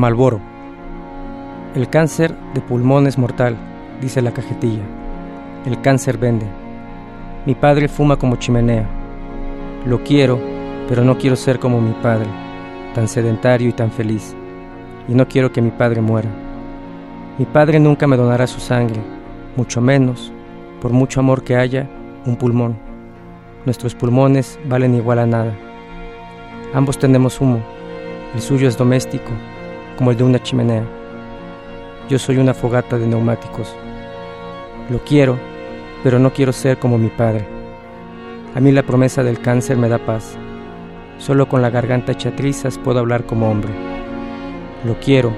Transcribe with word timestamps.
Malboro. 0.00 0.40
El 1.74 1.90
cáncer 1.90 2.34
de 2.54 2.62
pulmón 2.62 3.06
es 3.06 3.18
mortal, 3.18 3.58
dice 4.00 4.22
la 4.22 4.32
cajetilla. 4.32 4.82
El 5.66 5.78
cáncer 5.82 6.16
vende. 6.16 6.46
Mi 7.44 7.54
padre 7.54 7.86
fuma 7.86 8.16
como 8.16 8.36
chimenea. 8.36 8.88
Lo 9.84 10.02
quiero, 10.02 10.40
pero 10.88 11.04
no 11.04 11.18
quiero 11.18 11.36
ser 11.36 11.58
como 11.58 11.82
mi 11.82 11.92
padre, 12.02 12.28
tan 12.94 13.08
sedentario 13.08 13.68
y 13.68 13.74
tan 13.74 13.90
feliz. 13.90 14.34
Y 15.06 15.12
no 15.12 15.28
quiero 15.28 15.52
que 15.52 15.60
mi 15.60 15.70
padre 15.70 16.00
muera. 16.00 16.30
Mi 17.36 17.44
padre 17.44 17.78
nunca 17.78 18.06
me 18.06 18.16
donará 18.16 18.46
su 18.46 18.58
sangre, 18.58 19.02
mucho 19.54 19.82
menos, 19.82 20.32
por 20.80 20.92
mucho 20.92 21.20
amor 21.20 21.44
que 21.44 21.56
haya, 21.56 21.86
un 22.24 22.36
pulmón. 22.36 22.78
Nuestros 23.66 23.94
pulmones 23.94 24.58
valen 24.64 24.94
igual 24.94 25.18
a 25.18 25.26
nada. 25.26 25.54
Ambos 26.72 26.98
tenemos 26.98 27.38
humo. 27.38 27.60
El 28.34 28.40
suyo 28.40 28.66
es 28.66 28.78
doméstico, 28.78 29.30
como 30.00 30.12
el 30.12 30.16
de 30.16 30.24
una 30.24 30.42
chimenea. 30.42 30.82
Yo 32.08 32.18
soy 32.18 32.38
una 32.38 32.54
fogata 32.54 32.96
de 32.96 33.06
neumáticos. 33.06 33.76
Lo 34.88 34.98
quiero, 35.04 35.38
pero 36.02 36.18
no 36.18 36.32
quiero 36.32 36.54
ser 36.54 36.78
como 36.78 36.96
mi 36.96 37.08
padre. 37.08 37.46
A 38.54 38.60
mí 38.60 38.72
la 38.72 38.82
promesa 38.82 39.22
del 39.22 39.42
cáncer 39.42 39.76
me 39.76 39.90
da 39.90 39.98
paz. 39.98 40.38
Solo 41.18 41.50
con 41.50 41.60
la 41.60 41.68
garganta 41.68 42.12
hecha 42.12 42.34
trizas 42.34 42.78
puedo 42.78 42.98
hablar 42.98 43.26
como 43.26 43.50
hombre. 43.50 43.74
Lo 44.86 44.98
quiero, 45.00 45.34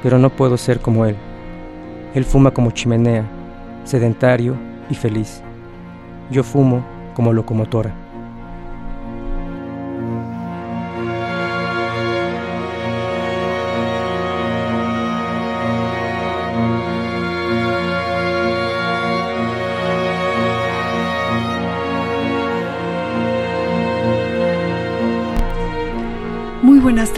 pero 0.00 0.16
no 0.16 0.30
puedo 0.30 0.56
ser 0.56 0.78
como 0.78 1.04
él. 1.04 1.16
Él 2.14 2.24
fuma 2.24 2.52
como 2.52 2.70
chimenea, 2.70 3.24
sedentario 3.82 4.54
y 4.88 4.94
feliz. 4.94 5.42
Yo 6.30 6.44
fumo 6.44 6.84
como 7.14 7.32
locomotora. 7.32 7.92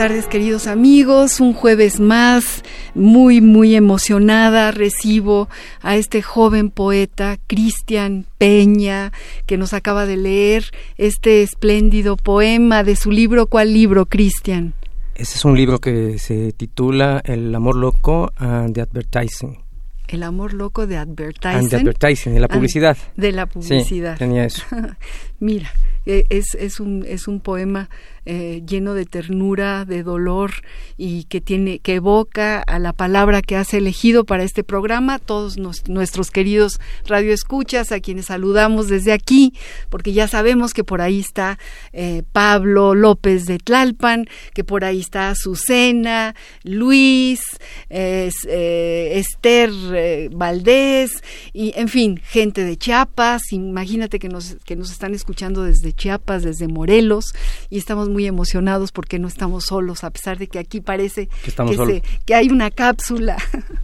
Tardes 0.00 0.28
queridos 0.28 0.66
amigos, 0.66 1.40
un 1.40 1.52
jueves 1.52 2.00
más, 2.00 2.62
muy 2.94 3.42
muy 3.42 3.74
emocionada 3.74 4.70
recibo 4.70 5.50
a 5.82 5.94
este 5.96 6.22
joven 6.22 6.70
poeta 6.70 7.36
Cristian 7.46 8.24
Peña 8.38 9.12
que 9.44 9.58
nos 9.58 9.74
acaba 9.74 10.06
de 10.06 10.16
leer 10.16 10.64
este 10.96 11.42
espléndido 11.42 12.16
poema 12.16 12.82
de 12.82 12.96
su 12.96 13.10
libro. 13.10 13.44
¿Cuál 13.44 13.74
libro, 13.74 14.06
Cristian? 14.06 14.72
Ese 15.16 15.36
es 15.36 15.44
un 15.44 15.54
libro 15.54 15.80
que 15.80 16.18
se 16.18 16.52
titula 16.52 17.20
El 17.22 17.54
amor 17.54 17.76
loco 17.76 18.32
and 18.38 18.74
the 18.74 18.80
advertising. 18.80 19.58
El 20.08 20.22
amor 20.22 20.54
loco 20.54 20.86
de 20.86 20.96
advertising. 20.96 21.58
And 21.58 21.68
the 21.68 21.76
advertising, 21.76 22.32
de 22.32 22.40
la 22.40 22.48
publicidad. 22.48 22.96
de 23.16 23.32
la 23.32 23.44
publicidad. 23.44 24.14
Sí, 24.14 24.18
tenía 24.18 24.46
eso. 24.46 24.64
Mira, 25.40 25.70
es, 26.06 26.54
es, 26.54 26.80
un, 26.80 27.04
es 27.06 27.28
un 27.28 27.40
poema 27.40 27.88
eh, 28.26 28.62
lleno 28.66 28.92
de 28.92 29.06
ternura, 29.06 29.86
de 29.86 30.02
dolor 30.02 30.52
y 30.98 31.24
que 31.24 31.40
tiene 31.40 31.78
que 31.78 31.94
evoca 31.94 32.60
a 32.60 32.78
la 32.78 32.92
palabra 32.92 33.40
que 33.40 33.56
has 33.56 33.72
elegido 33.72 34.24
para 34.24 34.42
este 34.42 34.62
programa. 34.62 35.18
Todos 35.18 35.56
nuestros 35.56 36.30
queridos 36.30 36.80
radioescuchas, 37.06 37.92
a 37.92 38.00
quienes 38.00 38.26
saludamos 38.26 38.88
desde 38.88 39.12
aquí, 39.12 39.54
porque 39.88 40.12
ya 40.12 40.28
sabemos 40.28 40.74
que 40.74 40.84
por 40.84 41.00
ahí 41.00 41.18
está 41.18 41.58
eh, 41.92 42.22
Pablo 42.30 42.94
López 42.94 43.46
de 43.46 43.58
Tlalpan, 43.58 44.26
que 44.52 44.64
por 44.64 44.84
ahí 44.84 45.00
está 45.00 45.30
Azucena, 45.30 46.34
Luis, 46.62 47.40
eh, 47.88 48.30
Esther 49.14 50.30
Valdés 50.30 51.22
y 51.54 51.72
en 51.74 51.88
fin, 51.88 52.20
gente 52.22 52.64
de 52.64 52.76
Chiapas. 52.76 53.52
Imagínate 53.52 54.18
que 54.18 54.28
nos 54.28 54.56
que 54.64 54.76
nos 54.76 54.90
están 54.90 55.14
escuchando 55.14 55.64
desde 55.64 55.89
Chiapas, 55.92 56.42
desde 56.42 56.68
Morelos 56.68 57.34
y 57.68 57.78
estamos 57.78 58.08
muy 58.08 58.26
emocionados 58.26 58.92
porque 58.92 59.18
no 59.18 59.28
estamos 59.28 59.64
solos, 59.64 60.04
a 60.04 60.10
pesar 60.10 60.38
de 60.38 60.48
que 60.48 60.58
aquí 60.58 60.80
parece 60.80 61.28
que, 61.44 62.02
que, 62.24 62.34
hay 62.34 62.48
una 62.48 62.70
cápsula, 62.70 63.36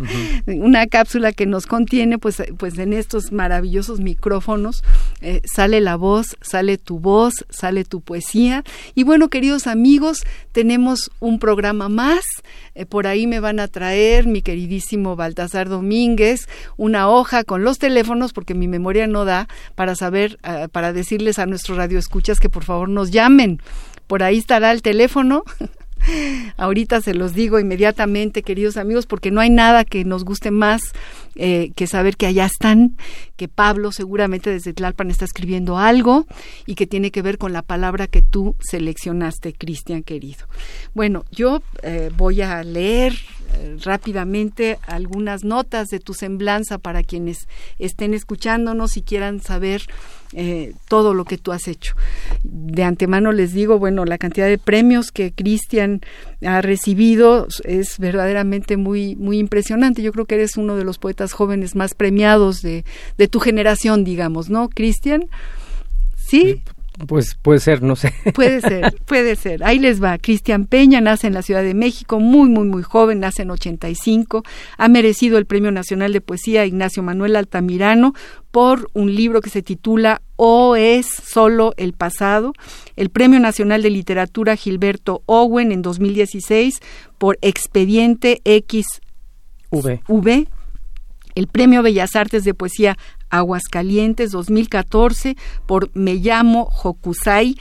una 0.46 0.86
cápsula 0.86 1.32
que 1.32 1.46
nos 1.46 1.66
contiene, 1.66 2.18
pues, 2.18 2.42
pues 2.58 2.78
en 2.78 2.92
estos 2.92 3.32
maravillosos 3.32 4.00
micrófonos 4.00 4.82
eh, 5.20 5.42
sale 5.44 5.80
la 5.80 5.96
voz, 5.96 6.36
sale 6.40 6.78
tu 6.78 6.98
voz, 6.98 7.44
sale 7.50 7.84
tu 7.84 8.00
poesía. 8.00 8.64
Y 8.94 9.04
bueno, 9.04 9.28
queridos 9.28 9.66
amigos, 9.66 10.24
tenemos 10.52 11.10
un 11.20 11.38
programa 11.38 11.88
más. 11.88 12.24
Eh, 12.74 12.86
por 12.86 13.06
ahí 13.06 13.26
me 13.26 13.40
van 13.40 13.60
a 13.60 13.68
traer 13.68 14.26
mi 14.26 14.42
queridísimo 14.42 15.16
Baltasar 15.16 15.68
Domínguez 15.68 16.46
una 16.76 17.08
hoja 17.08 17.44
con 17.44 17.64
los 17.64 17.78
teléfonos, 17.78 18.32
porque 18.32 18.54
mi 18.54 18.68
memoria 18.68 19.06
no 19.06 19.24
da 19.24 19.48
para 19.74 19.94
saber, 19.94 20.38
eh, 20.44 20.68
para 20.70 20.92
decirles 20.92 21.38
a 21.38 21.46
nuestros 21.46 21.78
radioescuchas 21.96 22.38
que 22.38 22.48
por 22.48 22.64
favor 22.64 22.88
nos 22.88 23.10
llamen 23.10 23.60
por 24.06 24.22
ahí 24.22 24.38
estará 24.38 24.72
el 24.72 24.82
teléfono. 24.82 25.44
Ahorita 26.56 27.00
se 27.00 27.14
los 27.14 27.34
digo 27.34 27.58
inmediatamente, 27.58 28.42
queridos 28.42 28.76
amigos, 28.76 29.06
porque 29.06 29.30
no 29.30 29.40
hay 29.40 29.50
nada 29.50 29.84
que 29.84 30.04
nos 30.04 30.24
guste 30.24 30.50
más 30.50 30.82
eh, 31.38 31.72
que 31.76 31.86
saber 31.86 32.16
que 32.16 32.26
allá 32.26 32.46
están, 32.46 32.96
que 33.36 33.46
Pablo 33.46 33.92
seguramente 33.92 34.48
desde 34.48 34.72
Tlalpan 34.72 35.10
está 35.10 35.26
escribiendo 35.26 35.76
algo 35.76 36.26
y 36.64 36.76
que 36.76 36.86
tiene 36.86 37.10
que 37.10 37.20
ver 37.20 37.36
con 37.36 37.52
la 37.52 37.60
palabra 37.60 38.06
que 38.06 38.22
tú 38.22 38.56
seleccionaste, 38.58 39.52
Cristian 39.52 40.02
querido. 40.02 40.46
Bueno, 40.94 41.26
yo 41.30 41.62
eh, 41.82 42.10
voy 42.16 42.40
a 42.40 42.64
leer 42.64 43.12
eh, 43.52 43.76
rápidamente 43.84 44.78
algunas 44.86 45.44
notas 45.44 45.88
de 45.88 46.00
tu 46.00 46.14
semblanza 46.14 46.78
para 46.78 47.02
quienes 47.02 47.48
estén 47.78 48.14
escuchándonos 48.14 48.96
y 48.96 49.02
quieran 49.02 49.40
saber 49.40 49.82
todo 50.88 51.14
lo 51.14 51.24
que 51.24 51.38
tú 51.38 51.52
has 51.52 51.68
hecho. 51.68 51.94
De 52.42 52.82
antemano 52.82 53.32
les 53.32 53.52
digo, 53.52 53.78
bueno, 53.78 54.04
la 54.04 54.18
cantidad 54.18 54.48
de 54.48 54.58
premios 54.58 55.12
que 55.12 55.32
Cristian 55.32 56.02
ha 56.46 56.62
recibido 56.62 57.46
es 57.64 57.98
verdaderamente 57.98 58.76
muy, 58.76 59.16
muy 59.16 59.38
impresionante. 59.38 60.02
Yo 60.02 60.12
creo 60.12 60.26
que 60.26 60.36
eres 60.36 60.56
uno 60.56 60.76
de 60.76 60.84
los 60.84 60.98
poetas 60.98 61.32
jóvenes 61.32 61.74
más 61.74 61.94
premiados 61.94 62.62
de, 62.62 62.84
de 63.18 63.28
tu 63.28 63.40
generación, 63.40 64.04
digamos, 64.04 64.50
¿no, 64.50 64.68
Cristian? 64.68 65.26
¿Sí? 66.16 66.62
Pues 67.06 67.34
puede 67.34 67.60
ser, 67.60 67.82
no 67.82 67.94
sé. 67.94 68.14
Puede 68.34 68.60
ser, 68.62 68.94
puede 69.04 69.36
ser. 69.36 69.62
Ahí 69.64 69.78
les 69.78 70.02
va. 70.02 70.16
Cristian 70.16 70.64
Peña 70.64 71.00
nace 71.02 71.26
en 71.26 71.34
la 71.34 71.42
Ciudad 71.42 71.62
de 71.62 71.74
México, 71.74 72.20
muy, 72.20 72.48
muy, 72.48 72.66
muy 72.66 72.82
joven, 72.82 73.20
nace 73.20 73.42
en 73.42 73.50
85. 73.50 74.42
Ha 74.78 74.88
merecido 74.88 75.36
el 75.36 75.44
Premio 75.44 75.70
Nacional 75.72 76.14
de 76.14 76.22
Poesía 76.22 76.64
Ignacio 76.64 77.02
Manuel 77.02 77.36
Altamirano 77.36 78.14
por 78.50 78.88
un 78.94 79.14
libro 79.14 79.42
que 79.42 79.50
se 79.50 79.62
titula 79.62 80.22
O 80.36 80.76
es 80.76 81.06
solo 81.06 81.72
el 81.76 81.92
pasado. 81.92 82.52
El 82.94 83.10
Premio 83.10 83.40
Nacional 83.40 83.82
de 83.82 83.90
Literatura 83.90 84.56
Gilberto 84.56 85.22
Owen 85.26 85.72
en 85.72 85.82
2016 85.82 86.80
por 87.18 87.38
Expediente 87.40 88.40
XV. 88.44 89.00
El 91.34 91.46
Premio 91.48 91.82
Bellas 91.82 92.16
Artes 92.16 92.44
de 92.44 92.54
Poesía 92.54 92.96
Aguascalientes 93.28 94.30
2014 94.30 95.36
por 95.66 95.90
Me 95.94 96.14
llamo 96.14 96.70
Hokusai 96.82 97.56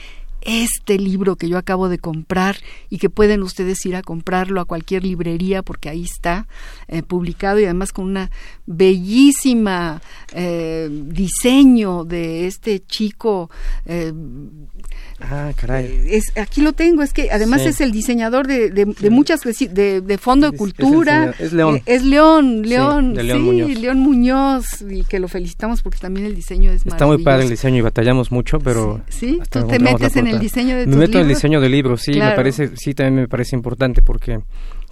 este 0.46 0.96
libro 0.96 1.34
que 1.34 1.48
yo 1.48 1.58
acabo 1.58 1.88
de 1.88 1.98
comprar 1.98 2.56
y 2.88 2.98
que 2.98 3.10
pueden 3.10 3.42
ustedes 3.42 3.84
ir 3.84 3.96
a 3.96 4.02
comprarlo 4.02 4.60
a 4.60 4.64
cualquier 4.64 5.02
librería 5.02 5.62
porque 5.62 5.88
ahí 5.88 6.04
está 6.04 6.46
eh, 6.86 7.02
publicado 7.02 7.58
y 7.58 7.64
además 7.64 7.92
con 7.92 8.04
una 8.04 8.30
bellísima 8.66 10.00
eh, 10.32 10.88
diseño 10.90 12.04
de 12.04 12.46
este 12.46 12.84
chico 12.84 13.50
eh, 13.84 14.12
Ah, 15.18 15.52
caray. 15.56 16.02
Es, 16.10 16.36
aquí 16.36 16.60
lo 16.60 16.74
tengo, 16.74 17.02
es 17.02 17.14
que 17.14 17.30
además 17.30 17.62
es 17.62 17.80
el 17.80 17.90
diseñador 17.90 18.46
de, 18.46 18.70
de, 18.70 19.10
muchas, 19.10 19.40
de, 19.40 20.02
de 20.02 20.18
Fondo 20.18 20.50
de 20.50 20.56
Cultura. 20.58 21.34
Es, 21.38 21.54
León. 21.54 21.80
es 21.86 22.02
León, 22.04 22.62
León, 22.62 23.14
sí, 23.16 23.22
León, 23.22 23.42
Muñoz. 23.42 23.78
León 23.78 23.98
Muñoz. 23.98 24.82
y 24.82 25.04
que 25.04 25.18
lo 25.18 25.28
felicitamos 25.28 25.82
porque 25.82 25.98
también 25.98 26.26
el 26.26 26.34
diseño 26.34 26.70
es 26.70 26.84
Está 26.84 27.06
muy 27.06 27.22
padre 27.22 27.44
el 27.44 27.50
diseño 27.50 27.78
y 27.78 27.80
batallamos 27.80 28.30
mucho, 28.30 28.58
pero... 28.58 29.00
Sí, 29.08 29.40
tú 29.50 29.66
te 29.66 29.78
metes 29.78 30.16
en 30.16 30.26
el 30.26 30.38
diseño 30.38 30.76
de 30.76 30.84
tus 30.84 30.94
Me 30.94 31.00
meto 31.00 31.12
libros? 31.12 31.20
en 31.22 31.22
el 31.22 31.34
diseño 31.34 31.60
de 31.62 31.68
libros, 31.70 32.02
sí, 32.02 32.12
me 32.12 32.32
parece, 32.32 32.76
sí, 32.76 32.92
también 32.92 33.22
me 33.22 33.28
parece 33.28 33.56
importante 33.56 34.02
porque 34.02 34.40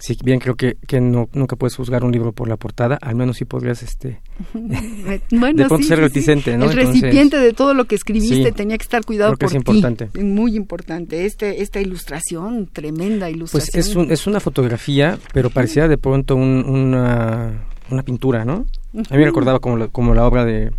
sí, 0.05 0.17
bien 0.23 0.39
creo 0.39 0.55
que, 0.55 0.77
que 0.87 1.01
no, 1.01 1.29
nunca 1.33 1.55
puedes 1.55 1.75
juzgar 1.75 2.03
un 2.03 2.11
libro 2.11 2.31
por 2.31 2.47
la 2.47 2.57
portada, 2.57 2.99
al 3.01 3.15
menos 3.15 3.37
sí 3.37 3.45
podrías, 3.45 3.81
este, 3.81 4.21
bueno, 4.53 5.63
de 5.63 5.65
pronto 5.65 5.77
sí, 5.77 5.83
ser 5.85 5.99
reticente, 5.99 6.51
sí. 6.51 6.57
¿no? 6.57 6.65
El 6.65 6.71
Entonces, 6.71 7.01
recipiente 7.01 7.37
de 7.37 7.53
todo 7.53 7.73
lo 7.73 7.85
que 7.85 7.95
escribiste 7.95 8.45
sí, 8.45 8.51
tenía 8.51 8.77
que 8.77 8.83
estar 8.83 9.03
cuidado 9.03 9.35
creo 9.35 9.49
que 9.49 9.55
por 9.55 9.73
es 9.75 9.81
importante. 9.81 10.23
Muy 10.23 10.55
importante. 10.55 11.25
Este, 11.25 11.63
esta 11.63 11.81
ilustración, 11.81 12.67
tremenda 12.71 13.29
ilustración. 13.29 13.71
Pues 13.73 13.87
es, 13.87 13.95
un, 13.95 14.11
es 14.11 14.27
una 14.27 14.39
fotografía, 14.39 15.17
pero 15.33 15.49
parecía 15.49 15.87
de 15.87 15.97
pronto 15.97 16.35
un, 16.35 16.63
una, 16.67 17.65
una 17.89 18.03
pintura, 18.03 18.45
¿no? 18.45 18.67
A 18.93 19.13
mí 19.13 19.19
me 19.19 19.25
recordaba 19.25 19.59
como 19.59 19.77
la, 19.77 19.87
como 19.87 20.13
la 20.13 20.25
obra 20.25 20.45
de, 20.45 20.71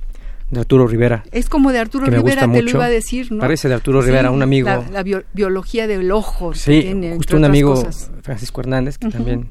de 0.50 0.60
Arturo 0.60 0.86
Rivera. 0.86 1.24
Es 1.32 1.48
como 1.48 1.72
de 1.72 1.78
Arturo 1.80 2.06
Rivera, 2.06 2.42
te 2.42 2.46
mucho. 2.48 2.62
lo 2.62 2.70
iba 2.70 2.84
a 2.84 2.88
decir, 2.88 3.32
¿no? 3.32 3.40
Parece 3.40 3.68
de 3.68 3.74
Arturo 3.74 4.00
Rivera, 4.00 4.30
un 4.30 4.42
amigo. 4.42 4.68
La, 4.68 4.84
la 4.90 5.02
bio, 5.02 5.22
biología 5.32 5.86
del 5.86 6.10
ojo. 6.12 6.54
Sí, 6.54 6.80
tiene, 6.82 7.16
justo 7.16 7.36
un 7.36 7.44
amigo, 7.44 7.74
cosas. 7.74 8.10
Francisco 8.22 8.60
Hernández, 8.60 8.96
que 8.98 9.08
también, 9.08 9.48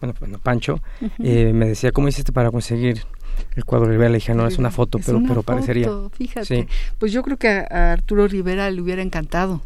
bueno, 0.00 0.14
bueno 0.18 0.38
Pancho, 0.38 0.80
eh, 1.22 1.52
me 1.54 1.66
decía, 1.68 1.92
¿cómo 1.92 2.08
hiciste 2.08 2.32
para 2.32 2.50
conseguir 2.50 3.02
el 3.54 3.64
cuadro 3.66 3.86
de 3.86 3.92
Rivera? 3.92 4.10
Le 4.10 4.16
dije, 4.16 4.34
no, 4.34 4.46
es 4.46 4.56
una 4.56 4.70
foto, 4.70 4.98
Es 4.98 5.06
pero, 5.06 5.18
una 5.18 5.28
pero 5.28 5.42
parecería. 5.42 5.90
fíjate. 6.16 6.46
Sí. 6.46 6.66
Pues 6.98 7.12
yo 7.12 7.22
creo 7.22 7.36
que 7.36 7.48
a, 7.48 7.66
a 7.70 7.92
Arturo 7.92 8.26
Rivera 8.26 8.70
le 8.70 8.80
hubiera 8.80 9.02
encantado. 9.02 9.60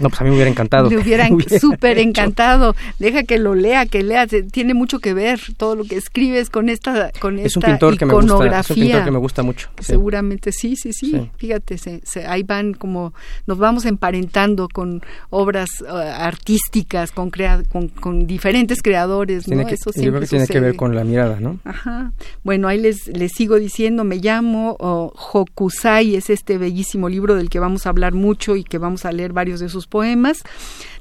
No, 0.00 0.08
pues 0.08 0.20
a 0.20 0.24
mí 0.24 0.30
me 0.30 0.36
hubiera 0.36 0.50
encantado. 0.50 0.88
Le 0.90 0.98
hubiera 0.98 1.28
Hubiera 1.30 1.58
súper 1.58 1.98
encantado. 1.98 2.74
Deja 2.98 3.22
que 3.24 3.38
lo 3.38 3.54
lea, 3.54 3.86
que 3.86 4.02
lea. 4.02 4.26
Tiene 4.26 4.74
mucho 4.74 4.98
que 5.00 5.14
ver 5.14 5.40
todo 5.56 5.76
lo 5.76 5.84
que 5.84 5.96
escribes 5.96 6.50
con 6.50 6.68
esta 6.68 7.10
con 7.20 7.38
Es 7.38 7.56
un 7.56 7.62
esta 7.62 7.72
pintor 7.72 7.98
que 7.98 8.06
me 8.06 8.14
gusta, 8.14 8.60
es 8.60 8.70
un 8.70 8.76
pintor 8.76 9.04
que 9.04 9.10
me 9.10 9.18
gusta 9.18 9.42
mucho. 9.42 9.68
sí. 9.78 9.84
Seguramente 9.86 10.52
sí, 10.52 10.76
sí, 10.76 10.92
sí. 10.92 11.10
Sí. 11.10 11.30
Fíjate, 11.36 11.78
se, 11.78 12.00
se- 12.04 12.26
ahí 12.26 12.42
van 12.42 12.74
como 12.74 13.12
nos 13.46 13.58
vamos 13.58 13.84
emparentando 13.84 14.68
con 14.72 15.02
obras 15.30 15.68
eh, 15.82 15.90
artísticas, 15.90 17.12
con, 17.12 17.30
crea- 17.30 17.62
con, 17.70 17.88
con 17.88 18.26
diferentes 18.26 18.82
creadores, 18.82 19.44
Tiene 19.44 19.62
¿no? 19.62 19.68
que, 19.68 19.74
Eso 19.74 19.90
yo 19.90 19.92
creo 19.92 20.02
siempre 20.02 20.20
que 20.22 20.26
tiene 20.28 20.46
que 20.46 20.60
ver 20.60 20.76
con 20.76 20.94
la 20.94 21.04
mirada, 21.04 21.38
¿no? 21.40 21.58
Ajá. 21.64 22.12
Bueno, 22.44 22.68
ahí 22.68 22.80
les, 22.80 23.08
les 23.08 23.32
sigo 23.32 23.56
diciendo, 23.56 24.04
me 24.04 24.16
llamo 24.16 24.76
oh, 24.80 25.12
Hokusai, 25.32 26.16
es 26.16 26.30
este 26.30 26.58
bellísimo 26.58 27.08
libro 27.08 27.34
del 27.34 27.48
que 27.50 27.58
vamos 27.58 27.86
a 27.86 27.90
hablar 27.90 28.12
mucho 28.14 28.56
y 28.56 28.64
que 28.64 28.78
vamos 28.78 29.04
a 29.04 29.12
leer 29.12 29.32
varios 29.32 29.60
de 29.60 29.65
sus 29.68 29.86
poemas. 29.86 30.42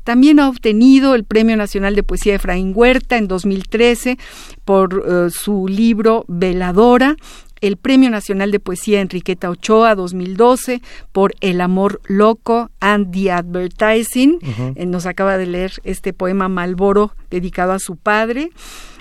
También 0.03 0.39
ha 0.39 0.49
obtenido 0.49 1.15
el 1.15 1.23
Premio 1.23 1.57
Nacional 1.57 1.95
de 1.95 2.03
Poesía 2.03 2.33
de 2.33 2.37
Efraín 2.37 2.73
Huerta 2.75 3.17
en 3.17 3.27
2013 3.27 4.17
por 4.63 5.03
eh, 5.07 5.29
su 5.31 5.67
libro 5.67 6.25
Veladora 6.27 7.15
el 7.61 7.77
Premio 7.77 8.09
Nacional 8.09 8.51
de 8.51 8.59
Poesía 8.59 9.01
Enriqueta 9.01 9.49
Ochoa 9.49 9.95
2012 9.95 10.81
por 11.11 11.33
El 11.39 11.61
Amor 11.61 12.01
Loco 12.05 12.69
and 12.79 13.11
the 13.11 13.31
Advertising. 13.31 14.39
Eh, 14.75 14.85
nos 14.85 15.05
acaba 15.05 15.37
de 15.37 15.47
leer 15.47 15.73
este 15.83 16.13
poema 16.13 16.47
Malboro 16.47 17.13
dedicado 17.29 17.71
a 17.71 17.79
su 17.79 17.95
padre 17.95 18.51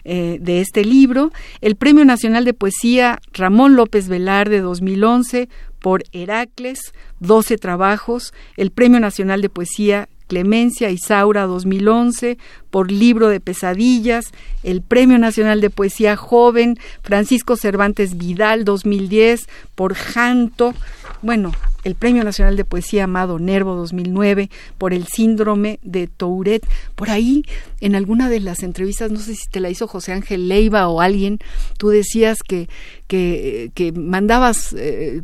eh, 0.04 0.38
de 0.40 0.60
este 0.60 0.84
libro. 0.84 1.30
El 1.60 1.76
Premio 1.76 2.04
Nacional 2.04 2.44
de 2.44 2.54
Poesía 2.54 3.20
Ramón 3.32 3.76
López 3.76 4.08
Velarde 4.08 4.60
2011 4.60 5.48
por 5.84 6.02
Heracles, 6.12 6.94
12 7.20 7.58
trabajos. 7.58 8.32
El 8.56 8.70
Premio 8.70 9.00
Nacional 9.00 9.42
de 9.42 9.50
Poesía 9.50 10.08
Clemencia 10.28 10.88
Isaura 10.88 11.44
2011 11.44 12.38
por 12.70 12.90
Libro 12.90 13.28
de 13.28 13.38
Pesadillas, 13.40 14.32
el 14.62 14.80
Premio 14.80 15.18
Nacional 15.18 15.60
de 15.60 15.68
Poesía 15.68 16.16
Joven 16.16 16.78
Francisco 17.02 17.56
Cervantes 17.56 18.16
Vidal 18.16 18.64
2010 18.64 19.46
por 19.74 19.94
Janto, 19.94 20.74
bueno, 21.22 21.52
el 21.84 21.94
Premio 21.94 22.24
Nacional 22.24 22.56
de 22.56 22.64
Poesía 22.64 23.04
Amado 23.04 23.38
Nervo 23.38 23.74
2009 23.76 24.50
por 24.78 24.92
el 24.92 25.06
síndrome 25.06 25.78
de 25.82 26.06
Tourette. 26.06 26.66
Por 26.94 27.10
ahí, 27.10 27.44
en 27.80 27.94
alguna 27.94 28.28
de 28.28 28.40
las 28.40 28.62
entrevistas, 28.62 29.10
no 29.10 29.18
sé 29.18 29.34
si 29.34 29.48
te 29.50 29.60
la 29.60 29.70
hizo 29.70 29.86
José 29.86 30.12
Ángel 30.12 30.48
Leiva 30.48 30.88
o 30.88 31.00
alguien, 31.00 31.38
tú 31.78 31.88
decías 31.90 32.38
que, 32.42 32.68
que, 33.06 33.70
que 33.74 33.92
mandabas 33.92 34.74
eh, 34.78 35.22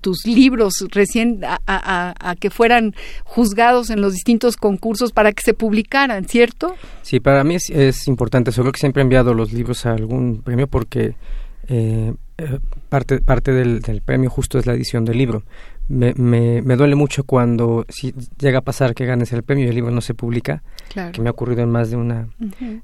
tus 0.00 0.26
libros 0.26 0.74
recién 0.90 1.40
a, 1.44 2.36
que 2.38 2.50
fueran 2.50 2.94
juzgados 3.24 3.90
en 3.90 4.00
los 4.00 4.12
distintos 4.12 4.56
concursos 4.56 5.12
para 5.12 5.32
que 5.32 5.42
se 5.42 5.54
publicaran, 5.54 6.26
¿cierto? 6.26 6.74
Sí, 7.02 7.20
para 7.20 7.42
mí 7.42 7.54
es, 7.54 7.70
es 7.70 8.06
importante. 8.06 8.50
Yo 8.50 8.62
creo 8.62 8.72
que 8.72 8.80
siempre 8.80 9.00
he 9.00 9.04
enviado 9.04 9.32
los 9.34 9.52
libros 9.52 9.86
a 9.86 9.92
algún 9.92 10.42
premio 10.42 10.66
porque 10.66 11.14
eh, 11.68 12.12
eh, 12.36 12.58
parte, 12.94 13.18
parte 13.20 13.50
del, 13.52 13.80
del 13.80 14.02
premio 14.02 14.30
justo 14.30 14.56
es 14.56 14.66
la 14.66 14.72
edición 14.74 15.04
del 15.04 15.18
libro. 15.18 15.42
Me, 15.88 16.14
me, 16.14 16.62
me 16.62 16.76
duele 16.76 16.94
mucho 16.94 17.24
cuando 17.24 17.84
si 17.88 18.14
llega 18.38 18.58
a 18.60 18.62
pasar 18.62 18.94
que 18.94 19.04
ganes 19.04 19.32
el 19.32 19.42
premio 19.42 19.64
y 19.64 19.68
el 19.68 19.74
libro 19.74 19.90
no 19.90 20.00
se 20.00 20.14
publica, 20.14 20.62
Claro. 20.92 21.10
que 21.10 21.20
me 21.20 21.28
ha 21.28 21.32
ocurrido 21.32 21.62
en 21.64 21.70
más 21.72 21.90
de 21.90 21.96
una, 21.96 22.28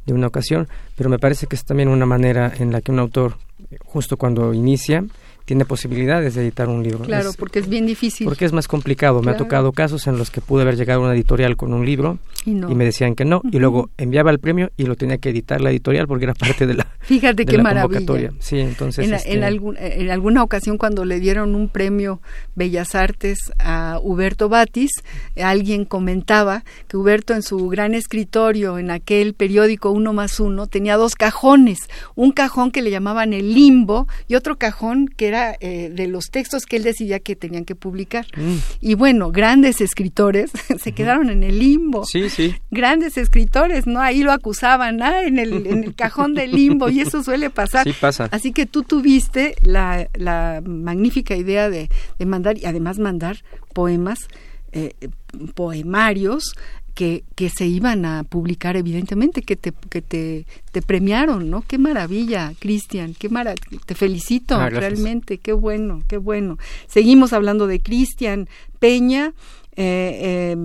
de 0.04 0.12
una 0.12 0.26
ocasión, 0.26 0.66
pero 0.96 1.08
me 1.08 1.20
parece 1.20 1.46
que 1.46 1.54
es 1.54 1.64
también 1.64 1.88
una 1.88 2.06
manera 2.06 2.52
en 2.58 2.72
la 2.72 2.80
que 2.80 2.90
un 2.90 2.98
autor, 2.98 3.36
justo 3.84 4.16
cuando 4.16 4.52
inicia, 4.52 5.04
tiene 5.50 5.64
posibilidades 5.64 6.36
de 6.36 6.42
editar 6.42 6.68
un 6.68 6.80
libro. 6.84 7.00
Claro, 7.00 7.30
Es- 7.30 7.36
porque 7.36 7.58
es 7.58 7.68
bien 7.68 7.84
difícil. 7.86 8.24
porque 8.24 8.44
es 8.44 8.52
más 8.52 8.68
complicado. 8.68 9.20
Me 9.20 9.32
ha 9.32 9.36
tocado 9.36 9.72
casos 9.72 10.06
en 10.06 10.16
los 10.16 10.30
que 10.30 10.40
pude 10.40 10.62
haber 10.62 10.76
llegado 10.76 11.00
a 11.00 11.06
una 11.06 11.14
editorial 11.14 11.56
con 11.56 11.72
un 11.74 11.84
libro 11.84 12.18
Y 12.44 12.52
no. 12.52 12.70
y 12.70 12.76
me 12.76 12.84
decían 12.84 13.16
que 13.16 13.24
no, 13.24 13.42
y 13.50 13.58
luego 13.58 13.90
enviaba 13.98 14.30
el 14.30 14.38
premio 14.38 14.70
y 14.76 14.84
lo 14.84 14.94
tenía 14.94 15.18
que 15.18 15.30
editar 15.30 15.60
la 15.60 15.70
editorial 15.72 16.06
porque 16.06 16.26
era 16.26 16.34
parte 16.34 16.68
de 16.68 16.74
la, 16.74 16.86
Fíjate 17.00 17.44
de 17.44 17.46
qué 17.46 17.56
la 17.56 17.64
maravilla. 17.64 17.82
convocatoria. 17.98 18.32
Sí, 18.38 18.60
entonces... 18.60 19.08
En, 19.08 19.14
este, 19.14 19.32
en, 19.34 19.42
algún- 19.42 19.76
en 19.76 20.08
alguna 20.12 20.44
ocasión 20.44 20.78
cuando 20.78 21.04
le 21.04 21.18
dieron 21.18 21.56
un 21.56 21.68
premio 21.68 22.20
Bellas 22.54 22.94
Artes 22.94 23.38
a 23.58 23.98
Huberto 24.00 24.48
Batis, 24.48 24.92
alguien 25.42 25.84
comentaba 25.84 26.62
que 26.86 26.96
Huberto 26.96 27.34
en 27.34 27.42
su 27.42 27.66
gran 27.68 27.94
escritorio 27.94 28.78
en 28.78 28.92
aquel 28.92 29.34
periódico 29.34 29.90
Uno 29.90 30.12
más 30.12 30.38
Uno 30.38 30.68
tenía 30.68 30.96
dos 30.96 31.16
cajones, 31.16 31.78
un 32.14 32.30
cajón 32.30 32.70
que 32.70 32.82
le 32.82 32.92
llamaban 32.92 33.32
el 33.32 33.52
limbo 33.54 34.06
y 34.28 34.36
otro 34.36 34.56
cajón 34.58 35.08
que 35.08 35.26
era 35.26 35.39
eh, 35.60 35.90
de 35.92 36.06
los 36.06 36.26
textos 36.30 36.64
que 36.66 36.76
él 36.76 36.82
decidía 36.82 37.20
que 37.20 37.36
tenían 37.36 37.64
que 37.64 37.74
publicar. 37.74 38.26
Mm. 38.36 38.56
Y 38.80 38.94
bueno, 38.94 39.30
grandes 39.30 39.80
escritores 39.80 40.50
se 40.82 40.92
quedaron 40.92 41.30
en 41.30 41.42
el 41.42 41.58
limbo 41.58 42.04
Sí, 42.04 42.28
sí. 42.30 42.54
grandes 42.70 43.16
escritores, 43.16 43.86
¿no? 43.86 44.00
Ahí 44.00 44.22
lo 44.22 44.32
acusaban, 44.32 45.02
¿ah? 45.02 45.22
En 45.24 45.38
el, 45.38 45.66
en 45.66 45.84
el 45.84 45.94
cajón 45.94 46.34
del 46.34 46.52
limbo, 46.52 46.88
y 46.88 47.00
eso 47.00 47.22
suele 47.22 47.50
pasar. 47.50 47.84
Sí 47.84 47.92
pasa. 47.98 48.28
Así 48.30 48.52
que 48.52 48.66
tú 48.66 48.82
tuviste 48.82 49.54
la, 49.62 50.08
la 50.14 50.62
magnífica 50.64 51.34
idea 51.36 51.68
de, 51.70 51.88
de 52.18 52.26
mandar, 52.26 52.58
y 52.58 52.66
además 52.66 52.98
mandar 52.98 53.38
poemas, 53.72 54.18
eh, 54.72 54.94
poemarios, 55.54 56.54
que, 57.00 57.24
que 57.34 57.48
se 57.48 57.66
iban 57.66 58.04
a 58.04 58.24
publicar 58.24 58.76
evidentemente, 58.76 59.40
que 59.40 59.56
te, 59.56 59.72
que 59.88 60.02
te, 60.02 60.44
te 60.70 60.82
premiaron, 60.82 61.48
¿no? 61.48 61.62
Qué 61.62 61.78
maravilla, 61.78 62.52
Cristian, 62.58 63.14
qué 63.18 63.30
mara 63.30 63.54
te 63.86 63.94
felicito, 63.94 64.56
Ah, 64.56 64.68
realmente, 64.68 65.38
qué 65.38 65.54
bueno, 65.54 66.02
qué 66.08 66.18
bueno. 66.18 66.58
Seguimos 66.88 67.32
hablando 67.32 67.66
de 67.66 67.80
Cristian 67.80 68.50
Peña, 68.80 69.32
eh, 69.76 70.52
eh, 70.54 70.56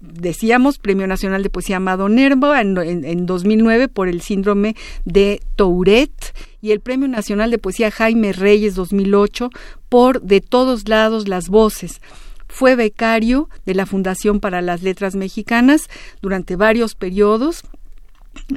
decíamos 0.00 0.78
Premio 0.78 1.06
Nacional 1.06 1.42
de 1.42 1.50
Poesía 1.50 1.76
Amado 1.76 2.08
Nervo 2.08 2.54
en, 2.54 2.78
en- 2.78 3.04
en 3.04 3.26
2009 3.26 3.88
por 3.88 4.08
el 4.08 4.22
síndrome 4.22 4.74
de 5.04 5.40
Tourette 5.56 6.32
y 6.62 6.70
el 6.70 6.80
Premio 6.80 7.08
Nacional 7.08 7.50
de 7.50 7.58
Poesía 7.58 7.90
Jaime 7.90 8.32
Reyes 8.32 8.74
2008 8.74 9.50
por 9.90 10.22
De 10.22 10.40
todos 10.40 10.88
lados 10.88 11.28
las 11.28 11.48
voces. 11.50 12.00
Fue 12.56 12.74
becario 12.74 13.50
de 13.66 13.74
la 13.74 13.84
Fundación 13.84 14.40
para 14.40 14.62
las 14.62 14.82
Letras 14.82 15.14
Mexicanas 15.14 15.90
durante 16.22 16.56
varios 16.56 16.94
periodos 16.94 17.64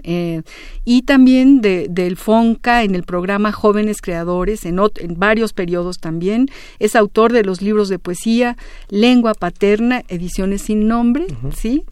Eh, 0.03 0.41
y 0.85 1.03
también 1.03 1.61
de, 1.61 1.87
del 1.89 2.17
FONCA 2.17 2.83
en 2.83 2.95
el 2.95 3.03
programa 3.03 3.51
Jóvenes 3.51 4.01
Creadores, 4.01 4.65
en, 4.65 4.79
en, 4.79 5.19
varios 5.19 5.53
periodos 5.53 5.99
también. 5.99 6.49
Es 6.79 6.95
autor 6.95 7.31
de 7.33 7.43
los 7.43 7.61
libros 7.61 7.89
de 7.89 7.99
poesía, 7.99 8.57
Lengua 8.89 9.33
Paterna, 9.33 10.03
Ediciones 10.07 10.63
sin 10.63 10.87
Nombre, 10.87 11.27
¿sí? 11.55 11.83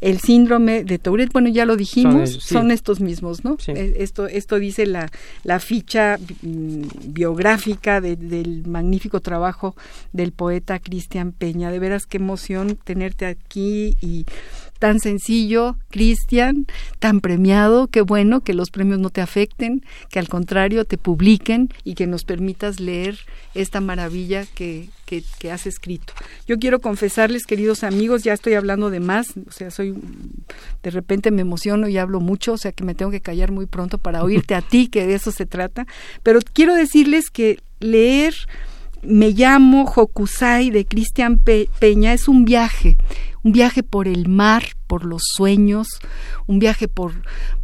El 0.00 0.20
síndrome 0.20 0.84
de 0.84 0.98
Tourette, 0.98 1.32
bueno, 1.32 1.48
ya 1.48 1.64
lo 1.64 1.76
dijimos, 1.76 2.30
son, 2.42 2.70
estos 2.70 3.00
mismos, 3.00 3.44
¿no? 3.44 3.56
Eh, 3.68 3.94
esto, 3.98 4.26
esto 4.26 4.58
dice 4.58 4.86
la, 4.86 5.10
la 5.44 5.60
ficha 5.60 6.18
mm, 6.42 6.82
biográfica 7.06 8.00
del 8.00 8.64
magnífico 8.66 9.20
trabajo 9.20 9.76
del 10.12 10.32
poeta 10.32 10.78
Cristian 10.78 11.32
Peña. 11.32 11.70
De 11.70 11.78
veras, 11.78 12.06
qué 12.06 12.18
emoción 12.18 12.78
tenerte 12.84 13.26
aquí 13.26 13.96
y 14.00 14.26
tan 14.82 14.98
sencillo, 14.98 15.76
Cristian, 15.90 16.66
tan 16.98 17.20
premiado, 17.20 17.86
qué 17.86 18.00
bueno 18.00 18.40
que 18.40 18.52
los 18.52 18.70
premios 18.70 18.98
no 18.98 19.10
te 19.10 19.20
afecten, 19.20 19.84
que 20.10 20.18
al 20.18 20.28
contrario 20.28 20.84
te 20.84 20.98
publiquen 20.98 21.68
y 21.84 21.94
que 21.94 22.08
nos 22.08 22.24
permitas 22.24 22.80
leer 22.80 23.16
esta 23.54 23.80
maravilla 23.80 24.44
que, 24.44 24.88
que, 25.06 25.22
que, 25.38 25.52
has 25.52 25.68
escrito. 25.68 26.14
Yo 26.48 26.58
quiero 26.58 26.80
confesarles, 26.80 27.46
queridos 27.46 27.84
amigos, 27.84 28.24
ya 28.24 28.32
estoy 28.32 28.54
hablando 28.54 28.90
de 28.90 28.98
más, 28.98 29.28
o 29.46 29.52
sea, 29.52 29.70
soy, 29.70 29.94
de 30.82 30.90
repente 30.90 31.30
me 31.30 31.42
emociono 31.42 31.86
y 31.86 31.96
hablo 31.96 32.18
mucho, 32.18 32.54
o 32.54 32.58
sea 32.58 32.72
que 32.72 32.82
me 32.82 32.96
tengo 32.96 33.12
que 33.12 33.20
callar 33.20 33.52
muy 33.52 33.66
pronto 33.66 33.98
para 33.98 34.24
oírte 34.24 34.56
a 34.56 34.62
ti, 34.62 34.88
que 34.88 35.06
de 35.06 35.14
eso 35.14 35.30
se 35.30 35.46
trata, 35.46 35.86
pero 36.24 36.40
quiero 36.52 36.74
decirles 36.74 37.30
que 37.30 37.60
leer 37.78 38.34
Me 39.04 39.30
llamo 39.30 39.84
Hokusai 39.84 40.70
de 40.70 40.84
Cristian 40.84 41.38
Peña 41.38 42.12
es 42.12 42.28
un 42.28 42.44
viaje, 42.44 42.96
un 43.42 43.52
viaje 43.52 43.82
por 43.82 44.08
el 44.08 44.28
mar, 44.28 44.64
por 44.86 45.04
los 45.04 45.22
sueños, 45.34 45.88
un 46.46 46.58
viaje 46.58 46.88
por, 46.88 47.12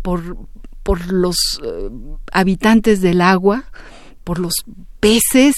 por, 0.02 0.36
por 0.82 1.12
los 1.12 1.60
uh, 1.62 2.18
habitantes 2.32 3.00
del 3.00 3.20
agua, 3.20 3.64
por 4.24 4.38
los 4.38 4.52
peces, 5.00 5.54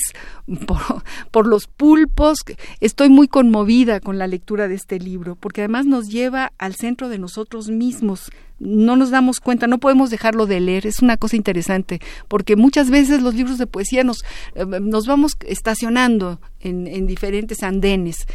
por, 0.66 1.02
por, 1.30 1.46
los 1.46 1.66
pulpos. 1.66 2.38
Estoy 2.80 3.08
muy 3.08 3.28
conmovida 3.28 4.00
con 4.00 4.18
la 4.18 4.26
lectura 4.26 4.68
de 4.68 4.74
este 4.74 4.98
libro, 4.98 5.36
porque 5.36 5.62
además 5.62 5.86
nos 5.86 6.08
lleva 6.08 6.52
al 6.58 6.74
centro 6.74 7.08
de 7.08 7.18
nosotros 7.18 7.68
mismos. 7.68 8.30
No 8.58 8.94
nos 8.94 9.10
damos 9.10 9.40
cuenta, 9.40 9.66
no 9.66 9.78
podemos 9.78 10.10
dejarlo 10.10 10.46
de 10.46 10.60
leer, 10.60 10.86
es 10.86 11.00
una 11.00 11.16
cosa 11.16 11.36
interesante, 11.36 12.00
porque 12.28 12.56
muchas 12.56 12.90
veces 12.90 13.22
los 13.22 13.34
libros 13.34 13.56
de 13.56 13.66
poesía 13.66 14.04
nos, 14.04 14.22
eh, 14.54 14.66
nos 14.66 15.06
vamos 15.06 15.32
estacionando 15.46 16.40
en, 16.60 16.86
en 16.86 17.06
diferentes 17.06 17.62
andenes 17.62 18.26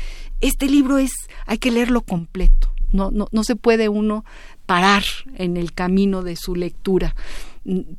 este 0.48 0.68
libro 0.68 0.98
es, 0.98 1.12
hay 1.46 1.58
que 1.58 1.72
leerlo 1.72 2.02
completo. 2.02 2.72
No, 2.92 3.12
no, 3.12 3.28
no 3.32 3.44
se 3.44 3.56
puede 3.56 3.90
uno 3.90 4.24
parar 4.66 5.04
en 5.36 5.58
el 5.58 5.74
camino 5.74 6.22
de 6.22 6.36
su 6.36 6.56
lectura. 6.56 7.16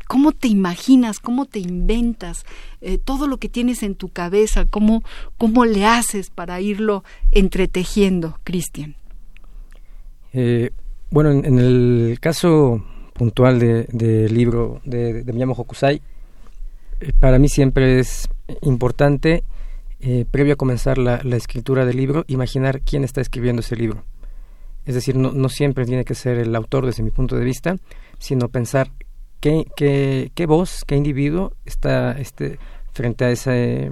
¿Cómo 0.06 0.32
te 0.32 0.48
imaginas? 0.48 1.18
¿Cómo 1.18 1.44
te 1.44 1.58
inventas? 1.58 2.44
Eh, 2.80 2.98
todo 2.98 3.26
lo 3.26 3.38
que 3.38 3.48
tienes 3.48 3.82
en 3.82 3.96
tu 3.96 4.08
cabeza, 4.08 4.64
¿cómo, 4.64 5.02
cómo 5.38 5.64
le 5.64 5.84
haces 5.84 6.30
para 6.30 6.60
irlo 6.60 7.02
entretejiendo, 7.32 8.38
Cristian? 8.44 8.94
Eh, 10.32 10.70
bueno, 11.10 11.32
en, 11.32 11.58
el 11.58 12.18
caso 12.20 12.84
puntual 13.12 13.58
del 13.58 13.86
de 13.90 14.28
libro 14.28 14.80
de, 14.84 15.24
de 15.24 15.32
Miyamo 15.32 15.54
Hokusai, 15.54 16.00
eh, 17.00 17.12
para 17.18 17.38
mí 17.38 17.48
siempre 17.48 17.98
es 17.98 18.28
importante 18.62 19.42
eh, 19.98 20.26
previo 20.30 20.54
a 20.54 20.56
comenzar 20.56 20.98
la, 20.98 21.16
escritura 21.36 21.86
del 21.86 21.96
libro, 21.96 22.24
imaginar 22.28 22.82
quién 22.82 23.02
está 23.02 23.20
escribiendo 23.20 23.60
ese 23.60 23.76
libro. 23.76 24.04
Es 24.84 24.94
decir, 24.94 25.16
no, 25.16 25.48
siempre 25.48 25.84
tiene 25.84 26.04
que 26.04 26.14
ser 26.14 26.38
el 26.38 26.54
autor 26.54 26.86
desde 26.86 27.02
mi 27.02 27.10
punto 27.10 27.36
de 27.36 27.44
vista, 27.44 27.76
sino 28.18 28.48
pensar 28.48 28.92
qué, 29.40 29.64
qué, 29.74 30.30
qué 30.34 30.46
voz, 30.46 30.84
qué 30.86 30.96
individuo 30.96 31.52
está 31.64 32.12
este, 32.12 32.58
frente, 32.92 33.24
a 33.24 33.30
esa, 33.30 33.56
eh, 33.56 33.90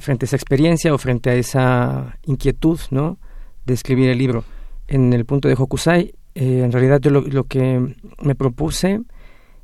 frente 0.00 0.24
a 0.24 0.26
esa 0.26 0.36
experiencia 0.36 0.92
o 0.92 0.98
frente 0.98 1.30
a 1.30 1.34
esa 1.34 2.18
inquietud 2.24 2.80
¿no? 2.90 3.18
de 3.66 3.74
escribir 3.74 4.08
el 4.08 4.18
libro. 4.18 4.44
En 4.88 5.12
el 5.12 5.26
punto 5.26 5.48
de 5.48 5.54
Hokusai, 5.54 6.14
eh, 6.34 6.62
en 6.64 6.72
realidad 6.72 7.00
yo 7.00 7.10
lo, 7.10 7.20
lo 7.20 7.44
que 7.44 7.94
me 8.22 8.34
propuse 8.34 9.02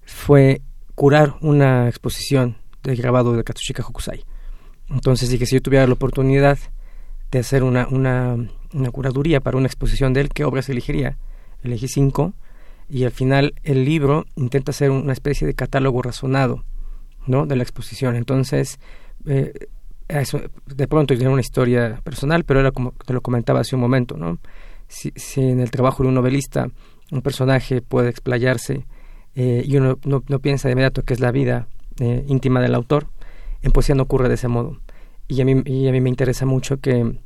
fue 0.04 0.60
curar 0.94 1.34
una 1.40 1.88
exposición 1.88 2.58
de 2.84 2.94
grabado 2.94 3.32
de 3.32 3.42
Katsushika 3.42 3.82
Hokusai 3.82 4.24
entonces 4.90 5.30
dije, 5.30 5.46
si 5.46 5.56
yo 5.56 5.62
tuviera 5.62 5.86
la 5.86 5.94
oportunidad 5.94 6.58
de 7.30 7.38
hacer 7.38 7.62
una, 7.62 7.86
una, 7.88 8.36
una 8.72 8.90
curaduría 8.90 9.40
para 9.40 9.56
una 9.56 9.66
exposición 9.66 10.12
de 10.12 10.22
él, 10.22 10.28
¿qué 10.28 10.44
obras 10.44 10.68
elegiría? 10.68 11.18
Elegí 11.62 11.88
cinco 11.88 12.34
y 12.88 13.04
al 13.04 13.12
final 13.12 13.54
el 13.62 13.84
libro 13.84 14.26
intenta 14.36 14.70
hacer 14.70 14.90
una 14.90 15.12
especie 15.12 15.46
de 15.46 15.54
catálogo 15.54 16.02
razonado 16.02 16.64
¿no? 17.26 17.46
de 17.46 17.56
la 17.56 17.62
exposición. 17.62 18.16
Entonces, 18.16 18.78
eh, 19.26 19.52
de 20.66 20.88
pronto 20.88 21.14
tiene 21.16 21.32
una 21.32 21.40
historia 21.40 22.00
personal, 22.04 22.44
pero 22.44 22.60
era 22.60 22.70
como 22.70 22.92
te 22.92 23.12
lo 23.12 23.20
comentaba 23.20 23.60
hace 23.60 23.74
un 23.74 23.80
momento, 23.80 24.16
¿no? 24.16 24.38
Si, 24.86 25.12
si 25.16 25.40
en 25.40 25.60
el 25.60 25.70
trabajo 25.70 26.02
de 26.02 26.10
un 26.10 26.14
novelista 26.14 26.68
un 27.10 27.22
personaje 27.22 27.80
puede 27.80 28.10
explayarse 28.10 28.86
eh, 29.34 29.64
y 29.66 29.76
uno 29.76 29.98
no, 30.04 30.22
no, 30.28 30.38
piensa 30.40 30.68
de 30.68 30.72
inmediato 30.72 31.02
que 31.02 31.14
es 31.14 31.20
la 31.20 31.32
vida 31.32 31.68
eh, 32.00 32.24
íntima 32.28 32.60
del 32.60 32.74
autor, 32.74 33.08
en 33.64 33.73
poesía 33.73 33.94
no 33.94 34.02
ocurre 34.04 34.28
de 34.28 34.35
ese 34.35 34.47
modo. 34.47 34.78
Y 35.26 35.40
a 35.40 35.44
mí, 35.44 35.62
y 35.64 35.88
a 35.88 35.92
me 35.92 36.09
interesa 36.09 36.44
mucho 36.44 36.78
que, 36.78 37.18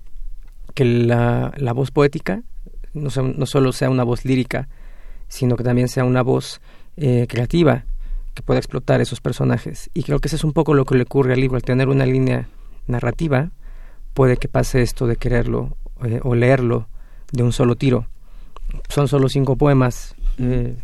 la, 0.76 1.52
la 1.57 1.73
voz 1.73 1.90
poética 1.90 2.42
no, 2.95 3.11
no 3.23 3.47
solo 3.47 3.73
sea 3.73 3.90
una 3.90 4.04
voz 4.04 4.25
lírica, 4.25 4.68
sino 5.26 5.57
que 5.57 5.64
también 5.64 5.88
sea 5.88 6.04
una 6.04 6.23
voz 6.23 6.61
eh, 6.97 7.26
creativa 7.28 7.85
que 8.35 8.42
pueda 8.42 8.61
explotar 8.61 9.00
esos 9.00 9.21
personajes. 9.21 9.90
Y 9.92 10.04
creo 10.04 10.21
que 10.21 10.28
eso 10.28 10.37
es 10.37 10.45
un 10.45 10.52
poco 10.52 10.75
lo 10.75 10.85
que 10.85 10.95
le 10.95 11.02
ocurre 11.02 11.33
al 11.33 11.40
libro, 11.40 11.57
al 11.57 11.62
tener 11.62 11.88
una 11.88 12.07
línea 12.07 12.49
narrativa, 12.87 13.50
puede 14.14 14.37
que 14.37 14.47
pase 14.47 14.83
esto 14.83 15.09
de 15.09 15.16
quererlo 15.16 15.76
eh, 16.04 16.21
o 16.23 16.37
leerlo 16.37 16.87
de 17.33 17.42
un 17.42 17.52
solo 17.52 17.75
tiro. 17.75 18.07
Son 18.88 19.09
solo 19.09 19.28
cinco 19.28 19.57
poemas, 19.57 20.14
eh, 20.38 20.76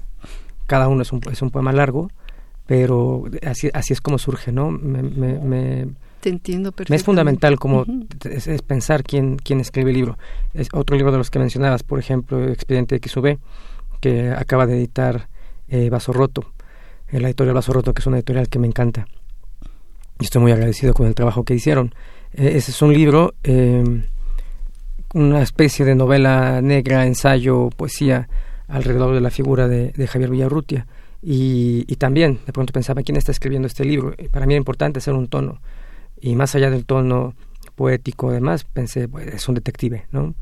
cada 0.66 0.88
uno 0.88 1.02
es 1.02 1.12
un, 1.12 1.20
es 1.30 1.40
un 1.40 1.50
poema 1.50 1.72
largo, 1.72 2.10
pero 2.66 3.24
así, 3.46 3.70
así 3.72 3.92
es 3.92 4.00
como 4.00 4.18
surge, 4.18 4.50
¿no? 4.50 4.70
Me, 4.70 5.02
me, 5.02 5.88
Te 6.20 6.30
entiendo 6.30 6.72
perfectamente. 6.72 6.92
Me 6.92 6.96
es 6.96 7.04
fundamental 7.04 7.58
como 7.58 7.84
es, 8.24 8.62
pensar 8.62 9.02
quién, 9.02 9.36
quién 9.36 9.60
escribe 9.60 9.90
el 9.90 9.96
libro. 9.96 10.18
Es 10.54 10.68
otro 10.72 10.96
libro 10.96 11.12
de 11.12 11.18
los 11.18 11.30
que 11.30 11.38
mencionabas, 11.38 11.82
por 11.82 11.98
ejemplo, 11.98 12.42
Expediente 12.48 12.98
XUV, 13.04 13.38
que 14.00 14.30
acaba 14.30 14.66
de 14.66 14.76
editar 14.76 15.28
eh, 15.68 15.90
Vaso 15.90 16.12
Roto, 16.12 16.52
la 17.10 17.28
editorial 17.28 17.54
Vaso 17.54 17.72
Roto, 17.72 17.92
que 17.92 18.00
es 18.00 18.06
una 18.06 18.16
editorial 18.16 18.48
que 18.48 18.58
me 18.58 18.66
encanta. 18.66 19.06
Y 20.18 20.24
estoy 20.24 20.40
muy 20.40 20.52
agradecido 20.52 20.94
con 20.94 21.06
el 21.06 21.14
trabajo 21.14 21.44
que 21.44 21.54
hicieron. 21.54 21.94
Eh, 22.32 22.52
ese 22.56 22.70
es 22.70 22.80
un 22.80 22.94
libro, 22.94 23.34
eh, 23.42 23.84
una 25.12 25.42
especie 25.42 25.84
de 25.84 25.94
novela 25.94 26.62
negra, 26.62 27.06
ensayo, 27.06 27.68
poesía, 27.76 28.28
alrededor 28.68 29.14
de 29.14 29.20
la 29.20 29.30
figura 29.30 29.68
de, 29.68 29.90
de 29.90 30.06
Javier 30.06 30.30
Villarrutia 30.30 30.86
y, 31.24 31.84
y, 31.88 31.96
también 31.96 32.40
de 32.44 32.52
pronto 32.52 32.72
pensaba 32.72 33.02
quién 33.02 33.16
está 33.16 33.32
escribiendo 33.32 33.66
este 33.66 33.84
libro. 33.84 34.14
Para 34.30 34.44
mí 34.44 34.52
era 34.52 34.58
importante 34.58 34.98
hacer 34.98 35.14
un 35.14 35.28
tono. 35.28 35.60
Y 36.20 36.36
más 36.36 36.54
allá 36.54 36.70
del 36.70 36.84
tono 36.84 37.34
poético, 37.74 38.28
además, 38.28 38.64
pensé, 38.64 39.08
pues, 39.08 39.28
es 39.28 39.48
un 39.48 39.54
detective, 39.54 40.06
¿no? 40.12 40.34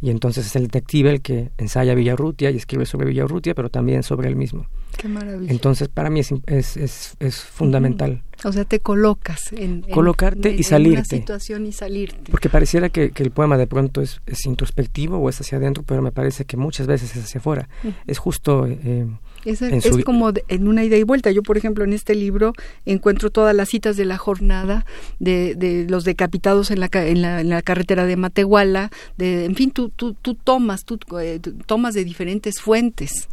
Y 0.00 0.10
entonces 0.10 0.46
es 0.46 0.54
el 0.54 0.64
detective 0.64 1.10
el 1.10 1.22
que 1.22 1.50
ensaya 1.58 1.92
Villarrutia 1.94 2.52
y 2.52 2.56
escribe 2.56 2.86
sobre 2.86 3.08
Villarrutia, 3.08 3.54
pero 3.54 3.68
también 3.68 4.04
sobre 4.04 4.28
él 4.28 4.36
mismo. 4.36 4.68
Qué 4.96 5.08
maravilla. 5.08 5.50
Entonces, 5.50 5.88
para 5.88 6.08
mí 6.08 6.20
es, 6.20 6.32
es, 6.46 6.76
es, 6.76 7.16
es 7.18 7.40
fundamental. 7.40 8.22
O 8.44 8.52
sea, 8.52 8.64
te 8.64 8.78
colocas 8.78 9.52
en... 9.52 9.82
Colocarte 9.82 10.54
y 10.54 10.62
salirte. 10.62 10.98
En 10.98 10.98
una 10.98 11.04
situación 11.04 11.66
y 11.66 11.72
salirte. 11.72 12.30
Porque 12.30 12.48
pareciera 12.48 12.90
que, 12.90 13.10
que 13.10 13.24
el 13.24 13.32
poema 13.32 13.58
de 13.58 13.66
pronto 13.66 14.00
es, 14.00 14.20
es, 14.26 14.46
introspectivo 14.46 15.18
o 15.18 15.28
es 15.28 15.40
hacia 15.40 15.58
adentro, 15.58 15.82
pero 15.84 16.00
me 16.00 16.12
parece 16.12 16.44
que 16.44 16.56
muchas 16.56 16.86
veces 16.86 17.16
es 17.16 17.24
hacia 17.24 17.40
afuera. 17.40 17.68
Es 18.06 18.18
justo... 18.18 18.66
Eh, 18.68 19.06
es, 19.44 19.62
es 19.62 20.04
como 20.04 20.32
en 20.48 20.68
una 20.68 20.84
ida 20.84 20.96
y 20.96 21.02
vuelta. 21.02 21.30
Yo, 21.30 21.42
por 21.42 21.56
ejemplo, 21.56 21.84
en 21.84 21.92
este 21.92 22.14
libro 22.14 22.52
encuentro 22.86 23.30
todas 23.30 23.54
las 23.54 23.68
citas 23.68 23.96
de 23.96 24.04
la 24.04 24.18
jornada 24.18 24.84
de, 25.18 25.54
de 25.54 25.86
los 25.88 26.04
decapitados 26.04 26.70
en 26.70 26.80
la, 26.80 26.88
en 26.92 27.22
la, 27.22 27.40
en 27.40 27.48
la 27.48 27.62
carretera 27.62 28.06
de 28.06 28.16
Matehuala. 28.16 28.90
De, 29.16 29.44
en 29.44 29.54
fin, 29.54 29.70
tú, 29.70 29.90
tú, 29.90 30.14
tú 30.14 30.34
tomas, 30.34 30.84
tú 30.84 30.98
eh, 31.20 31.40
tomas 31.66 31.94
de 31.94 32.04
diferentes 32.04 32.60
fuentes. 32.60 33.28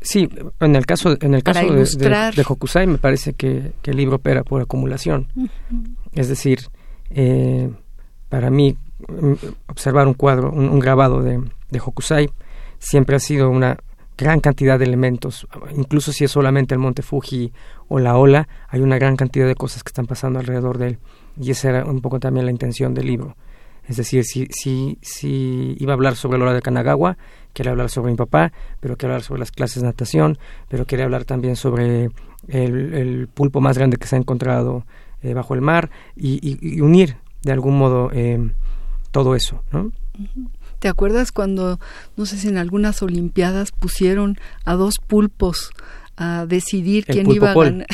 Sí, 0.00 0.28
en 0.60 0.74
el 0.74 0.84
caso, 0.84 1.16
en 1.20 1.34
el 1.34 1.42
caso 1.44 1.60
de, 1.72 2.32
de, 2.34 2.44
Hokusai 2.46 2.88
me 2.88 2.98
parece 2.98 3.34
que, 3.34 3.72
que, 3.82 3.92
el 3.92 3.96
libro 3.96 4.16
opera 4.16 4.42
por 4.42 4.60
acumulación. 4.60 5.28
Uh 5.36 5.44
-huh. 5.44 5.96
Es 6.12 6.28
decir, 6.28 6.58
eh, 7.10 7.70
para 8.28 8.50
mí 8.50 8.76
mm, 9.08 9.32
observar 9.68 10.08
un 10.08 10.14
cuadro, 10.14 10.50
un, 10.50 10.68
un 10.68 10.80
grabado 10.80 11.22
de, 11.22 11.40
de 11.70 11.80
Hokusai 11.80 12.30
siempre 12.80 13.14
ha 13.14 13.20
sido 13.20 13.48
una 13.48 13.78
gran 14.16 14.40
cantidad 14.40 14.78
de 14.78 14.84
elementos, 14.84 15.46
incluso 15.76 16.12
si 16.12 16.24
es 16.24 16.30
solamente 16.30 16.74
el 16.74 16.78
monte 16.78 17.02
Fuji 17.02 17.52
o 17.88 17.98
la 17.98 18.16
ola, 18.16 18.48
hay 18.68 18.80
una 18.80 18.98
gran 18.98 19.16
cantidad 19.16 19.46
de 19.46 19.54
cosas 19.54 19.82
que 19.82 19.88
están 19.88 20.06
pasando 20.06 20.38
alrededor 20.38 20.78
de 20.78 20.88
él. 20.88 20.98
Y 21.40 21.50
esa 21.50 21.70
era 21.70 21.84
un 21.84 22.00
poco 22.00 22.20
también 22.20 22.46
la 22.46 22.52
intención 22.52 22.94
del 22.94 23.06
libro. 23.06 23.36
Es 23.88 23.96
decir, 23.96 24.24
si, 24.24 24.46
si, 24.50 24.98
si 25.00 25.76
iba 25.78 25.92
a 25.92 25.94
hablar 25.94 26.14
sobre 26.14 26.38
la 26.38 26.44
ola 26.44 26.54
de 26.54 26.62
Kanagawa, 26.62 27.16
quiere 27.52 27.70
hablar 27.70 27.90
sobre 27.90 28.12
mi 28.12 28.16
papá, 28.16 28.52
pero 28.80 28.96
quiere 28.96 29.14
hablar 29.14 29.24
sobre 29.24 29.40
las 29.40 29.50
clases 29.50 29.82
de 29.82 29.88
natación, 29.88 30.38
pero 30.68 30.86
quiere 30.86 31.02
hablar 31.02 31.24
también 31.24 31.56
sobre 31.56 32.10
el, 32.48 33.28
pulpo 33.32 33.60
más 33.60 33.76
grande 33.76 33.96
que 33.96 34.06
se 34.06 34.16
ha 34.16 34.18
encontrado 34.18 34.84
eh, 35.22 35.34
bajo 35.34 35.54
el 35.54 35.60
mar 35.60 35.90
y, 36.16 36.80
unir 36.80 37.16
de 37.42 37.52
algún 37.52 37.76
modo 37.76 38.10
eh, 38.12 38.38
todo 39.10 39.34
eso, 39.34 39.62
¿no? 39.72 39.90
¿Te 40.82 40.88
acuerdas 40.88 41.30
cuando, 41.30 41.78
no 42.16 42.26
sé 42.26 42.36
si 42.38 42.48
en 42.48 42.56
algunas 42.58 43.04
Olimpiadas 43.04 43.70
pusieron 43.70 44.36
a 44.64 44.74
dos 44.74 44.96
pulpos 45.06 45.70
a 46.16 46.44
decidir 46.44 47.04
quién 47.04 47.30
iba 47.30 47.52
a 47.52 47.54
ganar? 47.54 47.86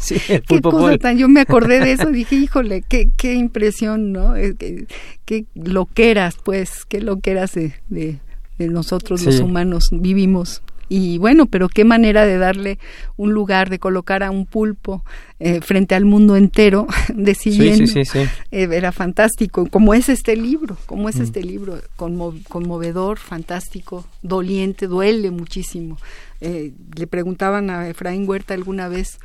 sí, 0.00 0.16
el 0.32 0.42
pulpo 0.42 0.72
qué 0.72 0.76
cosa 0.76 0.98
tan, 0.98 1.16
yo 1.16 1.28
me 1.28 1.42
acordé 1.42 1.78
de 1.78 1.92
eso, 1.92 2.10
dije, 2.10 2.34
híjole, 2.34 2.82
qué, 2.88 3.08
qué 3.16 3.34
impresión, 3.34 4.10
¿no? 4.10 4.34
Qué, 4.34 4.88
qué 5.24 5.44
loqueras, 5.54 6.34
pues, 6.42 6.84
qué 6.88 7.00
loqueras 7.00 7.52
de, 7.52 7.74
de, 7.88 8.18
nosotros 8.58 9.24
los 9.24 9.38
humanos 9.38 9.90
vivimos 9.92 10.60
y 10.88 11.18
bueno, 11.18 11.46
pero 11.46 11.68
qué 11.68 11.84
manera 11.84 12.26
de 12.26 12.38
darle 12.38 12.78
un 13.16 13.32
lugar, 13.32 13.70
de 13.70 13.78
colocar 13.78 14.22
a 14.22 14.30
un 14.30 14.46
pulpo 14.46 15.04
eh, 15.40 15.60
frente 15.60 15.94
al 15.94 16.04
mundo 16.04 16.36
entero, 16.36 16.86
decidiendo. 17.14 17.86
Sí, 17.86 18.04
sí, 18.04 18.20
eh, 18.50 18.68
era 18.70 18.92
fantástico, 18.92 19.66
como 19.66 19.94
es 19.94 20.08
este 20.08 20.36
libro, 20.36 20.76
como 20.86 21.08
es 21.08 21.16
mm. 21.16 21.22
este 21.22 21.42
libro, 21.42 21.80
conmovedor, 21.96 23.18
fantástico, 23.18 24.04
doliente, 24.22 24.86
duele 24.86 25.30
muchísimo. 25.30 25.98
Eh, 26.40 26.72
le 26.96 27.06
preguntaban 27.06 27.70
a 27.70 27.88
Efraín 27.88 28.28
Huerta 28.28 28.54
alguna 28.54 28.88
vez, 28.88 29.18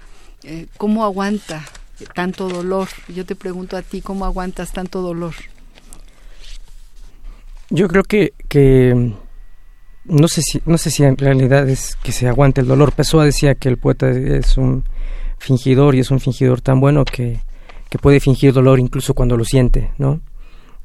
¿cómo 0.77 1.03
aguanta 1.03 1.65
tanto 2.15 2.47
dolor? 2.47 2.87
Yo 3.13 3.25
te 3.25 3.35
pregunto 3.35 3.75
a 3.75 3.81
ti, 3.81 4.01
¿cómo 4.01 4.25
aguantas 4.25 4.71
tanto 4.71 5.01
dolor? 5.01 5.33
Yo 7.69 7.87
creo 7.87 8.03
que, 8.03 8.33
que 8.47 9.13
no 10.09 10.27
sé 10.27 10.41
si 10.41 10.61
no 10.65 10.77
sé 10.77 10.89
si 10.91 11.03
en 11.03 11.17
realidad 11.17 11.69
es 11.69 11.95
que 12.03 12.11
se 12.11 12.27
aguante 12.27 12.61
el 12.61 12.67
dolor. 12.67 12.93
Pessoa 12.93 13.23
decía 13.25 13.55
que 13.55 13.69
el 13.69 13.77
poeta 13.77 14.09
es 14.09 14.57
un 14.57 14.83
fingidor 15.37 15.95
y 15.95 15.99
es 15.99 16.11
un 16.11 16.19
fingidor 16.19 16.61
tan 16.61 16.79
bueno 16.79 17.05
que, 17.05 17.39
puede 18.01 18.19
fingir 18.19 18.53
dolor 18.53 18.79
incluso 18.79 19.13
cuando 19.13 19.35
lo 19.35 19.43
siente, 19.43 19.91
¿no? 19.97 20.21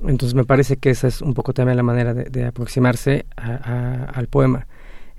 Entonces 0.06 0.34
me 0.34 0.44
parece 0.44 0.76
que 0.76 0.90
esa 0.90 1.08
es 1.08 1.20
un 1.20 1.34
poco 1.34 1.52
también 1.52 1.76
la 1.76 1.82
manera 1.82 2.14
de, 2.14 2.44
aproximarse 2.44 3.26
al 3.36 4.26
poema. 4.28 4.66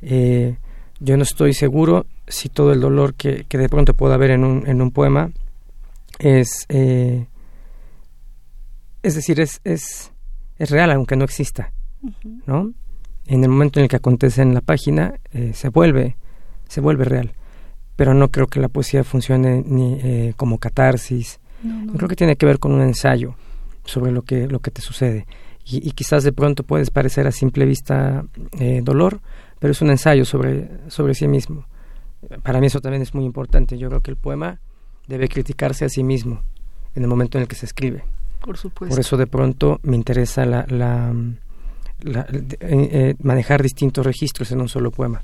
Eh, 0.02 0.58
yo 1.00 1.18
no 1.18 1.24
estoy 1.24 1.54
seguro 1.54 2.06
si 2.28 2.50
todo 2.50 2.72
el 2.74 2.82
dolor 2.82 3.14
que, 3.16 3.46
de 3.48 3.70
pronto 3.70 3.94
pueda 3.94 4.16
haber 4.16 4.32
en 4.32 4.44
un, 4.44 4.68
en 4.68 4.82
un 4.82 4.92
poema 4.92 5.32
es, 6.20 6.66
eh, 6.70 7.28
es 9.04 9.16
decir, 9.16 9.40
es, 9.40 9.62
es, 9.64 10.12
es 10.58 10.70
real 10.72 10.92
aunque 10.92 11.16
no 11.16 11.26
exista, 11.26 11.72
¿no? 12.46 12.74
En 13.28 13.44
el 13.44 13.50
momento 13.50 13.80
en 13.80 13.84
el 13.84 13.90
que 13.90 13.96
acontece 13.96 14.42
en 14.42 14.54
la 14.54 14.62
página 14.62 15.16
eh, 15.32 15.52
se 15.54 15.70
vuelve 15.70 16.16
se 16.68 16.82
vuelve 16.82 17.06
real. 17.06 17.32
Pero 17.96 18.14
no 18.14 18.30
creo 18.30 18.48
que 18.48 18.60
la 18.60 18.68
poesía 18.68 19.04
funcione 19.04 19.64
ni 19.66 20.00
eh, 20.02 20.34
como 20.36 20.58
catarsis. 20.58 21.40
Creo 21.96 22.10
que 22.10 22.16
tiene 22.16 22.36
que 22.36 22.46
ver 22.46 22.60
con 22.60 22.74
un 22.74 22.82
ensayo 22.82 23.36
sobre 23.86 24.12
lo 24.12 24.24
que 24.24 24.48
lo 24.48 24.60
que 24.60 24.72
te 24.72 24.82
sucede. 24.82 25.26
Y, 25.68 25.92
quizás 25.92 26.24
de 26.24 26.32
pronto 26.32 26.62
puedes 26.62 26.92
parecer 26.92 27.26
a 27.26 27.32
simple 27.32 27.66
vista 27.66 28.24
eh, 28.60 28.82
dolor 28.84 29.20
pero 29.58 29.72
es 29.72 29.82
un 29.82 29.90
ensayo 29.90 30.26
sobre 30.26 30.70
sobre 30.90 31.16
sí 31.16 31.28
mismo. 31.28 31.66
Para 32.44 32.60
mí 32.60 32.68
eso 32.68 32.82
también 32.82 33.02
es 33.02 33.14
muy 33.14 33.26
importante. 33.26 33.78
Yo 33.78 33.90
creo 33.90 34.02
que 34.02 34.12
el 34.12 34.18
poema 34.18 34.60
debe 35.08 35.28
criticarse 35.28 35.86
a 35.86 35.90
sí 35.90 36.04
mismo 36.04 36.42
en 36.94 37.04
el 37.04 37.10
momento 37.10 37.38
en 37.38 37.44
el 37.44 37.48
que 37.48 37.56
se 37.56 37.66
escribe. 37.66 38.04
Por 38.42 38.58
supuesto. 38.58 38.94
Por 38.94 39.00
eso 39.00 39.18
de 39.18 39.28
pronto 39.28 39.80
me 39.84 39.96
interesa 39.96 40.46
la, 40.46 40.66
la 40.68 41.14
eh, 42.04 42.44
eh, 42.60 43.16
manejar 43.22 43.64
distintos 43.64 44.06
registros 44.06 44.52
en 44.52 44.62
un 44.62 44.70
solo 44.70 44.92
poema. 44.92 45.22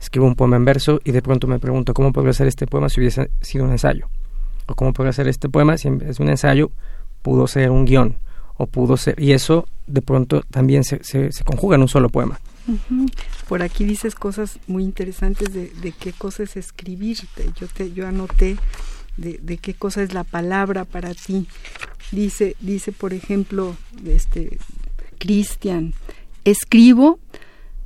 Escribo 0.00 0.26
un 0.26 0.34
poema 0.34 0.56
en 0.56 0.64
verso 0.64 1.00
y 1.04 1.12
de 1.12 1.22
pronto 1.22 1.46
me 1.46 1.58
pregunto 1.58 1.94
cómo 1.94 2.12
podría 2.12 2.32
ser 2.32 2.46
este 2.46 2.66
poema 2.66 2.88
si 2.88 3.00
hubiese 3.00 3.30
sido 3.40 3.64
un 3.64 3.72
ensayo. 3.72 4.08
O 4.66 4.74
cómo 4.74 4.92
podría 4.92 5.12
ser 5.12 5.28
este 5.28 5.48
poema 5.48 5.78
si 5.78 5.88
es 6.06 6.20
un 6.20 6.28
ensayo 6.28 6.70
pudo 7.26 7.48
ser 7.48 7.72
un 7.72 7.84
guion. 7.84 8.14
O 8.56 8.68
pudo 8.68 8.96
ser... 8.96 9.20
Y 9.20 9.32
eso 9.32 9.66
de 9.88 10.00
pronto 10.00 10.42
también 10.42 10.84
se, 10.84 11.02
se, 11.02 11.44
conjuga 11.44 11.74
en 11.74 11.82
un 11.82 11.88
solo 11.88 12.08
poema. 12.08 12.38
Por 13.48 13.62
aquí 13.62 13.84
dices 13.84 14.14
cosas 14.14 14.60
muy 14.68 14.84
interesantes 14.84 15.52
de, 15.52 15.70
de 15.82 15.90
qué 15.90 16.12
cosa 16.12 16.44
es 16.44 16.56
escribir. 16.56 17.18
Yo, 17.58 17.66
te, 17.66 17.92
yo 17.92 18.06
anoté 18.06 18.56
de, 19.16 19.40
de, 19.42 19.58
qué 19.58 19.74
cosa 19.74 20.02
es 20.02 20.14
la 20.14 20.22
palabra 20.22 20.84
para 20.84 21.14
ti. 21.14 21.48
Dice, 22.12 22.54
dice 22.60 22.92
por 22.92 23.12
ejemplo, 23.12 23.74
este, 24.06 24.58
Cristian, 25.16 25.94
escribo, 26.44 27.18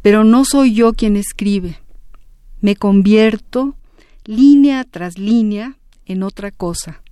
pero 0.03 0.25
no 0.25 0.45
soy 0.45 0.75
yo 0.75 0.93
quien 0.93 1.17
escribe. 1.17 1.79
Me 2.61 2.77
convierto, 2.77 3.75
línea 4.25 4.85
tras 4.85 5.19
línea, 5.19 5.77
en 6.07 6.23
otra 6.23 6.51
cosa. 6.51 7.03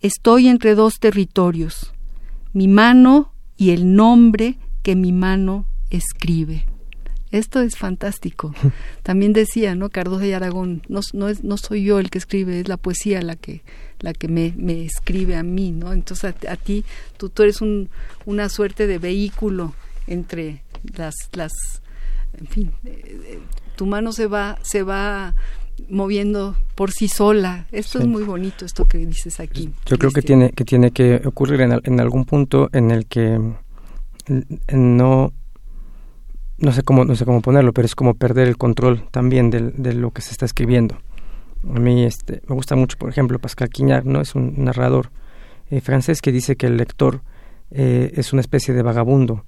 Estoy 0.00 0.48
entre 0.48 0.74
dos 0.74 0.98
territorios, 1.00 1.92
mi 2.52 2.68
mano 2.68 3.32
y 3.56 3.70
el 3.70 3.94
nombre 3.94 4.56
que 4.82 4.96
mi 4.96 5.12
mano 5.12 5.66
escribe. 5.90 6.64
Esto 7.30 7.60
es 7.60 7.76
fantástico. 7.76 8.54
También 9.02 9.32
decía, 9.32 9.74
¿no? 9.74 9.90
Cardoso 9.90 10.24
y 10.24 10.32
Aragón, 10.32 10.82
no, 10.88 11.00
no, 11.12 11.28
es, 11.28 11.44
no 11.44 11.56
soy 11.56 11.84
yo 11.84 11.98
el 11.98 12.10
que 12.10 12.18
escribe, 12.18 12.60
es 12.60 12.68
la 12.68 12.76
poesía 12.76 13.22
la 13.22 13.36
que, 13.36 13.62
la 14.00 14.12
que 14.12 14.28
me, 14.28 14.54
me 14.56 14.84
escribe 14.84 15.36
a 15.36 15.42
mí, 15.42 15.70
¿no? 15.72 15.92
Entonces 15.92 16.34
a, 16.48 16.56
ti, 16.56 16.84
tú, 17.16 17.28
tú 17.28 17.42
eres 17.42 17.60
un, 17.60 17.90
una 18.26 18.48
suerte 18.48 18.86
de 18.86 18.98
vehículo 18.98 19.74
entre 20.06 20.62
las, 20.96 21.14
las 21.32 21.52
en 22.38 22.46
fin, 22.46 22.72
eh, 22.84 23.20
eh, 23.24 23.38
tu 23.76 23.86
mano 23.86 24.12
se 24.12 24.26
va, 24.26 24.58
se 24.62 24.82
va 24.82 25.34
moviendo 25.88 26.56
por 26.74 26.90
sí 26.92 27.08
sola. 27.08 27.66
Esto 27.72 27.98
es 27.98 28.06
muy 28.06 28.22
bonito, 28.22 28.64
esto 28.64 28.84
que 28.84 28.98
dices 28.98 29.40
aquí. 29.40 29.72
Yo 29.86 29.98
creo 29.98 30.10
que 30.10 30.22
tiene, 30.22 30.50
que 30.50 30.64
tiene 30.64 30.90
que 30.90 31.22
ocurrir 31.24 31.60
en, 31.62 31.80
en 31.82 32.00
algún 32.00 32.24
punto 32.24 32.68
en 32.72 32.90
el 32.90 33.06
que 33.06 33.38
no 34.72 35.32
no 36.58 36.72
sé 36.72 36.82
cómo 36.82 37.04
no 37.04 37.16
sé 37.16 37.24
cómo 37.24 37.40
ponerlo 37.40 37.72
pero 37.72 37.86
es 37.86 37.94
como 37.94 38.14
perder 38.14 38.46
el 38.46 38.58
control 38.58 39.08
también 39.10 39.50
de, 39.50 39.70
de 39.70 39.94
lo 39.94 40.10
que 40.10 40.20
se 40.20 40.30
está 40.30 40.44
escribiendo 40.44 40.98
a 41.68 41.78
mí 41.78 42.04
este 42.04 42.42
me 42.46 42.54
gusta 42.54 42.76
mucho 42.76 42.96
por 42.98 43.10
ejemplo 43.10 43.38
Pascal 43.38 43.68
Quignard 43.68 44.04
no 44.04 44.20
es 44.20 44.34
un 44.34 44.64
narrador 44.64 45.10
eh, 45.70 45.80
francés 45.80 46.22
que 46.22 46.32
dice 46.32 46.56
que 46.56 46.66
el 46.66 46.76
lector 46.76 47.20
eh, 47.70 48.12
es 48.16 48.32
una 48.32 48.40
especie 48.40 48.74
de 48.74 48.82
vagabundo 48.82 49.44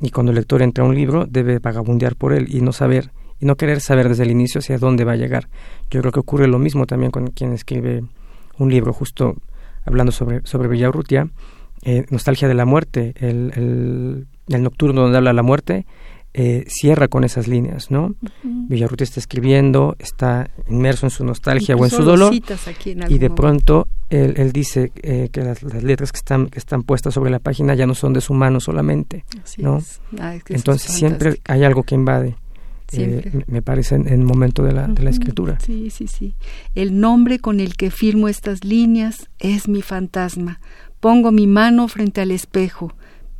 y 0.00 0.10
cuando 0.10 0.30
el 0.32 0.36
lector 0.36 0.62
entra 0.62 0.84
a 0.84 0.86
un 0.86 0.94
libro 0.94 1.26
debe 1.26 1.58
vagabundear 1.58 2.16
por 2.16 2.32
él 2.32 2.46
y 2.48 2.60
no 2.60 2.72
saber 2.72 3.10
y 3.40 3.46
no 3.46 3.56
querer 3.56 3.80
saber 3.80 4.08
desde 4.08 4.22
el 4.22 4.30
inicio 4.30 4.60
hacia 4.60 4.78
dónde 4.78 5.04
va 5.04 5.12
a 5.12 5.16
llegar. 5.16 5.48
Yo 5.90 6.00
creo 6.00 6.10
que 6.10 6.20
ocurre 6.20 6.48
lo 6.48 6.58
mismo 6.58 6.86
también 6.86 7.10
con 7.10 7.26
quien 7.28 7.52
escribe 7.52 8.02
un 8.56 8.70
libro 8.70 8.94
justo 8.94 9.36
hablando 9.84 10.12
sobre 10.12 10.40
sobre 10.46 10.68
Villarrutia 10.68 11.28
eh, 11.82 12.06
nostalgia 12.10 12.48
de 12.48 12.54
la 12.54 12.64
muerte 12.64 13.14
el, 13.16 13.52
el, 13.54 14.26
el 14.48 14.62
nocturno 14.62 15.02
donde 15.02 15.18
habla 15.18 15.32
la 15.32 15.42
muerte 15.42 15.86
eh, 16.38 16.66
cierra 16.68 17.08
con 17.08 17.24
esas 17.24 17.48
líneas, 17.48 17.90
¿no? 17.90 18.14
Villarruti 18.42 19.04
está 19.04 19.20
escribiendo, 19.20 19.96
está 19.98 20.50
inmerso 20.68 21.06
en 21.06 21.10
su 21.10 21.24
nostalgia 21.24 21.74
o 21.76 21.82
en 21.82 21.90
su 21.90 22.02
dolor 22.02 22.34
y 23.08 23.18
de 23.18 23.30
pronto 23.30 23.88
él, 24.10 24.52
dice 24.52 24.92
eh, 24.96 25.30
que 25.32 25.40
las, 25.40 25.62
letras 25.62 26.12
que 26.12 26.18
están, 26.18 26.48
que 26.48 26.58
están 26.58 26.82
puestas 26.82 27.14
sobre 27.14 27.30
la 27.30 27.38
página 27.38 27.74
ya 27.74 27.86
no 27.86 27.94
son 27.94 28.12
de 28.12 28.20
su 28.20 28.34
mano 28.34 28.60
solamente, 28.60 29.24
¿no? 29.56 29.82
Ah, 30.20 30.36
Entonces 30.50 30.92
siempre 30.92 31.40
hay 31.46 31.64
algo 31.64 31.84
que 31.84 31.94
invade. 31.94 32.36
Eh, 32.92 33.42
me 33.46 33.62
parece 33.62 33.94
en 33.94 34.06
el 34.06 34.20
momento 34.20 34.62
de 34.62 34.74
la, 34.74 34.88
de 34.88 35.02
la 35.02 35.10
escritura. 35.10 35.58
Sí, 35.64 35.88
sí, 35.88 36.06
sí. 36.06 36.34
El 36.74 37.00
nombre 37.00 37.38
con 37.38 37.60
el 37.60 37.76
que 37.76 37.90
firmo 37.90 38.28
estas 38.28 38.62
líneas 38.62 39.30
es 39.38 39.68
mi 39.68 39.80
fantasma. 39.80 40.60
Pongo 41.00 41.32
mi 41.32 41.46
mano 41.46 41.88
frente 41.88 42.20
al 42.20 42.30
espejo, 42.30 42.92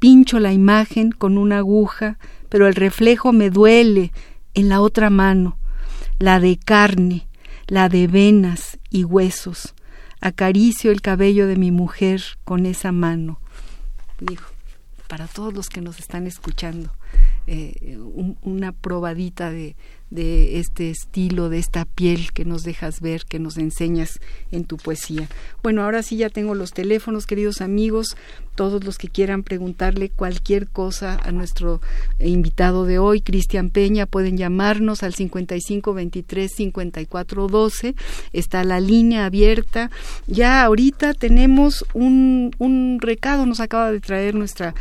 pincho 0.07 0.39
la 0.39 0.53
imagen 0.53 1.11
con 1.11 1.37
una 1.37 1.59
aguja, 1.59 2.17
pero 2.49 2.69
el 2.69 2.77
reflejo 2.77 3.33
me 3.33 3.51
duele 3.51 4.13
en 4.55 4.69
la 4.69 4.81
otra 4.81 5.11
mano, 5.11 5.59
la 6.21 6.39
de 6.39 6.59
carne, 6.59 7.27
la 7.67 7.89
de 7.89 8.07
venas 8.07 8.79
y 8.89 9.03
huesos. 9.03 9.75
Acaricio 10.21 10.93
el 10.93 11.01
cabello 11.01 11.49
de 11.49 11.57
mi 11.57 11.73
mujer 11.73 12.23
con 12.45 12.67
esa 12.67 12.93
mano. 12.93 13.41
Digo, 14.21 14.45
para 15.09 15.27
todos 15.27 15.53
los 15.53 15.69
que 15.69 15.81
nos 15.81 15.99
están 15.99 16.29
escuchando, 16.29 16.93
eh, 17.49 17.99
una 18.43 18.71
probadita 18.71 19.51
de, 19.51 19.75
de 20.11 20.61
este 20.61 20.91
estilo, 20.91 21.49
de 21.49 21.59
esta 21.59 21.85
piel 21.85 22.33
que 22.33 22.45
nos 22.45 22.63
dejas 22.63 23.01
ver, 23.01 23.25
que 23.25 23.39
nos 23.39 23.59
enseñas 23.59 24.21
en 24.53 24.65
tu 24.65 24.77
poesía. 24.77 25.29
Bueno, 25.63 25.83
ahora 25.83 26.03
sí 26.03 26.17
ya 26.17 26.31
tengo 26.31 26.55
los 26.55 26.73
teléfonos, 26.73 27.27
queridos 27.27 27.61
amigos, 27.61 28.17
todos 28.55 28.85
los 28.85 28.99
que 28.99 29.09
quieran 29.09 29.43
preguntarle 29.43 30.09
cualquier 30.09 30.69
cosa 30.69 31.19
a 31.23 31.31
nuestro 31.31 31.81
invitado 32.19 32.87
de 32.87 32.99
hoy, 32.99 33.21
Cristian 33.21 33.71
Peña, 33.71 34.07
pueden 34.07 34.37
llamarnos 34.37 35.03
al 35.03 35.15
55 35.15 35.93
23 35.93 36.53
54 36.53 37.49
12. 37.49 37.95
Está 38.33 38.65
la 38.65 38.81
línea 38.81 39.27
abierta. 39.27 39.91
Ya 40.27 40.65
ahorita 40.65 41.15
tenemos 41.15 41.85
un, 41.93 42.55
un 42.59 42.99
recado, 43.01 43.45
nos 43.45 43.61
acaba 43.61 43.93
de 43.93 44.01
traer 44.01 44.35
nuestra 44.35 44.75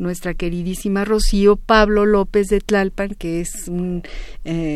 nuestra 0.00 0.34
queridísima 0.34 1.04
Rocío 1.04 1.56
Pablo 1.56 2.06
López 2.06 2.48
de 2.48 2.60
Tlalpan, 2.60 3.14
que 3.14 3.42
es 3.42 3.68
un 3.68 4.02
eh, 4.44 4.69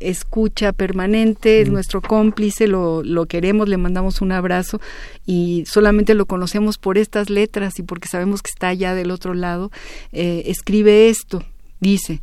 escucha 0.00 0.72
permanente, 0.72 1.60
es 1.60 1.70
nuestro 1.70 2.00
cómplice, 2.02 2.66
lo, 2.66 3.02
lo 3.02 3.26
queremos, 3.26 3.68
le 3.68 3.76
mandamos 3.76 4.20
un 4.20 4.32
abrazo 4.32 4.80
y 5.26 5.64
solamente 5.66 6.14
lo 6.14 6.26
conocemos 6.26 6.78
por 6.78 6.98
estas 6.98 7.30
letras 7.30 7.78
y 7.78 7.82
porque 7.82 8.08
sabemos 8.08 8.42
que 8.42 8.50
está 8.50 8.68
allá 8.68 8.94
del 8.94 9.10
otro 9.10 9.34
lado. 9.34 9.70
Eh, 10.12 10.44
escribe 10.46 11.08
esto, 11.08 11.44
dice, 11.80 12.20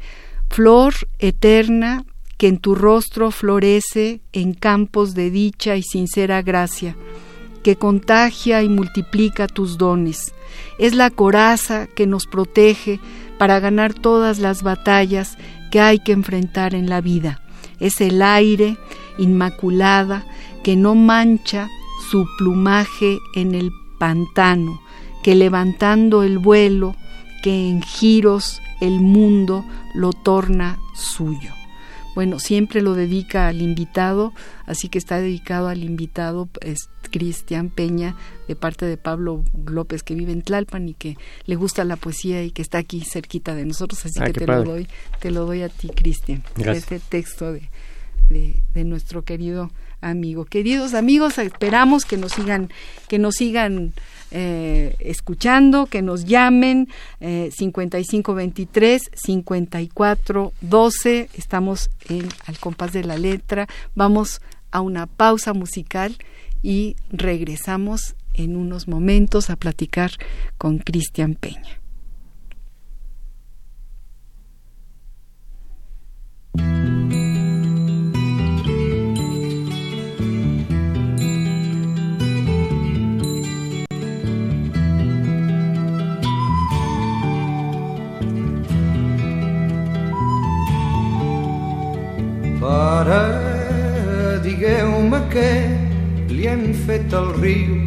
Flor 0.49 0.93
eterna 1.19 2.06
que 2.38 2.47
en 2.47 2.58
tu 2.58 2.75
rostro 2.75 3.32
florece 3.32 4.21
en 4.32 4.53
campos 4.53 5.13
de 5.13 5.32
dicha 5.32 5.75
y 5.75 5.84
sincera 5.84 6.41
gracia, 6.41 6.95
que 7.63 7.75
contagia 7.75 8.63
y 8.63 8.69
multiplica 8.69 9.47
tus 9.47 9.77
dones 9.77 10.34
es 10.77 10.93
la 10.93 11.10
coraza 11.10 11.88
que 11.88 12.08
nos 12.08 12.27
protege 12.27 12.99
para 13.38 13.60
ganar 13.60 13.93
todas 13.93 14.39
las 14.39 14.63
batallas 14.63 15.38
que 15.78 15.82
hay 15.82 16.00
que 16.00 16.12
enfrentar 16.12 16.74
en 16.74 16.90
la 16.90 17.02
vida. 17.02 17.40
Es 17.80 18.02
el 18.02 18.24
aire 18.24 18.78
inmaculada 19.20 20.26
que 20.63 20.76
no 20.76 20.96
mancha 20.96 21.70
su 22.10 22.26
plumaje 22.40 23.20
en 23.36 23.54
el 23.54 23.70
pantano, 24.00 24.82
que 25.22 25.36
levantando 25.36 26.24
el 26.24 26.40
vuelo, 26.40 26.96
que 27.44 27.70
en 27.70 27.84
giros 27.84 28.60
el 28.82 29.02
mundo 29.02 29.63
lo 29.94 30.13
torna 30.13 30.80
suyo. 30.96 31.54
Bueno, 32.16 32.40
siempre 32.40 32.82
lo 32.82 32.96
dedica 32.96 33.48
al 33.48 33.62
invitado, 33.62 34.34
así 34.66 34.90
que 34.90 34.98
está 34.98 35.18
dedicado 35.18 35.68
al 35.68 35.84
invitado 35.84 36.50
es 36.62 36.90
Cristian 37.08 37.70
Peña, 37.70 38.15
de 38.48 38.56
parte 38.56 38.86
de 38.86 38.98
Pablo 38.98 39.43
López, 39.65 40.04
que 40.04 40.15
vive 40.15 40.32
en 40.32 40.41
Tlalpan 40.41 40.89
y 40.89 40.93
que 40.93 41.17
le 41.46 41.56
gusta 41.56 41.84
la 41.84 41.96
poesía 41.96 42.43
y 42.43 42.52
que 42.52 42.62
está 42.62 42.78
aquí 42.78 43.02
cerquita 43.02 43.56
de 43.56 43.65
nosotros, 43.65 44.06
así 44.06 44.20
ah, 44.22 44.26
que 44.26 44.34
te 44.34 44.48
lo 44.48 44.63
doy, 44.63 44.88
te 45.20 45.32
lo 45.32 45.46
doy 45.46 45.63
a 45.63 45.70
ti, 45.70 45.89
Cristian, 45.89 46.43
este 46.58 47.00
texto 47.00 47.52
de, 47.52 47.70
de, 48.30 48.62
de 48.74 48.84
nuestro 48.84 49.24
querido 49.24 49.72
amigo. 50.02 50.46
Queridos 50.46 50.93
amigos, 50.93 51.38
esperamos 51.38 52.06
que 52.06 52.15
nos 52.17 52.34
sigan, 52.34 52.70
que 53.08 53.20
nos 53.20 53.36
sigan 53.36 53.93
eh, 54.32 54.96
escuchando, 55.00 55.86
que 55.88 56.02
nos 56.02 56.26
llamen 56.26 56.89
eh, 57.20 57.50
5523 57.56 59.12
5412. 59.13 61.30
Estamos 61.34 61.89
en 62.10 62.28
al 62.46 62.60
compás 62.60 62.93
de 62.93 63.04
la 63.04 63.17
letra. 63.17 63.67
Vamos 63.96 64.41
a 64.72 64.82
una 64.82 65.08
pausa 65.08 65.54
musical 65.54 66.15
y 66.62 66.96
regresamos 67.10 68.15
en 68.34 68.56
unos 68.56 68.88
momentos 68.88 69.50
a 69.50 69.56
platicar 69.56 70.12
con 70.58 70.80
Cristian 70.80 71.36
Peña. 71.36 71.82
Què 95.28 95.87
li 96.38 96.45
hem 96.45 96.67
fet 96.86 97.13
al 97.17 97.32
riu 97.41 97.78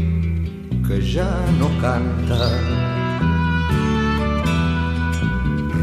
que 0.82 0.96
ja 1.06 1.28
no 1.58 1.68
canta. 1.78 2.48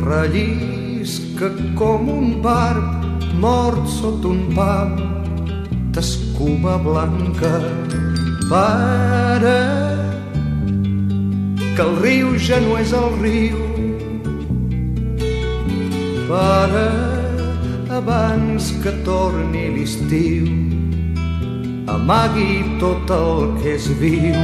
Rellisca 0.03 1.47
com 1.80 2.10
un 2.12 2.41
barb 2.43 3.08
mort 3.39 3.88
sota 3.88 4.34
un 4.34 4.41
pam 4.58 4.91
d'escuma 5.95 6.75
blanca. 6.84 7.53
Pare, 8.51 9.62
que 11.71 11.86
el 11.88 11.95
riu 12.03 12.36
ja 12.49 12.60
no 12.67 12.75
és 12.84 12.91
el 12.91 13.12
riu. 13.23 13.63
Pare, 16.27 16.88
abans 18.01 18.73
que 18.84 18.91
torni 19.08 19.69
l'estiu 19.77 20.51
amagui 21.88 22.78
tot 22.80 23.10
el 23.15 23.56
que 23.60 23.76
és 23.76 23.88
viu. 24.02 24.36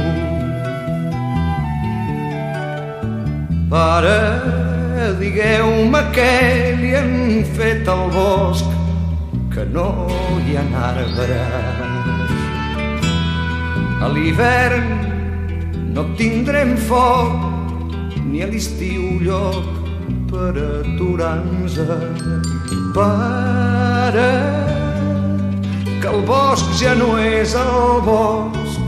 Pare, 3.70 4.18
digueu-me 5.20 6.02
què 6.16 6.34
li 6.80 6.94
han 6.98 7.44
fet 7.56 7.88
al 7.90 8.06
bosc, 8.14 8.68
que 9.54 9.64
no 9.76 9.88
hi 10.44 10.56
ha 10.58 10.64
arbres. 10.90 11.92
A 14.04 14.10
l'hivern 14.12 14.90
no 15.94 16.04
tindrem 16.18 16.76
foc, 16.88 17.38
ni 18.24 18.42
a 18.44 18.48
l'estiu 18.50 19.18
lloc 19.22 19.64
per 20.30 20.52
aturar-nos 20.58 21.78
Pare, 22.94 24.30
el 26.14 26.22
bosc 26.28 26.70
ja 26.78 26.94
no 26.94 27.16
és 27.18 27.54
el 27.58 28.00
bosc. 28.06 28.78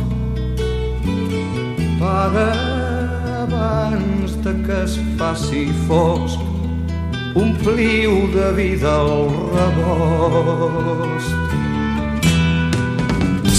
Pare, 1.99 2.51
abans 3.43 4.37
de 4.45 4.53
que 4.67 4.77
es 4.85 4.95
faci 5.19 5.65
fosc, 5.89 6.39
ompliu 7.35 8.13
de 8.35 8.53
vida 8.59 8.95
el 9.03 9.27
rebost. 9.57 11.35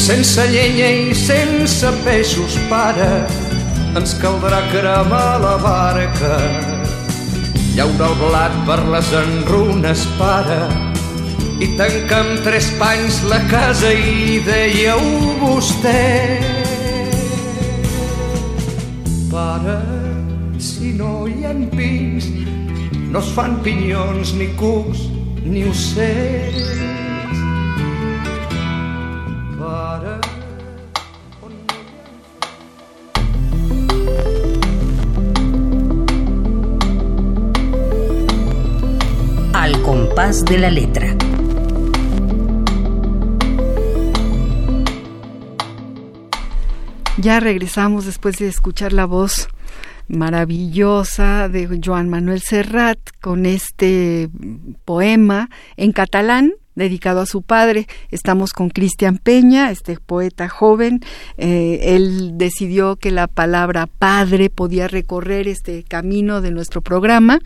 Sense 0.07 0.47
llenya 0.53 0.89
i 1.09 1.15
sense 1.27 1.91
peixos, 2.05 2.55
pare, 2.71 3.11
ens 3.99 4.15
caldrà 4.21 4.63
cremar 4.71 5.39
la 5.43 5.55
barca 5.59 6.37
llaura 7.75 8.07
el 8.07 8.15
blat 8.23 8.53
per 8.65 8.79
les 8.89 9.09
enrunes, 9.19 10.07
pare, 10.17 10.86
i 11.59 11.67
tanca 11.77 12.21
amb 12.21 12.41
tres 12.45 12.69
panys 12.79 13.21
la 13.31 13.39
casa 13.51 13.91
i 13.91 14.37
dèieu 14.45 15.01
vostè. 15.41 16.03
Pare, 19.31 19.79
si 20.61 20.93
no 20.97 21.25
hi 21.27 21.45
ha 21.45 21.53
pins, 21.73 22.29
no 23.11 23.19
es 23.19 23.33
fan 23.37 23.59
pinyons 23.65 24.35
ni 24.37 24.51
cucs 24.59 25.07
ni 25.43 25.65
ocells 25.69 26.77
de 40.47 40.57
la 40.57 40.69
letra. 40.69 41.26
Ya 47.19 47.39
regresamos 47.39 48.05
después 48.05 48.37
de 48.37 48.47
escuchar 48.47 48.93
la 48.93 49.05
voz 49.05 49.47
maravillosa 50.07 51.49
de 51.49 51.81
Joan 51.83 52.09
Manuel 52.09 52.41
Serrat 52.41 52.99
con 53.21 53.47
este 53.47 54.29
poema 54.85 55.49
en 55.77 55.93
catalán 55.93 56.53
dedicado 56.75 57.21
a 57.21 57.25
su 57.25 57.41
padre. 57.41 57.87
Estamos 58.11 58.53
con 58.53 58.69
Cristian 58.69 59.17
Peña, 59.17 59.71
este 59.71 59.97
poeta 59.97 60.47
joven. 60.47 61.01
Eh, 61.39 61.95
él 61.95 62.33
decidió 62.37 62.97
que 62.97 63.09
la 63.09 63.25
palabra 63.25 63.87
padre 63.87 64.51
podía 64.51 64.87
recorrer 64.87 65.47
este 65.47 65.81
camino 65.81 66.39
de 66.39 66.51
nuestro 66.51 66.81
programa 66.81 67.39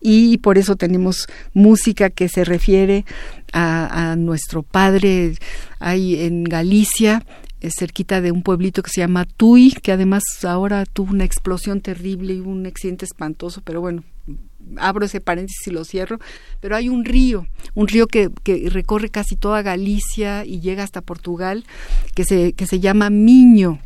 y 0.00 0.38
por 0.38 0.56
eso 0.56 0.76
tenemos 0.76 1.26
música 1.52 2.10
que 2.10 2.28
se 2.28 2.44
refiere 2.44 3.04
a, 3.52 4.12
a 4.12 4.16
nuestro 4.16 4.62
padre 4.62 5.34
ahí 5.80 6.22
en 6.24 6.44
Galicia 6.44 7.24
cerquita 7.70 8.20
de 8.20 8.32
un 8.32 8.42
pueblito 8.42 8.82
que 8.82 8.90
se 8.90 9.00
llama 9.00 9.24
Tui, 9.24 9.72
que 9.82 9.92
además 9.92 10.22
ahora 10.44 10.84
tuvo 10.86 11.12
una 11.12 11.24
explosión 11.24 11.80
terrible 11.80 12.34
y 12.34 12.40
un 12.40 12.66
accidente 12.66 13.04
espantoso, 13.04 13.62
pero 13.64 13.80
bueno, 13.80 14.04
abro 14.76 15.06
ese 15.06 15.20
paréntesis 15.20 15.66
y 15.66 15.70
lo 15.70 15.84
cierro, 15.84 16.18
pero 16.60 16.76
hay 16.76 16.88
un 16.88 17.04
río, 17.04 17.46
un 17.74 17.88
río 17.88 18.06
que, 18.06 18.30
que 18.42 18.68
recorre 18.70 19.10
casi 19.10 19.36
toda 19.36 19.62
Galicia 19.62 20.44
y 20.44 20.60
llega 20.60 20.82
hasta 20.82 21.00
Portugal, 21.00 21.64
que 22.14 22.24
se, 22.24 22.52
que 22.52 22.66
se 22.66 22.80
llama 22.80 23.10
Miño. 23.10 23.80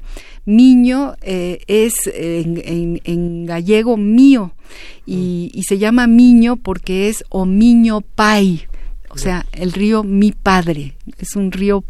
Miño 0.46 1.14
eh, 1.20 1.60
es 1.66 2.06
en, 2.06 3.00
en, 3.04 3.46
gallego 3.46 3.98
mío 3.98 4.54
y, 5.04 5.50
y, 5.52 5.64
se 5.64 5.76
llama 5.78 6.06
Miño 6.06 6.56
porque 6.56 7.08
es 7.08 7.24
o 7.28 7.44
Miño 7.44 8.00
Pai, 8.00 8.66
o 9.10 9.18
sea, 9.18 9.46
el 9.52 9.72
río 9.72 10.02
Mi 10.02 10.32
Padre, 10.32 10.96
es 11.18 11.36
un 11.36 11.52
río 11.52 11.84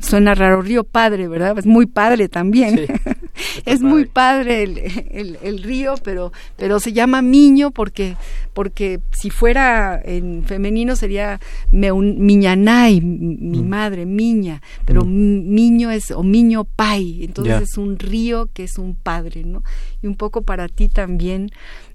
suena 0.00 0.34
raro, 0.34 0.62
Río 0.62 0.84
Padre, 0.84 1.28
¿verdad? 1.28 1.58
Es 1.58 1.66
muy 1.66 1.86
padre 1.86 2.28
también. 2.28 2.86
es 3.64 3.82
muy 3.82 4.06
padre 4.06 4.62
el, 4.62 5.38
el, 5.42 5.62
río, 5.62 5.94
pero, 6.02 6.32
pero 6.56 6.80
se 6.80 6.92
llama 6.92 7.22
Miño 7.22 7.70
porque, 7.70 8.16
porque 8.54 9.00
si 9.12 9.30
fuera 9.30 10.00
en 10.02 10.44
femenino 10.44 10.96
sería 10.96 11.40
Miñanay, 11.72 13.00
mi 13.00 13.62
mm. 13.62 13.68
madre, 13.68 14.06
Miña, 14.06 14.62
pero 14.84 15.04
mm. 15.04 15.54
Miño 15.54 15.90
es, 15.90 16.10
o 16.10 16.22
Miño 16.22 16.64
Pai, 16.64 17.24
entonces 17.24 17.62
es 17.62 17.78
un 17.78 17.98
río 17.98 18.48
que 18.52 18.64
es 18.64 18.78
un 18.78 18.94
padre, 18.94 19.44
¿no? 19.44 19.62
Y 20.02 20.06
un 20.06 20.16
poco 20.16 20.42
para 20.42 20.68
ti 20.68 20.88
también. 20.88 21.50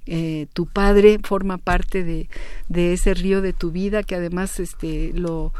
Eh, 0.07 0.47
tu 0.53 0.65
padre 0.65 1.19
forma 1.23 1.59
parte 1.59 2.03
de, 2.03 2.27
de 2.69 2.93
ese 2.93 3.13
río 3.13 3.43
de 3.43 3.53
tu 3.53 3.69
vida 3.69 4.01
que 4.01 4.15
además 4.15 4.59
este 4.59 5.11
lo 5.13 5.53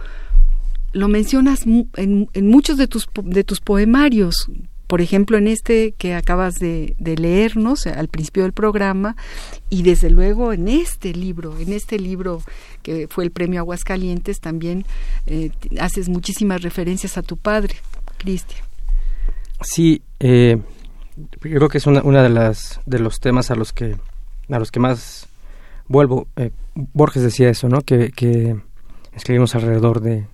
lo 0.93 1.08
mencionas 1.08 1.65
en, 1.65 2.30
en, 2.34 2.47
muchos 2.47 2.77
de 2.77 2.88
tus, 2.88 3.08
de 3.23 3.43
tus 3.43 3.62
poemarios, 3.62 4.49
por 4.91 4.99
ejemplo, 4.99 5.38
en 5.38 5.47
este 5.47 5.93
que 5.97 6.15
acabas 6.15 6.56
de, 6.56 6.97
leernos 6.99 7.88
al 7.88 8.10
principio 8.10 8.43
del 8.43 8.51
programa, 8.51 9.15
y 9.69 9.84
desde 9.84 10.10
luego 10.10 10.51
en 10.51 10.67
este 10.67 11.13
libro, 11.13 11.58
en 11.60 11.71
este 11.71 11.97
libro 11.97 12.41
que 12.84 13.08
fue 13.10 13.23
el 13.23 13.32
premio 13.32 13.62
Aguascalientes, 13.62 14.41
también 14.41 14.86
eh, 15.27 15.51
haces 15.80 16.10
muchísimas 16.10 16.62
referencias 16.62 17.17
a 17.17 17.21
tu 17.21 17.38
padre, 17.38 17.75
Cristian. 18.17 18.65
Sí, 19.62 20.01
eh, 20.19 20.58
yo 21.15 21.56
creo 21.58 21.69
que 21.69 21.77
es 21.77 21.88
una, 21.88 22.01
una, 22.01 22.21
de 22.21 22.30
las 22.30 22.82
de 22.86 22.99
los 22.99 23.21
temas 23.21 23.49
a 23.49 23.56
los 23.56 23.71
que 23.71 23.95
a 24.49 24.60
los 24.60 24.71
que 24.71 24.82
más 24.82 25.30
vuelvo. 25.88 26.27
Eh, 26.36 26.51
Borges 26.75 27.23
decía 27.23 27.49
eso, 27.49 27.69
¿no? 27.69 27.80
Que 27.80 28.12
escribimos 29.13 29.56
alrededor 29.56 30.01
de 30.01 30.25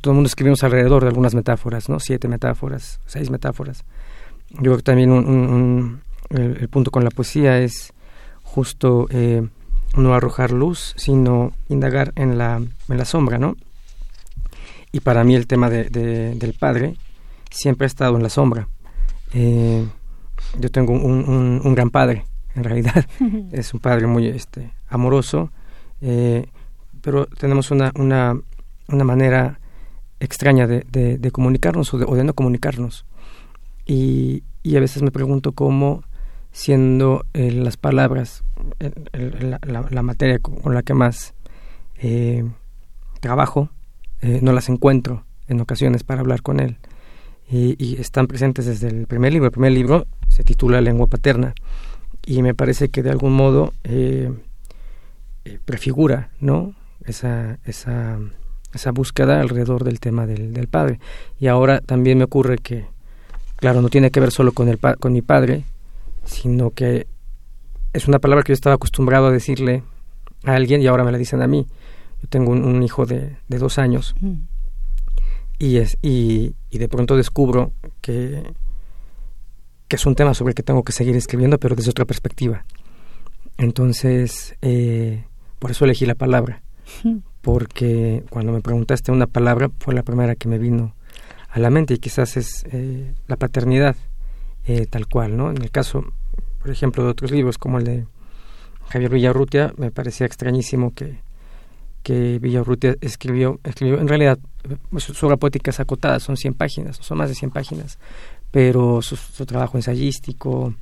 todo 0.00 0.12
el 0.12 0.14
mundo 0.14 0.26
escribimos 0.26 0.62
alrededor 0.64 1.02
de 1.02 1.08
algunas 1.08 1.34
metáforas, 1.34 1.88
¿no? 1.88 2.00
Siete 2.00 2.28
metáforas, 2.28 3.00
seis 3.06 3.30
metáforas. 3.30 3.84
Yo 4.50 4.62
creo 4.62 4.76
que 4.78 4.82
también 4.82 5.12
un, 5.12 6.00
el, 6.30 6.68
punto 6.68 6.90
con 6.90 7.04
la 7.04 7.10
poesía 7.10 7.58
es 7.58 7.92
justo 8.42 9.06
eh, 9.10 9.46
no 9.96 10.14
arrojar 10.14 10.50
luz, 10.50 10.94
sino 10.96 11.52
indagar 11.68 12.12
en 12.16 12.38
la, 12.38 12.56
en 12.56 12.98
la 12.98 13.04
sombra, 13.04 13.38
¿no? 13.38 13.56
Y 14.92 15.00
para 15.00 15.22
mí 15.22 15.36
el 15.36 15.46
tema 15.46 15.70
de, 15.70 15.84
del 15.88 16.52
padre 16.54 16.96
siempre 17.50 17.84
ha 17.84 17.86
estado 17.86 18.16
en 18.16 18.22
la 18.22 18.28
sombra. 18.28 18.68
Eh, 19.32 19.86
yo 20.58 20.70
tengo 20.70 20.92
un, 20.92 21.60
un, 21.64 21.74
gran 21.74 21.90
padre, 21.90 22.24
en 22.56 22.64
realidad. 22.64 23.06
es 23.52 23.72
un 23.72 23.80
padre 23.80 24.06
muy 24.08 24.26
este, 24.26 24.72
amoroso, 24.88 25.52
eh, 26.00 26.46
pero 27.02 27.26
tenemos 27.26 27.70
una, 27.70 27.92
una 27.94 28.36
una 28.92 29.04
manera 29.04 29.60
extraña 30.20 30.66
de, 30.66 31.30
comunicarnos 31.32 31.92
o 31.94 31.98
de, 31.98 32.24
no 32.24 32.34
comunicarnos. 32.34 33.06
Y, 33.86 34.42
a 34.76 34.80
veces 34.80 35.02
me 35.02 35.10
pregunto 35.10 35.52
cómo, 35.52 36.04
siendo 36.52 37.24
eh, 37.32 37.50
las 37.50 37.76
palabras 37.76 38.44
la, 39.12 40.02
materia 40.02 40.38
con 40.38 40.74
la 40.74 40.82
que 40.82 40.94
más 40.94 41.34
eh, 41.98 42.44
trabajo, 43.20 43.70
eh, 44.20 44.40
no 44.42 44.52
las 44.52 44.68
encuentro 44.68 45.24
en 45.48 45.60
ocasiones 45.60 46.04
para 46.04 46.20
hablar 46.20 46.42
con 46.42 46.60
él. 46.60 46.76
Y, 47.50 47.74
y, 47.84 48.00
están 48.00 48.26
presentes 48.26 48.66
desde 48.66 48.88
el 48.88 49.06
primer 49.06 49.32
libro. 49.32 49.46
El 49.46 49.52
primer 49.52 49.72
libro 49.72 50.06
se 50.28 50.44
titula 50.44 50.80
Lengua 50.80 51.06
Paterna 51.06 51.54
y 52.24 52.42
me 52.42 52.54
parece 52.54 52.90
que 52.90 53.02
de 53.02 53.10
algún 53.10 53.32
modo 53.32 53.72
prefigura 55.64 56.30
¿no? 56.38 56.74
esa, 57.04 57.58
esa 57.64 58.18
esa 58.72 58.92
búsqueda 58.92 59.40
alrededor 59.40 59.84
del 59.84 60.00
tema 60.00 60.26
del, 60.26 60.52
del, 60.52 60.68
padre. 60.68 61.00
Y 61.38 61.46
ahora 61.48 61.80
también 61.80 62.18
me 62.18 62.24
ocurre 62.24 62.58
que, 62.58 62.86
claro, 63.56 63.82
no 63.82 63.88
tiene 63.88 64.10
que 64.10 64.20
ver 64.20 64.30
solo 64.30 64.52
con, 64.52 64.68
el 64.68 64.78
con 64.78 65.12
mi 65.12 65.22
padre, 65.22 65.64
sino 66.24 66.70
que 66.70 67.06
es 67.92 68.08
una 68.08 68.18
palabra 68.18 68.42
que 68.42 68.50
yo 68.50 68.54
estaba 68.54 68.76
acostumbrado 68.76 69.26
a 69.26 69.32
decirle 69.32 69.82
a 70.44 70.54
alguien 70.54 70.80
y 70.80 70.86
ahora 70.86 71.04
me 71.04 71.12
la 71.12 71.18
dicen 71.18 71.42
a 71.42 71.46
mí. 71.46 71.66
Yo 72.22 72.28
tengo 72.28 72.52
un, 72.52 72.82
hijo 72.82 73.06
de, 73.06 73.36
de, 73.48 73.58
dos 73.58 73.78
años 73.78 74.14
mm. 74.20 74.34
y, 75.58 75.78
es, 75.78 75.96
y, 76.02 76.54
y, 76.70 76.78
de 76.78 76.88
pronto 76.88 77.16
descubro 77.16 77.72
que, 78.02 78.42
que 79.88 79.96
es 79.96 80.04
un 80.04 80.14
tema 80.14 80.34
sobre 80.34 80.50
el 80.50 80.54
que 80.54 80.62
tengo 80.62 80.84
que 80.84 80.92
seguir 80.92 81.16
escribiendo, 81.16 81.58
pero 81.58 81.74
desde 81.74 81.90
otra 81.90 82.04
perspectiva. 82.04 82.64
Entonces, 83.56 84.54
eh, 84.62 85.24
por 85.58 85.70
eso 85.70 85.84
elegí 85.84 86.06
la 86.06 86.14
palabra, 86.14 86.62
porque 87.40 88.24
cuando 88.30 88.52
me 88.52 88.60
preguntaste 88.60 89.12
una 89.12 89.26
palabra 89.26 89.70
fue 89.78 89.94
la 89.94 90.02
primera 90.02 90.34
que 90.34 90.48
me 90.48 90.58
vino 90.58 90.94
a 91.48 91.58
la 91.58 91.70
mente 91.70 91.94
y 91.94 91.98
quizás 91.98 92.36
es 92.36 92.64
eh, 92.70 93.12
la 93.26 93.36
paternidad 93.36 93.96
eh, 94.66 94.86
tal 94.86 95.06
cual, 95.08 95.36
¿no? 95.36 95.50
En 95.50 95.62
el 95.62 95.70
caso, 95.70 96.04
por 96.60 96.70
ejemplo, 96.70 97.02
de 97.02 97.10
otros 97.10 97.30
libros 97.30 97.58
como 97.58 97.78
el 97.78 97.84
de 97.84 98.06
Javier 98.90 99.10
Villarrutia, 99.10 99.72
me 99.76 99.90
parecía 99.90 100.26
extrañísimo 100.26 100.94
que, 100.94 101.18
que 102.02 102.38
Villarrutia 102.38 102.96
escribió, 103.00 103.58
escribió, 103.64 103.98
en 103.98 104.08
realidad 104.08 104.38
pues, 104.90 105.04
su, 105.04 105.26
obra 105.26 105.36
poética 105.36 105.70
es 105.70 105.80
acotada, 105.80 106.20
son 106.20 106.36
100 106.36 106.54
páginas, 106.54 106.98
son 107.00 107.18
más 107.18 107.28
de 107.28 107.34
100 107.34 107.50
páginas, 107.50 107.98
pero 108.50 109.00
su, 109.00 109.16
trabajo 109.46 109.78
ensayístico 109.78 110.74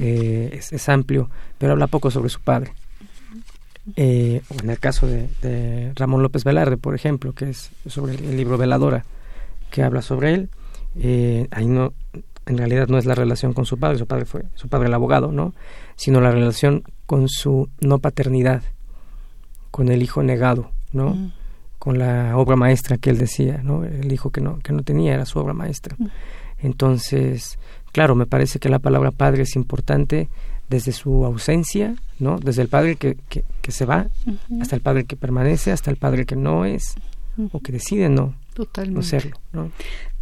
eh, 0.00 0.50
es, 0.52 0.72
es 0.72 0.88
amplio, 0.88 1.30
pero 1.58 1.72
habla 1.72 1.86
poco 1.86 2.10
sobre 2.10 2.30
su 2.30 2.40
padre. 2.40 2.72
Eh, 3.96 4.42
o 4.48 4.62
en 4.62 4.70
el 4.70 4.78
caso 4.78 5.06
de, 5.06 5.92
Ramón 5.94 6.22
López 6.22 6.44
Velarde, 6.44 6.76
por 6.76 6.94
ejemplo, 6.94 7.32
que 7.32 7.50
es 7.50 7.70
sobre 7.86 8.14
el, 8.14 8.36
libro 8.36 8.58
Veladora, 8.58 9.04
que 9.70 9.82
habla 9.82 10.02
sobre 10.02 10.34
él, 10.34 10.50
eh, 10.96 11.46
ahí 11.50 11.66
no, 11.66 11.92
en 12.46 12.58
realidad 12.58 12.88
no 12.88 12.98
es 12.98 13.06
la 13.06 13.14
relación 13.14 13.52
con 13.52 13.66
su 13.66 13.78
padre, 13.78 13.98
su 13.98 14.06
padre 14.06 14.24
fue 14.24 14.44
su 14.54 14.68
padre 14.68 14.88
el 14.88 14.94
abogado, 14.94 15.32
¿no? 15.32 15.54
Sino 15.96 16.20
la 16.20 16.30
relación 16.30 16.82
con 17.06 17.28
su 17.28 17.68
no 17.80 17.98
paternidad, 17.98 18.62
con 19.70 19.88
el 19.88 20.02
hijo 20.02 20.22
negado, 20.22 20.70
¿no? 20.92 21.10
Mm. 21.10 21.32
Con 21.78 21.98
la 21.98 22.36
obra 22.36 22.56
maestra 22.56 22.98
que 22.98 23.10
él 23.10 23.18
decía, 23.18 23.60
¿no? 23.62 23.84
El 23.84 24.12
hijo 24.12 24.30
que 24.30 24.40
no, 24.40 24.58
que 24.60 24.72
no 24.72 24.82
tenía 24.82 25.14
era 25.14 25.26
su 25.26 25.38
obra 25.38 25.52
maestra. 25.52 25.94
Mm. 25.98 26.06
Entonces, 26.60 27.58
claro, 27.92 28.14
me 28.14 28.26
parece 28.26 28.58
que 28.58 28.68
la 28.68 28.78
palabra 28.78 29.10
padre 29.10 29.42
es 29.42 29.54
importante 29.54 30.28
desde 30.68 30.92
su 30.92 31.24
ausencia, 31.24 31.94
¿no? 32.18 32.38
Desde 32.38 32.62
el 32.62 32.68
padre 32.68 32.96
que, 32.96 33.16
que, 33.28 33.72
se 33.72 33.84
va 33.84 34.06
hasta 34.60 34.76
el 34.76 34.82
padre 34.82 35.04
que 35.04 35.16
permanece, 35.16 35.72
hasta 35.72 35.90
el 35.90 35.96
padre 35.96 36.24
que 36.24 36.36
no 36.36 36.64
es 36.64 36.94
o 37.52 37.60
que 37.60 37.72
decide 37.72 38.08
no, 38.08 38.34
no 38.88 39.02
serlo, 39.02 39.38
¿no? 39.52 39.70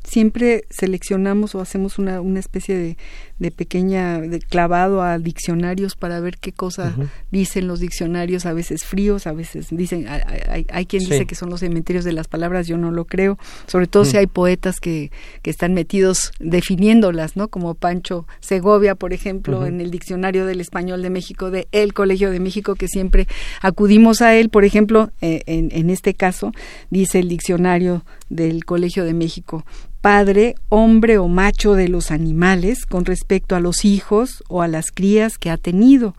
Siempre 0.07 0.65
seleccionamos 0.71 1.55
o 1.55 1.61
hacemos 1.61 1.99
una, 1.99 2.21
una 2.21 2.39
especie 2.39 2.77
de, 2.77 2.97
de 3.39 3.51
pequeña 3.51 4.21
de 4.21 4.39
clavado 4.39 5.03
a 5.03 5.19
diccionarios 5.19 5.97
para 5.97 6.21
ver 6.21 6.39
qué 6.39 6.53
cosa 6.53 6.95
dicen 7.31 7.67
los 7.67 7.81
diccionarios, 7.81 8.47
a 8.47 8.53
veces 8.53 8.85
fríos, 8.85 9.27
a 9.27 9.33
veces 9.33 9.67
dicen, 9.71 10.07
hay, 10.09 10.67
hay, 10.71 10.87
quien 10.87 11.05
dice 11.05 11.27
que 11.27 11.35
son 11.35 11.51
los 11.51 11.61
cementerios 11.61 12.05
de 12.05 12.13
las 12.13 12.29
palabras, 12.29 12.67
yo 12.67 12.79
no 12.79 12.91
lo 12.91 13.05
creo, 13.05 13.39
sobre 13.67 13.87
todo 13.89 14.05
si 14.05 14.17
hay 14.17 14.27
poetas 14.27 14.81
que, 14.81 15.11
que 15.43 15.51
están 15.51 15.75
metidos 15.75 16.33
definiéndolas, 16.39 17.37
¿no? 17.37 17.49
Como 17.49 17.75
Pancho 17.75 18.27
Segovia, 18.41 18.95
por 18.95 19.13
ejemplo, 19.13 19.67
en 19.67 19.81
el 19.81 19.91
diccionario 19.91 20.47
del 20.47 20.61
español 20.61 21.03
de 21.03 21.11
México, 21.11 21.51
de 21.51 21.69
El 21.73 21.93
Colegio 21.93 22.31
de 22.31 22.41
México, 22.41 22.75
que 22.77 22.89
siempre 22.89 23.27
acudimos 23.61 24.23
a 24.23 24.35
él, 24.35 24.49
por 24.49 24.65
ejemplo, 24.65 25.11
eh, 25.21 25.43
en, 25.47 25.71
en 25.73 25.91
este 25.91 26.15
caso, 26.15 26.53
dice 26.91 27.19
el 27.19 27.29
diccionario 27.29 28.05
del 28.29 28.65
Colegio 28.65 29.05
de 29.05 29.15
México, 29.15 29.65
padre, 30.01 30.55
hombre 30.69 31.19
o 31.19 31.29
macho 31.29 31.75
de 31.75 31.89
los 31.89 32.11
animales 32.11 32.87
con 32.87 33.05
respecto 33.05 33.57
a 33.57 33.61
los 33.61 33.85
hijos 33.85 34.45
o 34.49 34.63
a 34.63 34.69
las 34.69 34.91
crías 34.91 35.39
que 35.39 35.51
ha 35.51 35.57
tenido. 35.57 36.15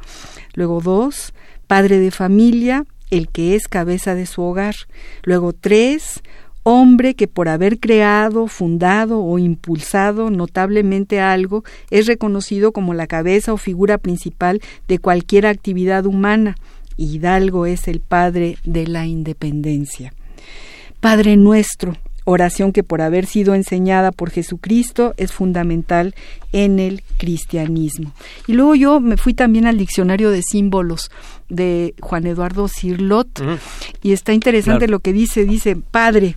Luego 0.53 0.81
dos, 0.81 1.33
padre 1.67 1.99
de 1.99 2.11
familia, 2.11 2.85
el 3.09 3.29
que 3.29 3.55
es 3.55 3.67
cabeza 3.67 4.15
de 4.15 4.25
su 4.25 4.41
hogar. 4.41 4.75
Luego 5.23 5.53
tres, 5.53 6.21
hombre 6.63 7.13
que 7.15 7.27
por 7.27 7.47
haber 7.47 7.79
creado, 7.79 8.47
fundado 8.47 9.23
o 9.23 9.39
impulsado 9.39 10.29
notablemente 10.29 11.21
algo 11.21 11.63
es 11.89 12.07
reconocido 12.07 12.73
como 12.73 12.93
la 12.93 13.07
cabeza 13.07 13.53
o 13.53 13.57
figura 13.57 13.97
principal 13.97 14.61
de 14.87 14.99
cualquier 14.99 15.45
actividad 15.45 16.05
humana. 16.05 16.57
Hidalgo 16.97 17.65
es 17.65 17.87
el 17.87 18.01
padre 18.01 18.57
de 18.65 18.87
la 18.87 19.05
independencia. 19.05 20.13
Padre 20.99 21.37
nuestro, 21.37 21.95
oración 22.29 22.73
que 22.73 22.83
por 22.83 23.01
haber 23.01 23.25
sido 23.25 23.55
enseñada 23.55 24.11
por 24.11 24.31
Jesucristo 24.31 25.13
es 25.15 25.31
fundamental 25.31 26.13
en 26.51 26.79
el 26.79 27.01
cristianismo. 27.17 28.11
Y 28.47 28.53
luego 28.53 28.75
yo 28.75 28.99
me 28.99 29.15
fui 29.15 29.33
también 29.33 29.65
al 29.65 29.77
diccionario 29.77 30.29
de 30.29 30.41
símbolos 30.41 31.09
de 31.47 31.95
Juan 32.01 32.27
Eduardo 32.27 32.67
Cirlot 32.67 33.41
y 34.03 34.11
está 34.11 34.33
interesante 34.33 34.89
lo 34.89 34.99
que 34.99 35.13
dice, 35.13 35.45
dice, 35.45 35.77
Padre, 35.77 36.35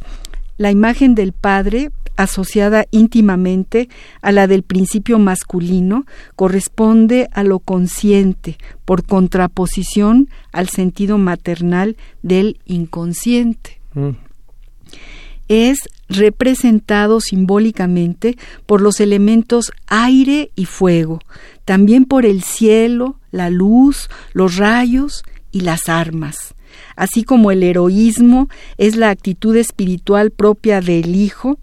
la 0.59 0.71
imagen 0.71 1.17
del 1.17 1.33
Padre 1.33 1.91
asociada 2.17 2.85
íntimamente 2.91 3.89
a 4.23 4.31
la 4.31 4.47
del 4.47 4.63
principio 4.63 5.19
masculino, 5.19 6.05
corresponde 6.37 7.29
a 7.33 7.43
lo 7.43 7.59
consciente, 7.61 8.59
por 8.85 9.05
contraposición 9.05 10.29
al 10.53 10.69
sentido 10.69 11.19
maternal 11.19 11.97
del 12.23 12.61
inconsciente. 12.67 13.81
Mm. 13.95 14.11
Es 15.51 15.89
representado 16.09 17.21
simbólicamente 17.21 18.39
por 18.67 18.81
los 18.81 19.01
elementos 19.01 19.73
aire 19.89 20.53
y 20.55 20.67
fuego, 20.67 21.19
también 21.65 22.05
por 22.05 22.25
el 22.25 22.45
cielo, 22.45 23.19
la 23.33 23.51
luz, 23.51 24.09
los 24.33 24.59
rayos 24.59 25.25
y 25.51 25.63
las 25.63 25.89
armas. 25.89 26.55
Así 26.95 27.25
como 27.25 27.51
el 27.51 27.65
heroísmo 27.65 28.49
es 28.79 28.95
la 28.95 29.11
actitud 29.11 29.57
espiritual 29.57 30.31
propia 30.31 30.81
del 30.81 31.17
Hijo, 31.17 31.59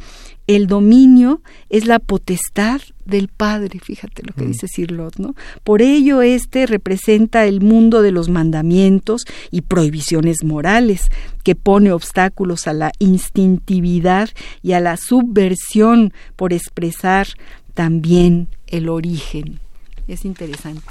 el 0.48 0.68
dominio 0.68 1.42
es 1.70 1.86
la 1.86 2.00
potestad 2.00 2.82
del 3.06 3.28
Padre, 3.28 3.80
fíjate 3.80 4.24
lo 4.24 4.34
que 4.34 4.46
mm. 4.46 4.48
dice 4.48 4.68
Sirlot, 4.68 5.18
¿no? 5.18 5.36
Por 5.64 5.82
ello 5.82 6.22
este 6.22 6.66
representa 6.66 7.46
el 7.46 7.62
mundo 7.62 8.02
de 8.02 8.12
los 8.12 8.30
mandamientos 8.30 9.26
y 9.52 9.62
prohibiciones 9.62 10.44
morales, 10.44 11.10
que 11.44 11.56
pone 11.56 11.92
obstáculos 11.92 12.68
a 12.68 12.74
la 12.74 12.92
instintividad 13.00 14.30
y 14.62 14.74
a 14.74 14.80
la 14.80 14.98
subversión 14.98 16.14
por 16.36 16.54
expresar 16.54 17.28
también 17.74 18.48
el 18.68 18.90
origen 18.90 19.60
es 20.08 20.26
interesante 20.26 20.82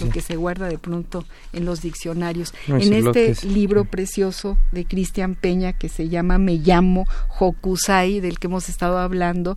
lo 0.00 0.10
que 0.10 0.20
se 0.20 0.36
guarda 0.36 0.68
de 0.68 0.78
pronto 0.78 1.24
en 1.52 1.64
los 1.64 1.80
diccionarios. 1.80 2.52
en 2.66 2.92
este 2.92 3.34
libro 3.46 3.84
precioso 3.84 4.58
de 4.72 4.84
Cristian 4.84 5.34
Peña 5.34 5.72
que 5.72 5.88
se 5.88 6.08
llama 6.08 6.38
Me 6.38 6.56
llamo 6.56 7.06
Hokusai, 7.38 8.20
del 8.20 8.38
que 8.38 8.46
hemos 8.46 8.68
estado 8.68 8.98
hablando, 8.98 9.56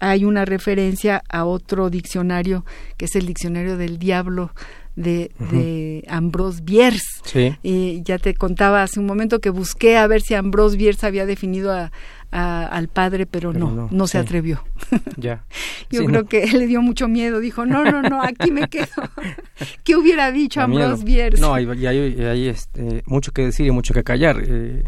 hay 0.00 0.24
una 0.24 0.44
referencia 0.44 1.22
a 1.28 1.44
otro 1.44 1.90
diccionario 1.90 2.64
que 2.96 3.06
es 3.06 3.16
el 3.16 3.26
diccionario 3.26 3.76
del 3.76 3.98
diablo 3.98 4.52
de, 4.96 5.30
de 5.50 6.04
Ambrose 6.08 6.60
Bierce. 6.62 7.22
Sí. 7.24 8.02
ya 8.04 8.18
te 8.18 8.34
contaba 8.34 8.82
hace 8.82 9.00
un 9.00 9.06
momento 9.06 9.40
que 9.40 9.50
busqué 9.50 9.96
a 9.96 10.06
ver 10.06 10.20
si 10.20 10.34
Ambrose 10.34 10.76
Bierce 10.76 11.06
había 11.06 11.26
definido 11.26 11.72
a, 11.72 11.90
al 12.30 12.88
padre, 12.88 13.26
pero, 13.26 13.52
no, 13.52 13.88
no, 13.90 14.06
se 14.06 14.18
atrevió. 14.18 14.62
Ya. 15.16 15.44
Yo 15.90 16.04
creo 16.04 16.24
que 16.24 16.44
él 16.44 16.58
le 16.58 16.66
dio 16.66 16.82
mucho 16.82 17.08
miedo, 17.08 17.40
dijo, 17.40 17.66
no, 17.66 17.84
no, 17.84 18.00
no, 18.00 18.22
aquí 18.22 18.50
me 18.50 18.68
quedo. 18.68 18.86
¿Qué 19.84 19.96
hubiera 19.96 20.30
dicho 20.30 20.60
Ambrose 20.60 21.04
Bierce? 21.04 21.40
No, 21.40 21.54
hay, 21.54 21.66
hay, 21.66 22.48
este, 22.48 23.02
mucho 23.06 23.32
que 23.32 23.44
decir 23.44 23.66
y 23.66 23.70
mucho 23.70 23.92
que 23.92 24.04
callar 24.04 24.40
eh, 24.42 24.84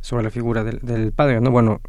sobre 0.00 0.24
la 0.24 0.30
figura 0.30 0.64
del, 0.64 1.12
padre, 1.12 1.40
¿no? 1.40 1.50
Bueno, 1.50 1.80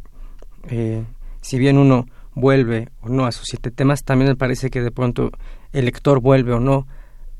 eh, 0.68 1.02
si 1.40 1.58
bien 1.58 1.78
uno 1.78 2.06
vuelve 2.34 2.88
o 3.00 3.08
no 3.08 3.26
a 3.26 3.32
sus 3.32 3.46
siete 3.46 3.70
temas, 3.70 4.04
también 4.04 4.30
me 4.30 4.36
parece 4.36 4.70
que 4.70 4.82
de 4.82 4.90
pronto 4.90 5.30
el 5.72 5.86
lector 5.86 6.20
vuelve 6.20 6.52
o 6.52 6.60
no 6.60 6.86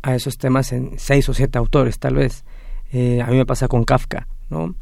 a 0.03 0.15
esos 0.15 0.39
temas 0.39 0.73
en 0.73 0.99
seis 0.99 1.29
o 1.29 1.35
siete 1.35 1.59
autores, 1.59 1.99
tal 1.99 2.15
vez. 2.15 2.45
Eh, 2.93 3.21
a 3.23 3.27
mí 3.27 3.37
me 3.37 3.47
pasa 3.47 3.69
con 3.69 3.85
Kafka, 3.85 4.27
¿no? 4.51 4.75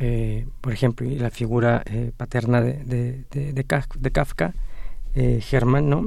Eh, 0.00 0.46
por 0.60 0.72
ejemplo, 0.72 1.08
y 1.08 1.18
la 1.18 1.30
figura 1.30 1.82
eh, 1.86 2.12
paterna 2.16 2.60
de, 2.60 2.84
de, 2.84 3.24
de, 3.30 3.52
de 3.52 4.10
Kafka, 4.12 4.54
eh, 5.14 5.40
Germán, 5.40 5.90
¿no? 5.90 6.06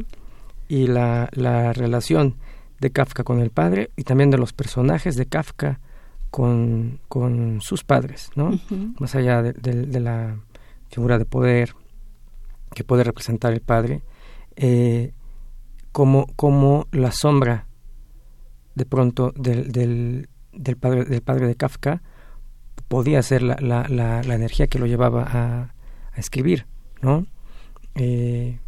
Y 0.69 0.87
la, 0.87 1.29
la, 1.33 1.73
relación 1.73 2.35
de 2.79 2.91
Kafka 2.91 3.25
con 3.25 3.41
el 3.41 3.49
padre 3.49 3.91
y 3.97 4.03
también 4.03 4.29
de 4.29 4.37
los 4.37 4.53
personajes 4.53 5.17
de 5.17 5.25
Kafka 5.25 5.81
con, 6.29 7.01
con 7.09 7.59
sus 7.61 7.83
padres, 7.83 8.29
¿no? 8.35 8.57
Más 8.97 9.13
allá 9.15 9.41
de, 9.41 9.99
la 9.99 10.37
figura 10.89 11.17
de 11.17 11.25
poder 11.25 11.75
que 12.73 12.85
puede 12.85 13.03
representar 13.03 13.51
el 13.51 13.59
padre, 13.59 14.01
como, 15.91 16.27
como 16.37 16.87
la 16.91 17.11
sombra 17.11 17.67
de 18.75 18.85
pronto 18.85 19.33
del, 19.35 19.73
del, 19.73 20.29
del, 20.53 20.77
padre, 20.77 21.03
del 21.03 21.21
padre 21.21 21.47
de 21.47 21.55
Kafka 21.55 22.01
podía 22.91 23.23
ser 23.23 23.41
la, 23.41 23.55
la, 23.61 23.87
la, 23.87 24.35
energía 24.35 24.67
que 24.67 24.77
lo 24.77 24.85
llevaba 24.85 25.23
a, 25.23 25.73
a 26.11 26.19
escribir, 26.19 26.65
¿no? 27.01 27.25
Eh, 27.95 28.59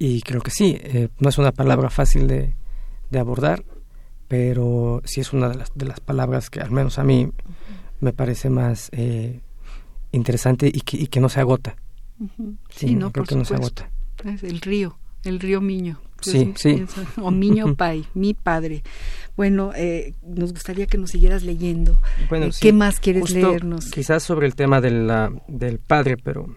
y 0.00 0.20
creo 0.22 0.40
que 0.40 0.50
sí, 0.50 0.76
eh, 0.80 1.10
no 1.20 1.28
es 1.28 1.38
una 1.38 1.52
palabra 1.52 1.90
fácil 1.90 2.26
de, 2.26 2.56
de, 3.08 3.18
abordar, 3.20 3.62
pero 4.26 5.00
sí 5.04 5.20
es 5.20 5.32
una 5.32 5.48
de 5.48 5.58
las, 5.58 5.70
de 5.76 5.86
las, 5.86 6.00
palabras 6.00 6.50
que 6.50 6.60
al 6.60 6.72
menos 6.72 6.98
a 6.98 7.04
mí 7.04 7.30
me 8.00 8.12
parece 8.12 8.50
más 8.50 8.90
eh, 8.94 9.38
interesante 10.10 10.66
y 10.66 10.80
que, 10.80 10.96
y 10.96 11.06
que 11.06 11.20
no 11.20 11.28
se 11.28 11.38
agota. 11.38 11.76
Sí, 12.70 12.96
no, 12.96 13.12
creo 13.12 13.26
que 13.26 13.36
no 13.36 13.44
se 13.44 13.54
agota. 13.54 13.90
Es 14.24 14.42
el 14.42 14.60
río, 14.60 14.98
el 15.22 15.38
río 15.38 15.60
Miño. 15.60 16.00
Sí, 16.20 16.52
sí. 16.56 16.84
O 17.22 17.30
Miño 17.30 17.74
Pai, 17.76 18.06
mi 18.12 18.34
padre. 18.34 18.82
Bueno, 19.40 19.72
eh, 19.74 20.12
nos 20.22 20.52
gustaría 20.52 20.84
que 20.84 20.98
nos 20.98 21.12
siguieras 21.12 21.44
leyendo. 21.44 21.96
Bueno, 22.28 22.44
eh, 22.44 22.50
¿Qué 22.60 22.74
más 22.74 23.00
quieres 23.00 23.30
leernos? 23.30 23.90
Quizás 23.90 24.22
sobre 24.22 24.46
el 24.46 24.54
tema 24.54 24.82
de 24.82 24.90
la, 24.90 25.32
del 25.48 25.78
padre, 25.78 26.18
pero 26.18 26.54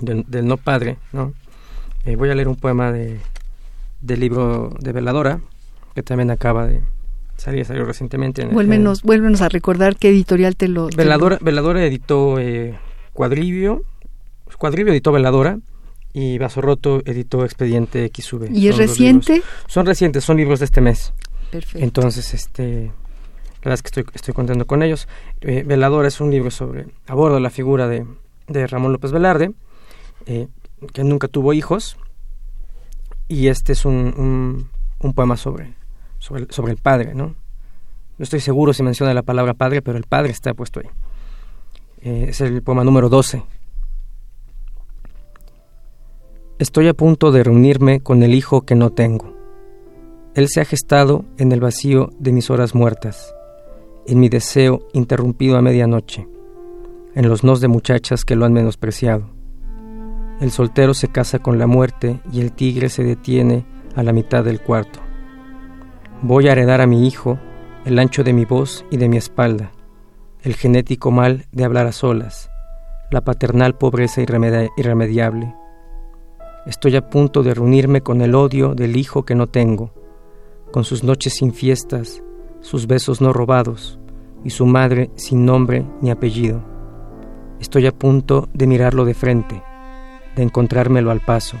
del, 0.00 0.24
no 0.48 0.56
padre, 0.56 0.96
¿no? 1.12 1.32
Eh, 2.04 2.16
voy 2.16 2.28
a 2.30 2.34
leer 2.34 2.48
un 2.48 2.56
poema 2.56 2.90
de, 2.90 3.20
del 4.00 4.18
libro 4.18 4.74
de 4.80 4.90
Veladora, 4.90 5.38
que 5.94 6.02
también 6.02 6.32
acaba 6.32 6.66
de 6.66 6.82
salir, 7.36 7.64
salió 7.64 7.84
recientemente. 7.84 8.42
En, 8.42 8.50
vuélvenos, 8.50 9.02
vuélvenos 9.02 9.40
a 9.40 9.48
recordar 9.48 9.94
qué 9.94 10.08
editorial 10.08 10.56
te 10.56 10.66
lo... 10.66 10.88
Veladora, 10.88 11.38
Veladora 11.40 11.84
editó 11.84 12.34
Cuadribio, 13.12 13.84
Cuadribio 14.58 14.92
editó 14.92 15.12
Veladora, 15.12 15.60
y 16.12 16.38
Vaso 16.38 16.60
Roto 16.62 17.00
editó 17.04 17.44
Expediente 17.44 18.10
XV. 18.12 18.50
¿Y 18.52 18.66
es 18.66 18.76
reciente? 18.76 19.42
Son 19.68 19.86
recientes, 19.86 20.24
son 20.24 20.38
libros 20.38 20.58
de 20.58 20.64
este 20.64 20.80
mes. 20.80 21.12
Entonces, 21.74 22.34
este, 22.34 22.86
la 22.86 23.70
verdad 23.70 23.74
es 23.74 23.82
que 23.82 23.88
estoy, 23.88 24.04
estoy 24.14 24.34
contando 24.34 24.66
con 24.66 24.82
ellos. 24.82 25.08
Eh, 25.40 25.62
Veladora 25.66 26.08
es 26.08 26.20
un 26.20 26.30
libro 26.30 26.50
sobre, 26.50 26.86
aborda 27.06 27.40
la 27.40 27.50
figura 27.50 27.88
de, 27.88 28.06
de 28.48 28.66
Ramón 28.66 28.92
López 28.92 29.12
Velarde, 29.12 29.52
eh, 30.26 30.48
que 30.92 31.04
nunca 31.04 31.28
tuvo 31.28 31.52
hijos, 31.52 31.96
y 33.28 33.48
este 33.48 33.72
es 33.72 33.84
un, 33.84 34.68
un, 35.00 35.14
poema 35.14 35.36
sobre, 35.36 35.74
sobre, 36.18 36.46
sobre 36.50 36.72
el 36.72 36.78
padre, 36.78 37.14
¿no? 37.14 37.34
No 38.18 38.22
estoy 38.22 38.40
seguro 38.40 38.72
si 38.72 38.82
menciona 38.82 39.12
la 39.14 39.22
palabra 39.22 39.54
padre, 39.54 39.82
pero 39.82 39.98
el 39.98 40.04
padre 40.04 40.30
está 40.30 40.54
puesto 40.54 40.80
ahí. 40.80 40.88
Eh, 42.02 42.26
es 42.28 42.40
el 42.40 42.62
poema 42.62 42.84
número 42.84 43.08
12 43.08 43.42
Estoy 46.58 46.88
a 46.88 46.94
punto 46.94 47.32
de 47.32 47.44
reunirme 47.44 48.00
con 48.00 48.22
el 48.22 48.34
hijo 48.34 48.62
que 48.62 48.74
no 48.74 48.88
tengo. 48.88 49.35
Él 50.36 50.48
se 50.48 50.60
ha 50.60 50.66
gestado 50.66 51.24
en 51.38 51.50
el 51.50 51.60
vacío 51.60 52.10
de 52.18 52.30
mis 52.30 52.50
horas 52.50 52.74
muertas, 52.74 53.34
en 54.06 54.20
mi 54.20 54.28
deseo 54.28 54.86
interrumpido 54.92 55.56
a 55.56 55.62
medianoche, 55.62 56.28
en 57.14 57.26
los 57.26 57.42
nos 57.42 57.62
de 57.62 57.68
muchachas 57.68 58.26
que 58.26 58.36
lo 58.36 58.44
han 58.44 58.52
menospreciado. 58.52 59.30
El 60.42 60.50
soltero 60.50 60.92
se 60.92 61.08
casa 61.08 61.38
con 61.38 61.58
la 61.58 61.66
muerte 61.66 62.20
y 62.30 62.42
el 62.42 62.52
tigre 62.52 62.90
se 62.90 63.02
detiene 63.02 63.64
a 63.94 64.02
la 64.02 64.12
mitad 64.12 64.44
del 64.44 64.60
cuarto. 64.60 65.00
Voy 66.20 66.48
a 66.48 66.52
heredar 66.52 66.82
a 66.82 66.86
mi 66.86 67.06
hijo 67.08 67.38
el 67.86 67.98
ancho 67.98 68.22
de 68.22 68.34
mi 68.34 68.44
voz 68.44 68.84
y 68.90 68.98
de 68.98 69.08
mi 69.08 69.16
espalda, 69.16 69.72
el 70.42 70.54
genético 70.54 71.10
mal 71.10 71.46
de 71.50 71.64
hablar 71.64 71.86
a 71.86 71.92
solas, 71.92 72.50
la 73.10 73.22
paternal 73.22 73.78
pobreza 73.78 74.20
irremediable 74.20 75.54
Estoy 76.66 76.96
a 76.96 77.08
punto 77.08 77.44
de 77.44 77.54
reunirme 77.54 78.00
con 78.00 78.20
el 78.22 78.34
odio 78.34 78.74
del 78.74 78.96
hijo 78.96 79.24
que 79.24 79.36
no 79.36 79.46
tengo, 79.46 79.94
con 80.76 80.84
sus 80.84 81.02
noches 81.02 81.32
sin 81.32 81.54
fiestas, 81.54 82.22
sus 82.60 82.86
besos 82.86 83.22
no 83.22 83.32
robados 83.32 83.98
y 84.44 84.50
su 84.50 84.66
madre 84.66 85.10
sin 85.14 85.46
nombre 85.46 85.86
ni 86.02 86.10
apellido. 86.10 86.62
Estoy 87.58 87.86
a 87.86 87.92
punto 87.92 88.50
de 88.52 88.66
mirarlo 88.66 89.06
de 89.06 89.14
frente, 89.14 89.62
de 90.36 90.42
encontrármelo 90.42 91.10
al 91.10 91.20
paso. 91.20 91.56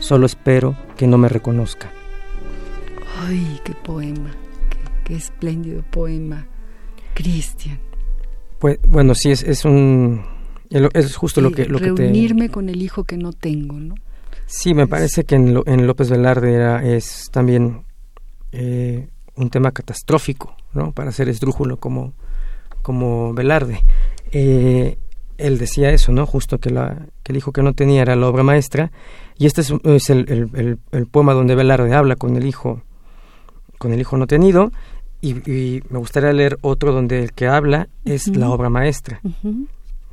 Solo 0.00 0.26
espero 0.26 0.76
que 0.98 1.06
no 1.06 1.16
me 1.16 1.30
reconozca. 1.30 1.90
Ay, 3.20 3.60
qué 3.64 3.72
poema, 3.72 4.32
qué, 5.04 5.14
espléndido 5.14 5.82
poema, 5.90 6.46
Cristian. 7.14 7.80
Pues 8.58 8.78
bueno, 8.86 9.14
sí 9.14 9.30
es, 9.30 9.42
es 9.42 9.64
un 9.64 10.20
es 10.68 11.16
justo 11.16 11.40
lo 11.40 11.50
que 11.50 11.64
lo 11.64 11.78
reunirme 11.78 12.50
con 12.50 12.68
el 12.68 12.82
hijo 12.82 13.04
que 13.04 13.16
no 13.16 13.32
tengo, 13.32 13.80
¿no? 13.80 13.94
Sí, 14.44 14.74
me 14.74 14.86
parece 14.86 15.24
que 15.24 15.36
en, 15.36 15.62
en 15.64 15.86
López 15.86 16.10
Velarde 16.10 16.52
era, 16.52 16.84
es 16.84 17.30
también 17.32 17.87
eh, 18.52 19.08
un 19.34 19.50
tema 19.50 19.72
catastrófico, 19.72 20.56
¿no? 20.74 20.92
Para 20.92 21.12
ser 21.12 21.28
esdrújulo 21.28 21.78
como, 21.78 22.12
como 22.82 23.32
Velarde. 23.34 23.82
Eh, 24.32 24.98
él 25.38 25.58
decía 25.58 25.90
eso, 25.90 26.12
¿no? 26.12 26.26
Justo 26.26 26.58
que, 26.58 26.70
la, 26.70 27.06
que 27.22 27.32
el 27.32 27.38
hijo 27.38 27.52
que 27.52 27.62
no 27.62 27.72
tenía 27.72 28.02
era 28.02 28.16
la 28.16 28.26
obra 28.28 28.42
maestra. 28.42 28.90
Y 29.38 29.46
este 29.46 29.60
es, 29.60 30.10
el, 30.10 30.78
el, 30.90 31.06
poema 31.06 31.32
donde 31.32 31.54
Velarde 31.54 31.94
habla 31.94 32.16
con 32.16 32.36
el 32.36 32.44
hijo, 32.44 32.82
con 33.78 33.92
el 33.92 34.00
hijo 34.00 34.16
no 34.16 34.26
tenido. 34.26 34.72
Y, 35.20 35.34
me 35.90 35.98
gustaría 35.98 36.32
leer 36.32 36.58
otro 36.60 36.92
donde 36.92 37.22
el 37.22 37.32
que 37.32 37.46
habla 37.46 37.88
es 38.04 38.28
la 38.28 38.50
obra 38.50 38.68
maestra. 38.68 39.20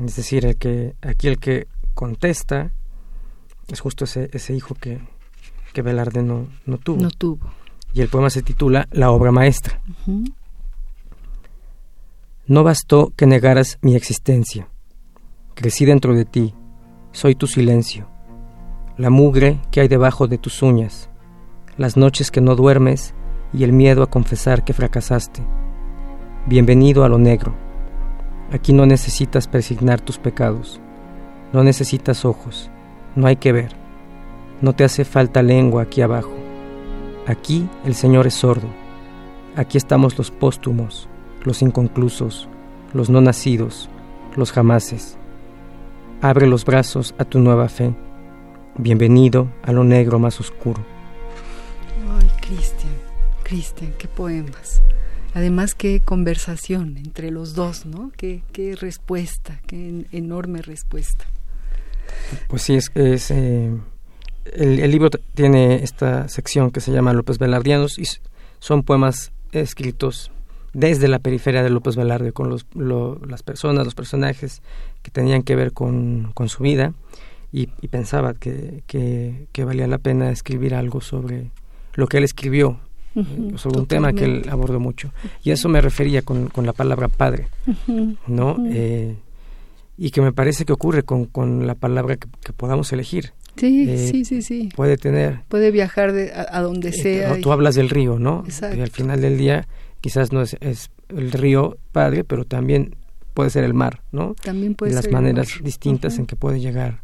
Es 0.04 0.16
decir, 0.16 0.46
el 0.46 0.58
que, 0.58 0.96
aquí 1.02 1.28
el 1.28 1.40
que 1.40 1.68
contesta 1.94 2.72
es 3.68 3.80
justo 3.80 4.06
ese, 4.06 4.30
ese 4.34 4.54
hijo 4.56 4.76
que, 4.76 5.00
que 5.74 5.82
Velarde 5.82 6.22
no, 6.22 6.48
no 6.66 6.78
tuvo. 6.78 7.02
No 7.02 7.10
tuvo. 7.10 7.52
Y 7.96 8.02
el 8.02 8.10
poema 8.10 8.30
se 8.30 8.42
titula 8.42 8.90
La 8.92 9.10
obra 9.10 9.32
maestra. 9.32 9.80
No 12.46 12.64
bastó 12.66 13.14
que 13.16 13.26
negaras 13.26 13.80
mi 13.82 13.96
existencia. 13.96 14.68
Crecí 15.54 15.86
dentro 15.86 16.14
de 16.14 16.26
ti. 16.26 16.54
Soy 17.14 17.36
tu 17.36 17.48
silencio. 17.48 18.10
La 18.98 19.10
mugre 19.10 19.62
que 19.72 19.80
hay 19.80 19.88
debajo 19.88 20.28
de 20.28 20.38
tus 20.38 20.62
uñas. 20.62 21.10
Las 21.78 21.96
noches 21.96 22.32
que 22.32 22.42
no 22.42 22.58
duermes 22.58 23.16
y 23.54 23.64
el 23.64 23.72
miedo 23.72 24.04
a 24.04 24.10
confesar 24.10 24.66
que 24.66 24.74
fracasaste. 24.74 25.42
Bienvenido 26.48 27.06
a 27.06 27.10
lo 27.10 27.18
negro. 27.18 27.56
Aquí 28.52 28.74
no 28.74 28.86
necesitas 28.86 29.48
persignar 29.48 30.02
tus 30.02 30.18
pecados. 30.18 30.82
No 31.54 31.64
necesitas 31.64 32.26
ojos. 32.26 32.70
No 33.16 33.26
hay 33.26 33.38
que 33.38 33.54
ver. 33.54 33.74
No 34.60 34.74
te 34.74 34.84
hace 34.84 35.06
falta 35.06 35.42
lengua 35.42 35.84
aquí 35.84 36.02
abajo. 36.02 36.45
Aquí 37.28 37.68
el 37.86 37.96
Señor 37.96 38.28
es 38.28 38.36
sordo. 38.36 38.68
Aquí 39.56 39.78
estamos 39.78 40.18
los 40.18 40.32
póstumos 40.32 41.10
los 41.46 41.62
inconclusos, 41.62 42.50
los 42.94 43.10
no 43.10 43.22
nacidos, 43.22 43.90
los 44.36 44.52
jamases. 44.52 45.18
Abre 46.22 46.48
los 46.48 46.66
brazos 46.66 47.14
a 47.18 47.26
tu 47.26 47.40
nueva 47.40 47.70
fe. 47.70 47.94
Bienvenido 48.78 49.48
a 49.64 49.72
lo 49.72 49.84
negro 49.84 50.18
más 50.20 50.40
oscuro. 50.40 50.84
Ay, 52.20 52.30
Cristian, 52.42 52.94
Cristian, 53.44 53.94
qué 53.98 54.08
poemas. 54.08 54.82
Además, 55.34 55.76
qué 55.76 56.00
conversación 56.00 56.98
entre 56.98 57.30
los 57.30 57.54
dos, 57.54 57.86
¿no? 57.86 58.12
Qué, 58.18 58.42
qué 58.52 58.76
respuesta, 58.76 59.62
qué 59.68 60.08
enorme 60.12 60.62
respuesta. 60.62 61.26
Pues 62.48 62.64
sí, 62.64 62.76
es, 62.76 62.92
es 62.96 63.32
eh, 63.32 63.72
el, 64.54 64.80
el, 64.80 64.92
libro 64.92 65.10
tiene 65.10 65.84
esta 65.84 66.28
sección 66.28 66.72
que 66.72 66.82
se 66.82 66.92
llama 66.92 67.14
López 67.14 67.40
Velardianos 67.40 68.00
y 68.00 68.06
son 68.60 68.84
poemas 68.84 69.32
escritos 69.52 70.32
desde 70.76 71.08
la 71.08 71.20
periferia 71.20 71.64
de 71.64 71.70
López 71.70 71.96
Velarde, 71.96 72.34
con 72.34 72.50
los, 72.50 72.66
las 72.76 73.44
personas, 73.44 73.86
los 73.86 73.96
personajes 73.96 74.62
que 75.02 75.10
tenían 75.10 75.42
que 75.42 75.56
ver 75.56 75.72
con, 75.72 76.32
con 76.34 76.50
su 76.50 76.64
vida, 76.64 76.94
y, 77.54 77.68
pensaba 77.88 78.34
que, 78.34 78.84
que, 78.86 79.64
valía 79.64 79.88
la 79.88 79.98
pena 79.98 80.30
escribir 80.30 80.76
algo 80.76 81.00
sobre 81.00 81.52
lo 81.94 82.08
que 82.08 82.18
él 82.18 82.26
escribió, 82.26 82.82
eh, 83.16 83.54
sobre 83.56 83.80
un 83.80 83.86
tema 83.86 84.12
que 84.12 84.26
él 84.26 84.46
abordó 84.52 84.82
mucho. 84.82 85.14
Y 85.42 85.52
eso 85.52 85.70
me 85.70 85.80
refería 85.80 86.22
con, 86.22 86.50
con 86.50 86.66
la 86.66 86.74
palabra 86.74 87.08
padre, 87.08 87.48
¿no? 88.28 88.58
Eh, 88.68 89.16
y 89.98 90.12
que 90.12 90.20
me 90.20 90.34
parece 90.34 90.66
que 90.66 90.74
ocurre 90.74 91.04
con, 91.04 91.28
con 91.28 91.66
la 91.66 91.76
palabra 91.76 92.18
que, 92.18 92.28
podamos 92.52 92.92
elegir. 92.92 93.32
Sí, 93.58 93.90
eh, 93.90 93.98
sí, 93.98 94.26
sí, 94.26 94.42
sí. 94.42 94.70
Puede 94.76 94.98
tener. 94.98 95.42
Puede 95.48 95.72
viajar 95.72 96.12
de, 96.12 96.32
a, 96.34 96.62
donde 96.62 96.92
sea. 96.92 97.40
Tú 97.42 97.52
hablas 97.52 97.76
del 97.76 97.90
río, 97.90 98.20
¿no? 98.20 98.44
Y 98.76 98.82
al 98.82 98.92
final 98.92 99.22
del 99.22 99.38
día 99.38 99.68
quizás 100.02 100.32
no 100.32 100.42
es, 100.42 100.58
el 101.10 101.32
río 101.32 101.78
padre, 101.92 102.24
pero 102.24 102.46
también 102.46 102.96
puede 103.34 103.50
ser 103.50 103.64
el 103.64 103.74
mar, 103.74 104.02
¿no? 104.12 104.36
También 104.36 104.76
puede 104.76 104.94
las 104.94 105.10
maneras 105.10 105.60
distintas 105.64 106.18
en 106.18 106.26
que 106.26 106.36
puede 106.36 106.60
llegar 106.60 107.02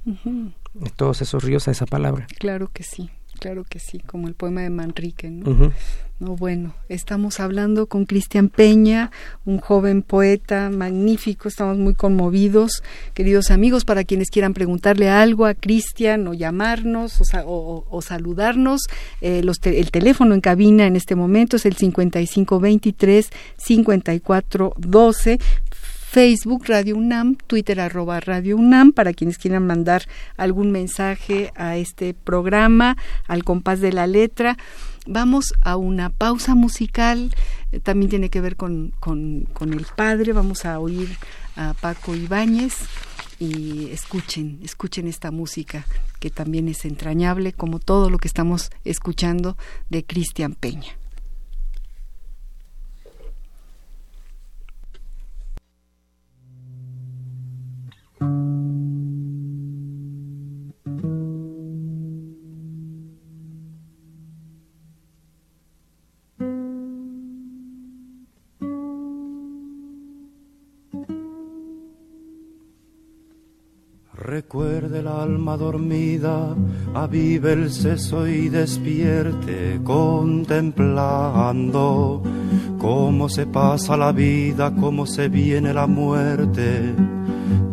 todos 0.96 1.22
esos 1.22 1.44
ríos 1.44 1.68
a 1.68 1.72
esa 1.72 1.86
palabra. 1.86 2.28
Claro 2.40 2.70
que 2.72 2.84
sí 2.84 3.10
claro 3.42 3.66
que 3.68 3.80
sí, 3.80 3.98
como 4.00 4.28
el 4.28 4.36
poema 4.36 4.62
de 4.62 4.70
Manrique, 4.70 5.32
¿no? 5.32 5.74
No, 6.20 6.36
bueno, 6.36 6.76
estamos 6.88 7.40
hablando 7.40 7.88
con 7.88 8.06
Cristian 8.06 8.50
Peña, 8.50 9.10
un 9.44 9.58
joven 9.58 10.04
poeta 10.04 10.70
magnífico, 10.70 11.48
estamos 11.48 11.80
muy 11.80 11.96
conmovidos, 11.96 12.84
queridos 13.16 13.50
amigos, 13.50 13.86
para 13.86 14.04
quienes 14.04 14.30
quieran 14.30 14.54
preguntarle 14.54 15.10
algo 15.10 15.48
a 15.48 15.56
Cristian 15.56 16.28
o 16.28 16.36
llamarnos 16.36 17.20
o, 17.44 18.02
saludarnos, 18.04 18.82
eh, 19.22 19.42
los 19.44 19.58
el 19.64 19.90
teléfono 19.90 20.36
en 20.36 20.42
cabina 20.42 20.86
en 20.86 20.96
este 20.96 21.16
momento 21.16 21.56
es 21.56 21.66
el 21.66 21.76
5523 21.76 23.32
5412 23.58 25.40
Facebook 26.12 26.66
Radio 26.68 26.98
UNAM, 26.98 27.38
Twitter 27.48 27.80
arroba 27.80 28.20
Radio 28.20 28.58
UNAM, 28.58 28.92
para 28.92 29.14
quienes 29.14 29.38
quieran 29.38 29.66
mandar 29.66 30.10
algún 30.36 30.70
mensaje 30.70 31.54
a 31.56 31.78
este 31.78 32.14
programa, 32.14 32.98
al 33.30 33.46
compás 33.46 33.80
de 33.80 33.94
la 33.94 34.08
letra. 34.08 34.58
Vamos 35.08 35.54
a 35.62 35.78
una 35.78 36.10
pausa 36.10 36.54
musical, 36.54 37.34
eh, 37.72 37.80
también 37.80 38.10
tiene 38.10 38.30
que 38.30 38.42
ver 38.42 38.58
con, 38.58 38.92
con, 39.00 39.48
con 39.54 39.72
el 39.72 39.86
padre, 39.96 40.34
vamos 40.34 40.66
a 40.66 40.80
oír 40.80 41.16
a 41.56 41.76
Paco 41.80 42.14
Ibáñez 42.14 42.74
y 43.40 43.88
escuchen, 43.92 44.60
escuchen 44.64 45.08
esta 45.08 45.32
música 45.32 45.86
que 46.20 46.30
también 46.30 46.68
es 46.68 46.84
entrañable 46.84 47.54
como 47.54 47.80
todo 47.80 48.10
lo 48.10 48.18
que 48.18 48.28
estamos 48.28 48.70
escuchando 48.84 49.56
de 49.90 50.04
Cristian 50.04 50.56
Peña. 50.56 51.01
Recuerde 74.32 75.00
el 75.00 75.08
alma 75.10 75.58
dormida, 75.58 76.56
avive 76.94 77.52
el 77.52 77.70
seso 77.70 78.26
y 78.26 78.48
despierte 78.48 79.82
contemplando 79.84 82.24
cómo 82.80 83.28
se 83.28 83.46
pasa 83.46 83.98
la 83.98 84.14
vida, 84.14 84.74
cómo 84.74 85.06
se 85.06 85.28
viene 85.28 85.74
la 85.74 85.86
muerte 85.86 86.96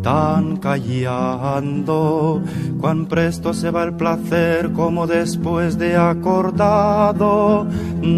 tan 0.03 0.57
callando, 0.57 2.43
cuán 2.81 3.05
presto 3.05 3.53
se 3.53 3.71
va 3.71 3.83
el 3.83 3.93
placer 3.93 4.73
como 4.73 5.07
después 5.07 5.77
de 5.77 5.95
acordado 5.95 7.67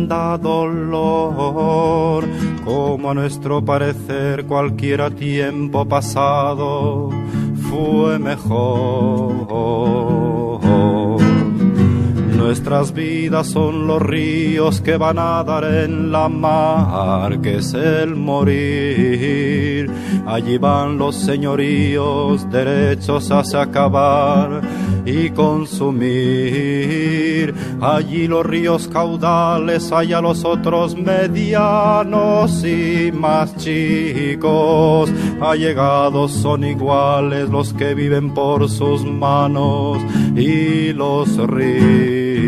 da 0.08 0.40
dolor, 0.40 2.26
como 2.66 3.12
a 3.12 3.14
nuestro 3.14 3.64
parecer 3.64 4.48
cualquiera 4.48 5.12
tiempo 5.12 5.88
pasado 5.88 7.12
fue 7.72 8.20
mejor. 8.20 9.32
Nuestras 12.52 12.92
vidas 12.94 13.48
son 13.48 13.88
los 13.88 14.02
ríos 14.02 14.82
que 14.82 14.98
van 14.98 15.18
a 15.20 15.42
dar 15.42 15.64
en 15.64 16.12
la 16.12 16.28
mar, 16.28 17.40
que 17.40 17.60
es 17.60 17.74
el 17.74 18.18
morir. 18.18 19.90
Allí 20.28 20.58
van 20.58 20.98
los 20.98 21.16
señoríos 21.16 22.52
derechos 22.52 23.32
a 23.32 23.44
acabar 23.62 24.60
y 25.06 25.30
consumir. 25.30 26.02
Allí 27.80 28.28
los 28.28 28.46
ríos 28.46 28.90
caudales, 28.90 29.90
allá 29.94 30.20
los 30.20 30.44
otros 30.44 30.98
medianos 30.98 32.66
y 32.66 33.14
más 33.14 33.56
chicos. 33.56 35.10
Allegados 35.40 36.34
son 36.34 36.66
iguales 36.66 37.48
los 37.50 37.72
que 37.74 37.94
viven 37.94 38.34
por 38.34 38.68
sus 38.70 39.06
manos 39.06 40.00
y 40.36 40.92
los 40.92 41.38
ríos. 41.48 42.41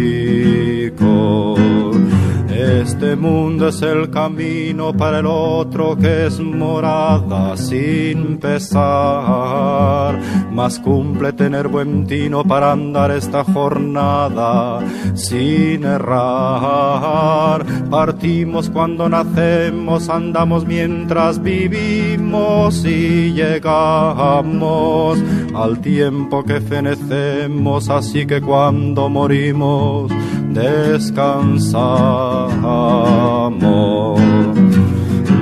Este 2.83 3.15
mundo 3.15 3.69
es 3.69 3.81
el 3.81 4.09
camino 4.09 4.93
para 4.93 5.19
el 5.19 5.25
otro 5.25 5.95
que 5.97 6.27
es 6.27 6.39
morada 6.39 7.57
sin 7.57 8.37
pesar. 8.37 10.19
Más 10.51 10.79
cumple 10.79 11.33
tener 11.33 11.67
buen 11.67 12.05
tino 12.05 12.43
para 12.43 12.71
andar 12.71 13.11
esta 13.11 13.43
jornada 13.43 14.79
sin 15.15 15.83
errar. 15.83 17.65
Partimos 17.89 18.69
cuando 18.69 19.09
nacemos, 19.09 20.09
andamos 20.09 20.65
mientras 20.65 21.41
vivimos 21.41 22.85
y 22.85 23.33
llegamos 23.33 25.17
al 25.55 25.79
tiempo 25.79 26.43
que 26.43 26.61
fenecemos. 26.61 27.89
Así 27.89 28.25
que 28.25 28.39
cuando 28.41 29.09
morimos, 29.09 30.11
descansamos 30.53 31.73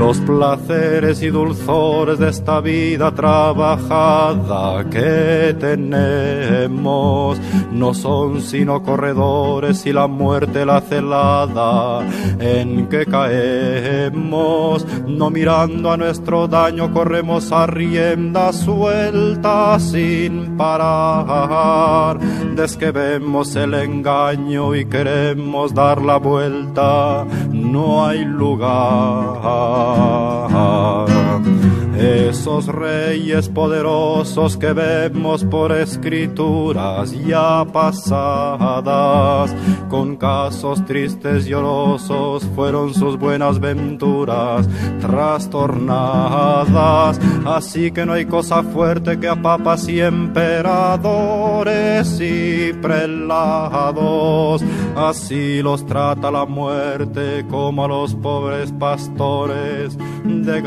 los 0.01 0.17
placeres 0.21 1.21
y 1.21 1.27
dulzores 1.27 2.17
de 2.17 2.29
esta 2.29 2.59
vida 2.59 3.13
trabajada 3.13 4.83
que 4.89 5.55
tenemos 5.59 7.39
no 7.71 7.93
son 7.93 8.41
sino 8.41 8.81
corredores 8.81 9.85
y 9.85 9.93
la 9.93 10.07
muerte 10.07 10.65
la 10.65 10.81
celada 10.81 12.03
en 12.39 12.89
que 12.89 13.05
caemos, 13.05 14.87
no 15.05 15.29
mirando 15.29 15.91
a 15.91 15.97
nuestro 15.97 16.47
daño 16.47 16.91
corremos 16.91 17.51
a 17.51 17.67
rienda 17.67 18.51
suelta 18.53 19.77
sin 19.79 20.57
parar, 20.57 22.17
desde 22.55 22.79
que 22.79 22.89
vemos 22.91 23.55
el 23.55 23.75
engaño 23.75 24.73
y 24.73 24.85
queremos 24.85 25.75
dar 25.75 26.01
la 26.01 26.17
vuelta, 26.17 27.23
no 27.51 28.03
hay 28.03 28.25
lugar. 28.25 29.90
heart 29.95 31.90
Esos 32.01 32.65
reyes 32.65 33.47
poderosos 33.47 34.57
que 34.57 34.73
vemos 34.73 35.43
por 35.43 35.71
escrituras 35.71 37.11
ya 37.27 37.63
pasadas, 37.71 39.55
con 39.87 40.15
casos 40.15 40.83
tristes 40.85 41.47
y 41.47 41.53
orosos 41.53 42.43
fueron 42.55 42.95
sus 42.95 43.19
buenas 43.19 43.59
venturas 43.59 44.67
trastornadas. 44.99 47.19
Así 47.45 47.91
que 47.91 48.03
no 48.03 48.13
hay 48.13 48.25
cosa 48.25 48.63
fuerte 48.63 49.19
que 49.19 49.27
a 49.27 49.39
papas 49.39 49.87
y 49.87 50.01
emperadores 50.01 52.19
y 52.19 52.73
prelados. 52.81 54.63
Así 54.95 55.61
los 55.61 55.85
trata 55.85 56.31
la 56.31 56.47
muerte 56.47 57.45
como 57.47 57.85
a 57.85 57.87
los 57.87 58.15
pobres 58.15 58.71
pastores 58.71 59.95
de 60.23 60.63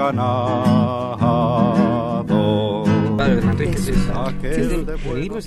ganado. 1.24 2.84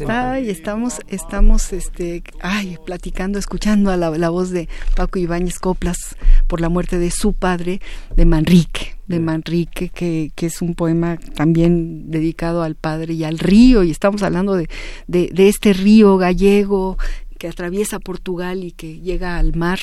Ay, 0.07 0.49
estamos, 0.49 0.99
estamos, 1.07 1.73
este, 1.73 2.23
ay, 2.41 2.77
platicando, 2.85 3.37
escuchando 3.39 3.91
a 3.91 3.97
la, 3.97 4.29
voz 4.29 4.51
de 4.51 4.69
Paco 4.95 5.19
Ibáñez 5.19 5.59
Coplas 5.59 6.15
por 6.47 6.61
la 6.61 6.69
muerte 6.69 6.97
de 6.97 7.11
su 7.11 7.33
padre, 7.33 7.81
de 8.15 8.25
Manrique, 8.25 8.95
de 9.07 9.19
Manrique, 9.19 9.89
que, 9.89 10.31
que 10.35 10.45
es 10.45 10.61
un 10.61 10.75
poema 10.75 11.17
también 11.35 12.09
dedicado 12.09 12.63
al 12.63 12.75
padre 12.75 13.13
y 13.13 13.23
al 13.23 13.39
río, 13.39 13.83
y 13.83 13.91
estamos 13.91 14.23
hablando 14.23 14.55
de, 14.55 14.69
de, 15.07 15.29
de 15.33 15.47
este 15.49 15.73
río 15.73 16.17
gallego 16.17 16.97
que 17.37 17.47
atraviesa 17.47 17.99
Portugal 17.99 18.63
y 18.63 18.71
que 18.71 18.99
llega 18.99 19.37
al 19.37 19.55
mar, 19.55 19.79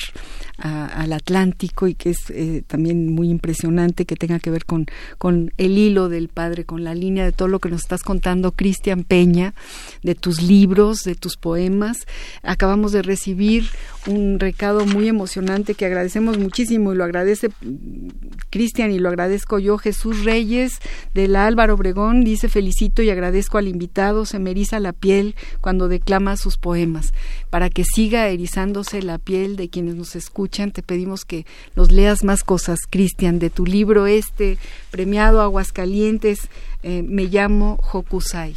al 0.57 1.11
Atlántico 1.13 1.87
y 1.87 1.95
que 1.95 2.11
es 2.11 2.29
eh, 2.29 2.63
también 2.65 3.13
muy 3.13 3.29
impresionante 3.29 4.05
que 4.05 4.15
tenga 4.15 4.39
que 4.39 4.51
ver 4.51 4.65
con, 4.65 4.85
con 5.17 5.51
el 5.57 5.77
hilo 5.77 6.09
del 6.09 6.29
padre, 6.29 6.65
con 6.65 6.83
la 6.83 6.95
línea 6.95 7.25
de 7.25 7.31
todo 7.31 7.47
lo 7.47 7.59
que 7.59 7.69
nos 7.69 7.81
estás 7.81 8.03
contando, 8.03 8.51
Cristian 8.51 9.03
Peña, 9.03 9.53
de 10.03 10.15
tus 10.15 10.41
libros, 10.41 10.99
de 10.99 11.15
tus 11.15 11.37
poemas. 11.37 12.05
Acabamos 12.43 12.91
de 12.91 13.01
recibir 13.01 13.65
un 14.07 14.39
recado 14.39 14.85
muy 14.85 15.07
emocionante 15.07 15.73
que 15.73 15.85
agradecemos 15.85 16.37
muchísimo 16.37 16.93
y 16.93 16.95
lo 16.95 17.03
agradece 17.03 17.49
mm, 17.49 18.07
Cristian 18.49 18.91
y 18.91 18.99
lo 18.99 19.09
agradezco 19.09 19.59
yo. 19.59 19.77
Jesús 19.77 20.23
Reyes 20.23 20.79
de 21.13 21.27
la 21.27 21.47
Álvaro 21.47 21.73
Obregón 21.75 22.23
dice 22.23 22.49
felicito 22.49 23.01
y 23.01 23.09
agradezco 23.09 23.57
al 23.57 23.67
invitado, 23.67 24.25
se 24.25 24.39
me 24.39 24.51
eriza 24.51 24.79
la 24.79 24.93
piel 24.93 25.35
cuando 25.61 25.87
declama 25.87 26.37
sus 26.37 26.57
poemas 26.57 27.13
para 27.55 27.69
que 27.69 27.85
siga 27.85 28.27
erizándose 28.27 29.01
la 29.01 29.17
piel 29.17 29.55
de 29.55 29.69
quienes 29.69 29.95
nos 29.95 30.17
escuchan. 30.17 30.71
Te 30.71 30.83
pedimos 30.83 31.23
que 31.23 31.45
nos 31.77 31.89
leas 31.89 32.25
más 32.25 32.43
cosas, 32.43 32.79
Cristian, 32.89 33.39
de 33.39 33.49
tu 33.49 33.65
libro 33.65 34.07
este, 34.07 34.57
premiado 34.91 35.41
Aguascalientes, 35.41 36.49
eh, 36.83 37.01
Me 37.01 37.27
llamo 37.27 37.79
Hokusai. 37.93 38.55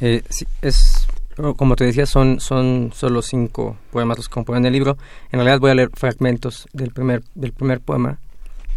Eh, 0.00 0.22
es 0.62 1.08
como 1.56 1.74
te 1.74 1.86
decía, 1.86 2.06
son, 2.06 2.38
son 2.38 2.92
solo 2.94 3.20
cinco 3.20 3.76
poemas 3.90 4.18
los 4.18 4.28
que 4.28 4.34
componen 4.34 4.66
el 4.66 4.72
libro. 4.72 4.96
En 5.32 5.40
realidad 5.40 5.58
voy 5.58 5.72
a 5.72 5.74
leer 5.74 5.90
fragmentos 5.92 6.68
del 6.72 6.92
primer, 6.92 7.24
del 7.34 7.52
primer 7.52 7.80
poema 7.80 8.20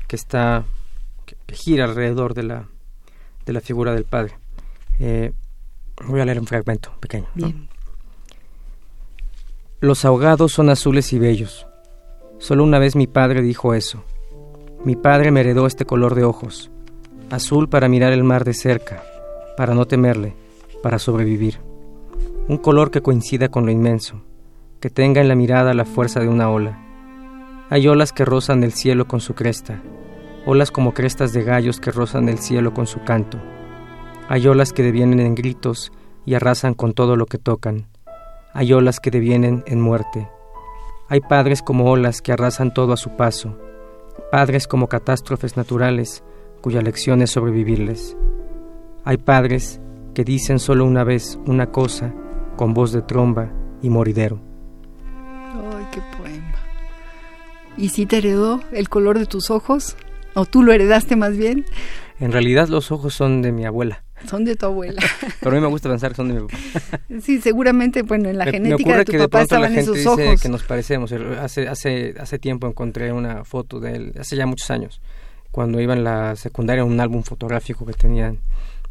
que 0.08 0.16
está 0.16 0.66
que, 1.28 1.36
gira 1.54 1.86
alrededor 1.86 2.34
de 2.34 2.42
la, 2.42 2.68
de 3.46 3.54
la 3.54 3.62
figura 3.62 3.94
del 3.94 4.06
padre. 4.06 4.34
Eh, 5.00 5.32
voy 6.08 6.22
a 6.22 6.26
leer 6.26 6.40
un 6.40 6.48
fragmento 6.48 6.92
pequeño. 7.00 7.28
Los 9.84 10.06
ahogados 10.06 10.54
son 10.54 10.70
azules 10.70 11.12
y 11.12 11.20
bellos. 11.20 11.68
Solo 12.38 12.64
una 12.64 12.80
vez 12.80 12.96
mi 12.96 13.06
padre 13.06 13.42
dijo 13.42 13.74
eso. 13.74 14.06
Mi 14.86 14.96
padre 14.96 15.30
me 15.30 15.42
heredó 15.42 15.68
este 15.68 15.84
color 15.84 16.16
de 16.16 16.24
ojos, 16.24 16.72
azul 17.30 17.68
para 17.68 17.90
mirar 17.90 18.14
el 18.14 18.24
mar 18.24 18.46
de 18.46 18.54
cerca, 18.54 19.04
para 19.58 19.74
no 19.76 19.86
temerle, 19.86 20.38
para 20.82 21.00
sobrevivir. 21.00 21.60
Un 22.48 22.60
color 22.60 22.92
que 22.92 23.02
coincida 23.02 23.50
con 23.50 23.66
lo 23.66 23.74
inmenso, 23.74 24.22
que 24.80 24.90
tenga 24.90 25.20
en 25.20 25.28
la 25.28 25.36
mirada 25.36 25.74
la 25.74 25.84
fuerza 25.84 26.22
de 26.22 26.30
una 26.30 26.50
ola. 26.50 26.80
Hay 27.70 27.86
olas 27.90 28.14
que 28.14 28.24
rozan 28.24 28.64
el 28.64 28.72
cielo 28.72 29.06
con 29.06 29.20
su 29.20 29.36
cresta, 29.36 29.82
olas 30.46 30.72
como 30.72 30.94
crestas 30.94 31.34
de 31.34 31.44
gallos 31.44 31.82
que 31.82 31.92
rozan 31.92 32.30
el 32.30 32.38
cielo 32.38 32.74
con 32.74 32.88
su 32.88 33.04
canto. 33.04 33.38
Hay 34.30 34.48
olas 34.48 34.72
que 34.72 34.82
devienen 34.82 35.20
en 35.20 35.36
gritos 35.36 35.92
y 36.26 36.36
arrasan 36.36 36.74
con 36.74 36.94
todo 36.94 37.18
lo 37.18 37.26
que 37.26 37.38
tocan 37.38 37.88
hay 38.54 38.74
olas 38.74 38.99
que 38.99 39.12
devienen 39.12 39.64
en 39.68 39.82
muerte. 39.82 40.30
Hay 41.10 41.22
padres 41.22 41.62
como 41.62 41.89
olas 41.91 42.22
que 42.22 42.32
arrasan 42.32 42.74
todo 42.74 42.93
a 42.93 42.97
su 42.97 43.16
paso, 43.16 43.58
padres 44.32 44.68
como 44.68 44.88
catástrofes 44.88 45.58
naturales 45.58 46.24
cuya 46.62 46.82
lección 46.82 47.22
es 47.22 47.32
sobrevivirles. 47.32 48.16
Hay 49.04 49.18
padres 49.18 49.82
que 50.14 50.24
dicen 50.24 50.60
solo 50.60 50.86
una 50.86 51.04
vez 51.04 51.38
una 51.45 51.72
cosa 51.72 52.14
con 52.56 52.74
voz 52.74 52.93
de 52.93 53.01
tromba 53.01 53.51
y 53.82 53.89
moridero. 53.89 54.39
¡Ay, 55.06 55.86
qué 55.91 56.01
poema! 56.18 56.56
¿Y 57.76 57.89
si 57.89 58.06
te 58.06 58.20
heredó 58.20 58.62
el 58.72 58.88
color 58.88 59.20
de 59.20 59.26
tus 59.26 59.49
ojos? 59.49 59.97
¿O 60.36 60.45
tú 60.45 60.64
lo 60.64 60.72
heredaste 60.72 61.16
más 61.16 61.36
bien? 61.36 61.66
En 62.20 62.32
realidad 62.32 62.70
los 62.70 62.91
ojos 62.91 63.14
son 63.14 63.41
de 63.41 63.51
mi 63.51 63.66
abuela. 63.66 64.03
Son 64.30 64.44
de 64.46 64.56
tu 64.56 64.66
abuela. 64.66 65.02
Pero 65.40 65.52
a 65.52 65.56
mí 65.56 65.62
me 65.62 65.68
gusta 65.68 65.90
pensar 65.90 66.12
que 66.12 66.18
son 66.18 66.28
de 66.30 66.34
mi 66.36 66.48
papá. 66.48 66.58
Sí, 67.22 67.42
seguramente, 67.42 68.04
bueno, 68.04 68.30
en 68.30 68.38
la 68.38 68.46
genética 68.46 68.98
de 68.98 69.06
tu 69.06 69.18
papá 69.18 69.42
estaban 69.42 69.78
esos 69.78 70.06
ojos. 70.06 70.42
que 70.42 70.50
nos 70.50 70.64
parecemos. 70.64 71.12
Hace, 71.12 71.68
hace, 71.68 72.16
hace 72.20 72.40
tiempo 72.40 72.68
encontré 72.68 73.12
una 73.12 73.44
foto 73.44 73.80
de 73.80 73.96
él, 73.96 74.14
hace 74.20 74.36
ya 74.36 74.46
muchos 74.46 74.70
años, 74.72 75.02
cuando 75.52 75.80
iba 75.80 75.94
en 75.94 76.04
la 76.04 76.36
secundaria, 76.36 76.84
un 76.84 77.00
álbum 77.00 77.24
fotográfico 77.24 77.86
que 77.86 77.94
tenían 77.94 78.40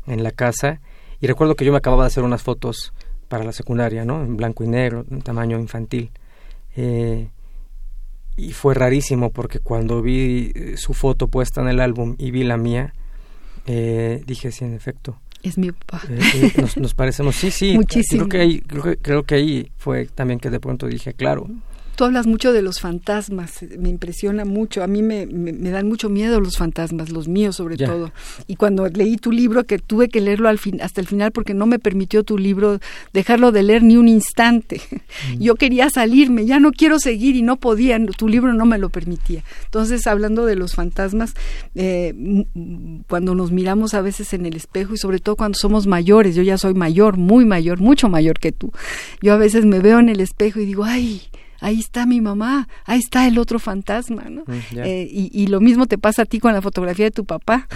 en 0.07 0.23
la 0.23 0.31
casa. 0.31 0.81
Y 1.21 1.27
recuerdo 1.27 1.55
que 1.55 1.65
yo 1.65 1.73
me 1.73 1.79
acababa 1.79 2.05
de 2.05 2.09
hacer 2.09 2.25
unas 2.25 2.43
fotos 2.43 2.93
para 3.29 3.45
la 3.45 3.53
secundaria, 3.53 4.05
¿no? 4.05 4.23
En 4.23 4.37
blanco 4.37 4.65
y 4.65 4.69
negro, 4.69 5.05
en 5.11 5.23
tamaño 5.23 5.59
infantil. 5.59 6.11
Eh, 6.77 7.29
y 8.37 8.53
fue 8.53 8.75
rarísimo 8.75 9.31
porque 9.31 9.59
cuando 9.59 10.03
vi 10.03 10.53
eh, 10.55 10.77
su 10.77 10.95
foto 10.95 11.29
puesta 11.29 11.61
en 11.61 11.69
el 11.69 11.81
álbum 11.81 12.15
y 12.19 12.31
vi 12.31 12.45
la 12.45 12.57
mía, 12.57 12.95
eh, 13.67 14.23
dije 14.27 14.53
sí, 14.53 14.65
en 14.65 14.75
efecto. 14.75 15.19
Es 15.43 15.59
mi 15.59 15.73
papá. 15.73 16.03
Eh, 16.09 16.53
nos, 16.61 16.77
nos, 16.77 16.95
parecemos, 16.95 17.37
sí, 17.37 17.51
sí. 17.51 17.73
Muchísimo. 17.77 18.29
Creo 18.29 18.29
que, 18.29 18.39
ahí, 18.39 18.61
creo, 18.61 18.97
creo 19.01 19.23
que 19.25 19.35
ahí 19.35 19.73
fue 19.77 20.07
también 20.07 20.39
que 20.39 20.51
de 20.51 20.61
pronto 20.61 20.87
dije, 20.87 21.15
claro, 21.15 21.49
Tú 21.97 22.05
hablas 22.05 22.27
mucho 22.27 22.53
de 22.53 22.63
los 22.63 22.81
fantasmas, 22.81 23.63
me 23.79 23.89
impresiona 23.89 24.45
mucho, 24.45 24.83
a 24.83 24.87
mí 24.87 25.03
me, 25.03 25.27
me, 25.27 25.71
dan 25.71 25.87
mucho 25.87 26.09
miedo 26.09 26.41
los 26.41 26.57
fantasmas, 26.57 27.11
los 27.11 27.29
míos 27.29 27.57
sobre 27.57 27.77
todo. 27.77 28.13
Y 28.47 28.57
cuando 28.57 28.89
leí 28.89 29.17
tu 29.17 29.31
libro, 29.31 29.65
que 29.65 29.79
tuve 29.79 30.09
que 30.09 30.21
leerlo 30.21 30.49
al 30.49 30.59
fin, 30.59 30.81
hasta 30.81 31.01
el 31.01 31.07
final 31.07 31.33
porque 31.33 31.55
no 31.55 31.67
me 31.67 31.79
permitió 31.79 32.23
tu 32.25 32.39
libro 32.39 32.81
dejarlo 33.13 33.53
de 33.53 33.63
leer 33.63 33.83
ni 33.83 33.97
un 33.97 34.09
instante. 34.09 34.81
Mm. 35.37 35.41
Yo 35.41 35.57
quería 35.57 35.91
salirme, 35.91 36.47
ya 36.47 36.59
no 36.59 36.73
quiero 36.73 36.99
seguir 36.99 37.37
y 37.37 37.43
no 37.43 37.57
podía, 37.57 37.99
tu 38.17 38.29
libro 38.29 38.55
no 38.55 38.65
me 38.65 38.79
lo 38.79 38.89
permitía. 38.89 39.45
Entonces, 39.65 40.07
hablando 40.07 40.47
de 40.47 40.57
los 40.57 40.75
fantasmas, 40.75 41.35
eh, 41.75 42.45
cuando 43.09 43.35
nos 43.35 43.53
miramos 43.53 43.95
a 43.95 44.01
veces 44.01 44.33
en 44.33 44.47
el 44.47 44.57
espejo 44.57 44.95
y 44.95 44.99
sobre 44.99 45.19
todo 45.19 45.37
cuando 45.37 45.59
somos 45.59 45.87
mayores, 45.87 46.35
yo 46.35 46.43
ya 46.43 46.57
soy 46.59 46.75
mayor, 46.75 47.17
muy 47.17 47.45
mayor, 47.45 47.81
mucho 47.81 48.09
mayor 48.09 48.39
que 48.39 48.53
tú, 48.53 48.73
yo 49.21 49.33
a 49.35 49.37
veces 49.37 49.65
me 49.65 49.81
veo 49.81 49.99
en 49.99 50.09
el 50.09 50.21
espejo 50.21 50.61
y 50.61 50.65
digo, 50.65 50.85
ay, 50.85 51.23
ahí 51.63 51.79
está 51.79 52.07
mi 52.07 52.21
mamá, 52.21 52.69
ahí 52.85 52.99
está 52.99 53.27
el 53.27 53.39
otro 53.39 53.59
fantasma, 53.59 54.25
¿no? 54.25 54.43
Mm, 54.47 54.79
eh, 54.79 55.09
y, 55.11 55.47
lo 55.47 55.61
mismo 55.61 55.87
te 55.87 55.97
pasa 55.97 56.23
a 56.23 56.25
ti 56.25 56.41
con 56.41 56.53
la 56.53 56.61
fotografía 56.61 57.07
de 57.07 57.11
tu 57.13 57.25
papá. 57.25 57.69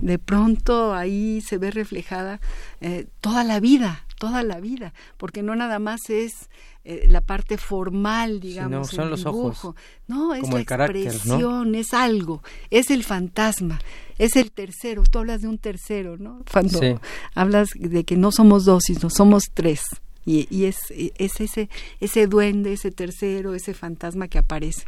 De 0.00 0.18
pronto 0.18 0.94
ahí 0.94 1.40
se 1.40 1.58
ve 1.58 1.70
reflejada 1.70 2.40
eh, 2.80 3.06
toda 3.20 3.44
la 3.44 3.60
vida, 3.60 4.06
toda 4.18 4.42
la 4.42 4.60
vida, 4.60 4.94
porque 5.16 5.42
no 5.42 5.56
nada 5.56 5.78
más 5.78 6.08
es 6.08 6.48
eh, 6.84 7.06
la 7.08 7.20
parte 7.22 7.58
formal, 7.58 8.40
digamos. 8.40 8.70
no, 8.70 8.84
son 8.84 9.10
los 9.10 9.26
ojos. 9.26 9.74
No, 10.06 10.34
es 10.34 10.48
la 10.48 10.60
expresión, 10.60 11.74
es 11.74 11.92
algo, 11.92 12.42
es 12.70 12.90
el 12.90 13.02
fantasma, 13.02 13.80
es 14.18 14.36
el 14.36 14.52
tercero. 14.52 15.02
Tú 15.10 15.18
hablas 15.18 15.42
de 15.42 15.48
un 15.48 15.58
tercero, 15.58 16.16
¿no? 16.18 16.42
Cuando 16.52 17.00
hablas 17.34 17.70
de 17.74 18.04
que 18.04 18.16
no 18.16 18.30
somos 18.30 18.64
dos, 18.64 18.84
sino 18.84 19.10
somos 19.10 19.44
tres. 19.52 19.82
Y, 20.26 20.64
es, 20.64 20.78
es 20.90 21.40
ese, 21.40 21.68
ese 22.00 22.26
duende, 22.26 22.72
ese 22.72 22.90
tercero, 22.90 23.54
ese 23.54 23.74
fantasma 23.74 24.28
que 24.28 24.38
aparece 24.38 24.84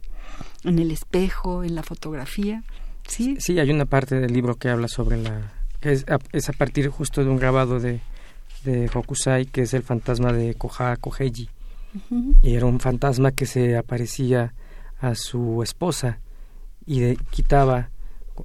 en 0.64 0.78
el 0.78 0.90
espejo, 0.90 1.62
en 1.62 1.74
la 1.74 1.82
fotografía, 1.82 2.62
Sí. 3.08 3.36
Sí, 3.38 3.58
hay 3.58 3.70
una 3.70 3.86
parte 3.86 4.18
del 4.18 4.32
libro 4.32 4.56
que 4.56 4.68
habla 4.68 4.88
sobre 4.88 5.16
la... 5.16 5.52
que 5.80 5.92
es 5.92 6.04
a, 6.08 6.18
es 6.32 6.48
a 6.48 6.52
partir 6.52 6.88
justo 6.88 7.22
de 7.22 7.30
un 7.30 7.36
grabado 7.36 7.80
de, 7.80 8.00
de 8.64 8.90
Hokusai, 8.92 9.46
que 9.46 9.62
es 9.62 9.74
el 9.74 9.82
fantasma 9.82 10.32
de 10.32 10.54
Koha 10.54 10.96
Koheiji. 10.96 11.48
Y 12.42 12.54
era 12.54 12.66
un 12.66 12.78
fantasma 12.78 13.32
que 13.32 13.46
se 13.46 13.74
aparecía 13.76 14.52
a 15.00 15.14
su 15.14 15.62
esposa 15.62 16.18
y 16.84 17.00
de, 17.00 17.18
quitaba 17.30 17.88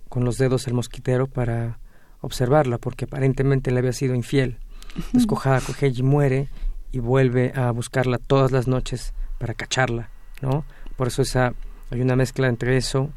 con 0.08 0.24
los 0.24 0.38
dedos 0.38 0.68
el 0.68 0.74
mosquitero 0.74 1.28
para 1.28 1.78
observarla, 2.22 2.78
porque 2.78 3.06
aparentemente 3.06 3.72
le 3.72 3.80
había 3.80 3.92
sido 3.92 4.16
infiel. 4.16 4.58
Entonces 4.96 5.26
Koha 5.26 5.60
Koheiji 5.60 6.02
muere 6.02 6.48
y 6.92 7.00
vuelve 7.00 7.54
a 7.56 7.72
buscarla 7.72 8.18
todas 8.18 8.52
las 8.52 8.68
noches 8.68 9.14
para 9.38 9.54
cacharla, 9.54 10.10
¿no? 10.42 10.66
Por 10.96 11.08
eso 11.08 11.22
esa, 11.22 11.54
hay 11.90 12.02
una 12.02 12.16
mezcla 12.16 12.48
entre 12.48 12.78
eso, 12.78 13.10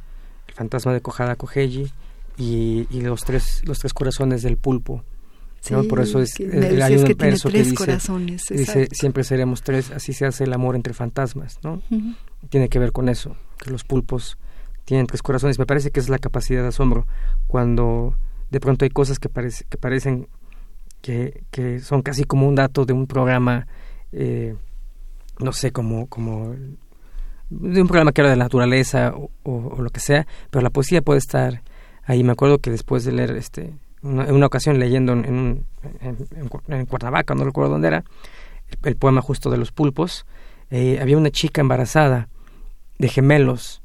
el 0.49 0.55
fantasma 0.55 0.93
de 0.93 1.01
Kohada 1.01 1.37
Koheiji 1.37 1.91
y, 2.37 2.87
y 2.91 3.01
los 3.01 3.25
tres 3.25 3.63
los 3.65 3.79
tres 3.79 3.93
corazones 3.93 4.43
del 4.43 4.57
pulpo. 4.57 5.05
¿no? 5.71 5.83
Sí, 5.83 5.89
Por 5.89 6.01
eso 6.01 6.21
es, 6.21 6.35
que 6.35 6.47
me 6.47 6.83
hay 6.83 6.97
un 6.97 7.05
que 7.05 7.15
tiene 7.15 7.39
que 7.39 8.23
dice, 8.25 8.55
dice 8.55 8.89
siempre 8.93 9.25
seremos 9.25 9.63
tres, 9.63 9.91
así 9.91 10.13
se 10.13 10.27
hace 10.27 10.45
el 10.45 10.53
amor 10.53 10.77
entre 10.77 10.93
fantasmas, 10.93 11.59
¿no? 11.63 11.83
Tiene 12.51 12.69
que 12.69 12.79
ver 12.79 12.93
con 12.93 13.09
eso, 13.09 13.37
que 13.59 13.71
los 13.71 13.85
pulpos 13.85 14.37
tienen 14.85 15.07
tres 15.07 15.23
corazones. 15.23 15.59
Me 15.59 15.67
parece 15.67 15.91
que 15.91 16.01
es 16.01 16.09
la 16.09 16.19
capacidad 16.19 16.63
de 16.63 16.69
asombro 16.69 17.07
cuando 17.47 18.15
de 18.51 18.61
pronto 18.61 18.85
hay 18.85 18.91
cosas 18.91 19.19
que, 19.19 19.29
parece, 19.29 19.65
que 19.69 19.79
parecen 19.79 20.29
que, 21.05 21.45
que 21.51 21.81
son 21.81 22.01
casi 22.01 22.25
como 22.25 22.49
un 22.49 22.55
dato 22.55 22.87
de 22.87 22.95
un 22.95 23.07
programa, 23.07 23.67
eh, 24.11 24.55
no 25.39 25.53
sé, 25.53 25.71
como, 25.71 26.07
como 26.07 26.55
de 27.51 27.83
un 27.83 27.87
programa 27.87 28.13
que 28.13 28.23
habla 28.23 28.31
de 28.31 28.39
la 28.39 28.47
naturaleza 28.47 29.13
o, 29.43 29.83
lo 29.83 29.91
que 29.91 30.01
sea, 30.01 30.27
pero 30.51 30.63
la 30.63 30.71
poesía 30.71 31.03
puede 31.03 31.19
estar 31.19 31.61
ahí. 32.05 32.25
Me 32.25 32.33
acuerdo 32.33 32.59
que 32.59 32.71
después 32.71 33.05
de 33.05 33.13
leer, 33.13 33.33
este, 33.33 33.75
una, 34.01 34.25
en 34.25 34.35
una 34.35 34.47
ocasión 34.47 34.79
leyendo 34.79 35.13
en, 35.13 35.67
en, 36.01 36.87
Cuernavaca, 36.87 37.35
no 37.35 37.45
recuerdo 37.45 37.73
dónde 37.73 37.89
era, 37.89 38.05
el, 38.69 38.79
el 38.85 38.97
poema 38.97 39.21
justo 39.21 39.51
de 39.51 39.59
los 39.59 39.73
pulpos, 39.73 40.25
eh, 40.71 41.01
había 41.03 41.19
una 41.19 41.31
chica 41.31 41.61
embarazada 41.61 42.31
de 42.99 43.09
gemelos, 43.09 43.83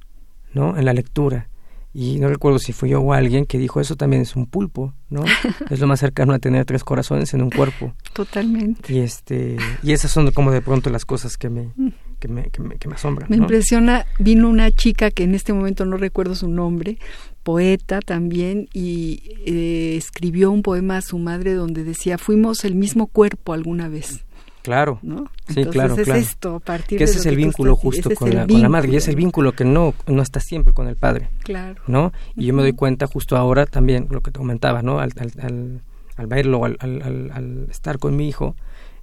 ¿no? 0.54 0.78
En 0.78 0.86
la 0.86 0.94
lectura. 0.94 1.49
Y 1.94 2.20
no 2.20 2.30
recuerdo 2.30 2.60
si 2.60 2.72
fui 2.72 2.90
yo 2.90 3.02
o 3.02 3.14
alguien 3.14 3.46
que 3.46 3.58
dijo, 3.58 3.82
eso 3.82 3.96
también 3.96 4.22
es 4.22 4.36
un 4.36 4.46
pulpo, 4.46 4.94
¿no? 5.10 5.24
es 5.70 5.80
lo 5.80 5.88
más 5.88 6.00
cercano 6.00 6.34
a 6.34 6.40
tener 6.40 6.66
tres 6.66 6.84
corazones 6.84 7.34
en 7.34 7.42
un 7.42 7.50
cuerpo. 7.50 7.94
Totalmente. 8.14 8.94
Y 8.94 9.00
este 9.00 9.58
y 9.82 9.92
esas 9.94 10.12
son 10.12 10.32
como 10.32 10.52
de 10.52 10.62
pronto 10.62 10.90
las 10.90 11.06
cosas 11.06 11.38
que 11.38 11.50
me 11.50 11.74
que 12.20 12.28
me, 12.28 12.50
que 12.50 12.62
me, 12.62 12.76
que 12.78 12.88
me 12.88 12.96
asombran. 12.96 13.30
Me 13.30 13.38
¿no? 13.38 13.44
impresiona, 13.44 14.06
vino 14.20 14.50
una 14.50 14.72
chica 14.72 15.10
que 15.10 15.24
en 15.24 15.34
este 15.34 15.54
momento 15.54 15.86
no 15.86 15.98
recuerdo 15.98 16.36
su 16.36 16.50
nombre, 16.50 16.98
poeta 17.44 18.02
también, 18.02 18.68
y 18.74 19.22
eh, 19.46 19.96
escribió 19.98 20.52
un 20.52 20.62
poema 20.62 20.98
a 20.98 21.02
su 21.02 21.18
madre 21.18 21.54
donde 21.54 21.84
decía, 21.84 22.18
fuimos 22.18 22.66
el 22.66 22.76
mismo 22.76 23.08
cuerpo 23.08 23.54
alguna 23.54 23.88
vez, 23.88 24.26
Claro. 24.62 25.00
¿no? 25.02 25.26
Sí, 25.48 25.62
Entonces 25.62 25.72
claro, 25.72 25.96
es 25.96 26.04
claro. 26.04 26.20
esto, 26.20 26.56
a 26.56 26.60
partir 26.60 26.98
Que 26.98 27.06
ese 27.06 27.20
es 27.20 27.26
el 27.26 27.36
vínculo 27.38 27.72
estás- 27.74 27.82
justo 27.84 28.10
con 28.16 28.34
la, 28.36 28.46
con 28.46 28.62
la 28.62 28.70
madre 28.70 28.90
y 28.92 28.96
es 28.98 29.08
el 29.08 29.16
vínculo. 29.16 29.54
que 29.54 29.64
no 29.66 29.94
no 30.08 30.22
está 30.22 30.40
siempre 30.40 30.74
con 30.74 30.88
el 30.88 30.96
padre, 30.96 31.30
Claro. 31.44 31.82
¿no? 31.88 32.12
Y 32.36 32.46
yo 32.48 32.54
me 32.54 32.62
doy 32.62 32.74
cuenta 32.74 33.08
justo 33.08 33.38
ahora 33.38 33.66
también 33.66 34.08
lo 34.12 34.22
que 34.22 34.32
te 34.32 34.38
comentaba, 34.40 34.82
¿no? 34.82 35.00
Al, 35.00 35.12
al, 35.18 35.32
al, 35.42 35.82
al 36.18 36.28
verlo, 36.28 36.66
al, 36.66 36.78
al, 36.82 37.68
estar 37.72 37.98
con 38.00 38.16
mi 38.18 38.28
hijo, 38.28 38.56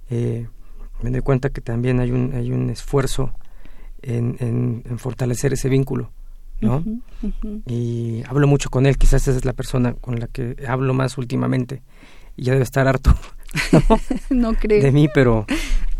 eh, 0.09 0.47
me 1.01 1.09
doy 1.11 1.21
cuenta 1.21 1.49
que 1.49 1.61
también 1.61 1.99
hay 1.99 2.11
un 2.11 2.33
hay 2.33 2.51
un 2.51 2.69
esfuerzo 2.69 3.33
en, 4.01 4.37
en, 4.39 4.83
en 4.87 4.99
fortalecer 4.99 5.53
ese 5.53 5.69
vínculo, 5.69 6.11
¿no? 6.61 6.83
Y 7.65 8.23
hablo 8.27 8.47
mucho 8.47 8.69
con 8.69 8.85
él, 8.85 8.97
quizás 8.97 9.27
esa 9.27 9.37
es 9.37 9.45
la 9.45 9.53
persona 9.53 9.93
con 9.93 10.19
la 10.19 10.27
que 10.27 10.55
hablo 10.67 10.93
más 10.93 11.17
últimamente 11.17 11.81
y 12.35 12.43
ya 12.43 12.53
debe 12.53 12.63
estar 12.63 12.87
harto 12.87 13.15
¿no? 13.71 13.99
No 14.29 14.53
creo. 14.53 14.81
de 14.83 14.91
mí, 14.91 15.07
pero 15.13 15.45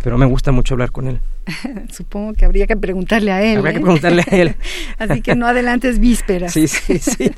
pero 0.03 0.17
me 0.17 0.25
gusta 0.25 0.51
mucho 0.51 0.75
hablar 0.75 0.91
con 0.91 1.07
él. 1.07 1.19
Supongo 1.91 2.33
que 2.33 2.45
habría 2.45 2.65
que 2.67 2.77
preguntarle 2.77 3.31
a 3.31 3.43
él. 3.43 3.57
Habría 3.57 3.73
que 3.73 3.79
¿eh? 3.79 3.81
preguntarle 3.81 4.23
a 4.29 4.35
él. 4.35 4.55
Así 4.99 5.21
que 5.21 5.35
no 5.35 5.47
adelantes 5.47 5.99
vísperas. 5.99 6.53
Sí, 6.53 6.67
sí, 6.67 6.99
sí. 6.99 7.31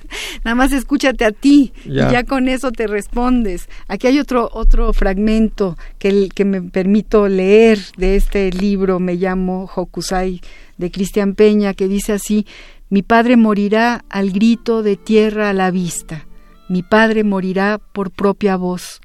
Nada 0.44 0.56
más 0.56 0.72
escúchate 0.72 1.26
a 1.26 1.32
ti 1.32 1.74
Ya. 1.86 2.10
y 2.10 2.12
ya 2.12 2.24
con 2.26 2.48
eso 2.48 2.72
te 2.72 2.86
respondes. 2.86 3.70
Aquí 3.88 4.08
hay 4.08 4.20
otro 4.20 4.50
otro 4.54 4.94
fragmento 4.94 5.78
que, 5.98 6.10
el- 6.10 6.34
que 6.34 6.46
me 6.46 6.62
permito 6.62 7.28
leer 7.28 7.80
de 7.98 8.16
este 8.18 8.52
libro, 8.52 9.00
me 9.00 9.16
llamo 9.16 9.70
Hokusai, 9.74 10.42
de 10.78 10.92
Cristian 10.92 11.34
Peña, 11.36 11.74
que 11.74 11.88
dice 11.88 12.14
así, 12.14 12.46
mi 12.90 13.02
padre 13.04 13.36
morirá 13.38 14.04
al 14.10 14.32
grito 14.32 14.84
de 14.84 14.96
tierra 14.98 15.50
a 15.50 15.54
la 15.54 15.72
vista, 15.72 16.26
mi 16.68 16.84
padre 16.84 17.24
morirá 17.24 17.80
por 17.94 18.12
propia 18.12 18.58
voz. 18.58 19.02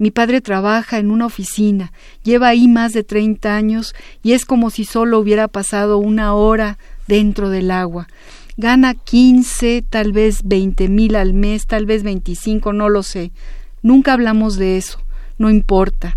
Mi 0.00 0.10
padre 0.10 0.40
trabaja 0.40 0.96
en 0.96 1.10
una 1.10 1.26
oficina, 1.26 1.92
lleva 2.22 2.48
ahí 2.48 2.68
más 2.68 2.94
de 2.94 3.04
30 3.04 3.54
años 3.54 3.94
y 4.22 4.32
es 4.32 4.46
como 4.46 4.70
si 4.70 4.86
solo 4.86 5.18
hubiera 5.18 5.46
pasado 5.46 5.98
una 5.98 6.32
hora 6.32 6.78
dentro 7.06 7.50
del 7.50 7.70
agua. 7.70 8.08
Gana 8.56 8.94
15, 8.94 9.84
tal 9.90 10.12
vez 10.12 10.40
20 10.44 10.88
mil 10.88 11.16
al 11.16 11.34
mes, 11.34 11.66
tal 11.66 11.84
vez 11.84 12.02
25, 12.02 12.72
no 12.72 12.88
lo 12.88 13.02
sé. 13.02 13.30
Nunca 13.82 14.14
hablamos 14.14 14.56
de 14.56 14.78
eso, 14.78 15.02
no 15.36 15.50
importa. 15.50 16.16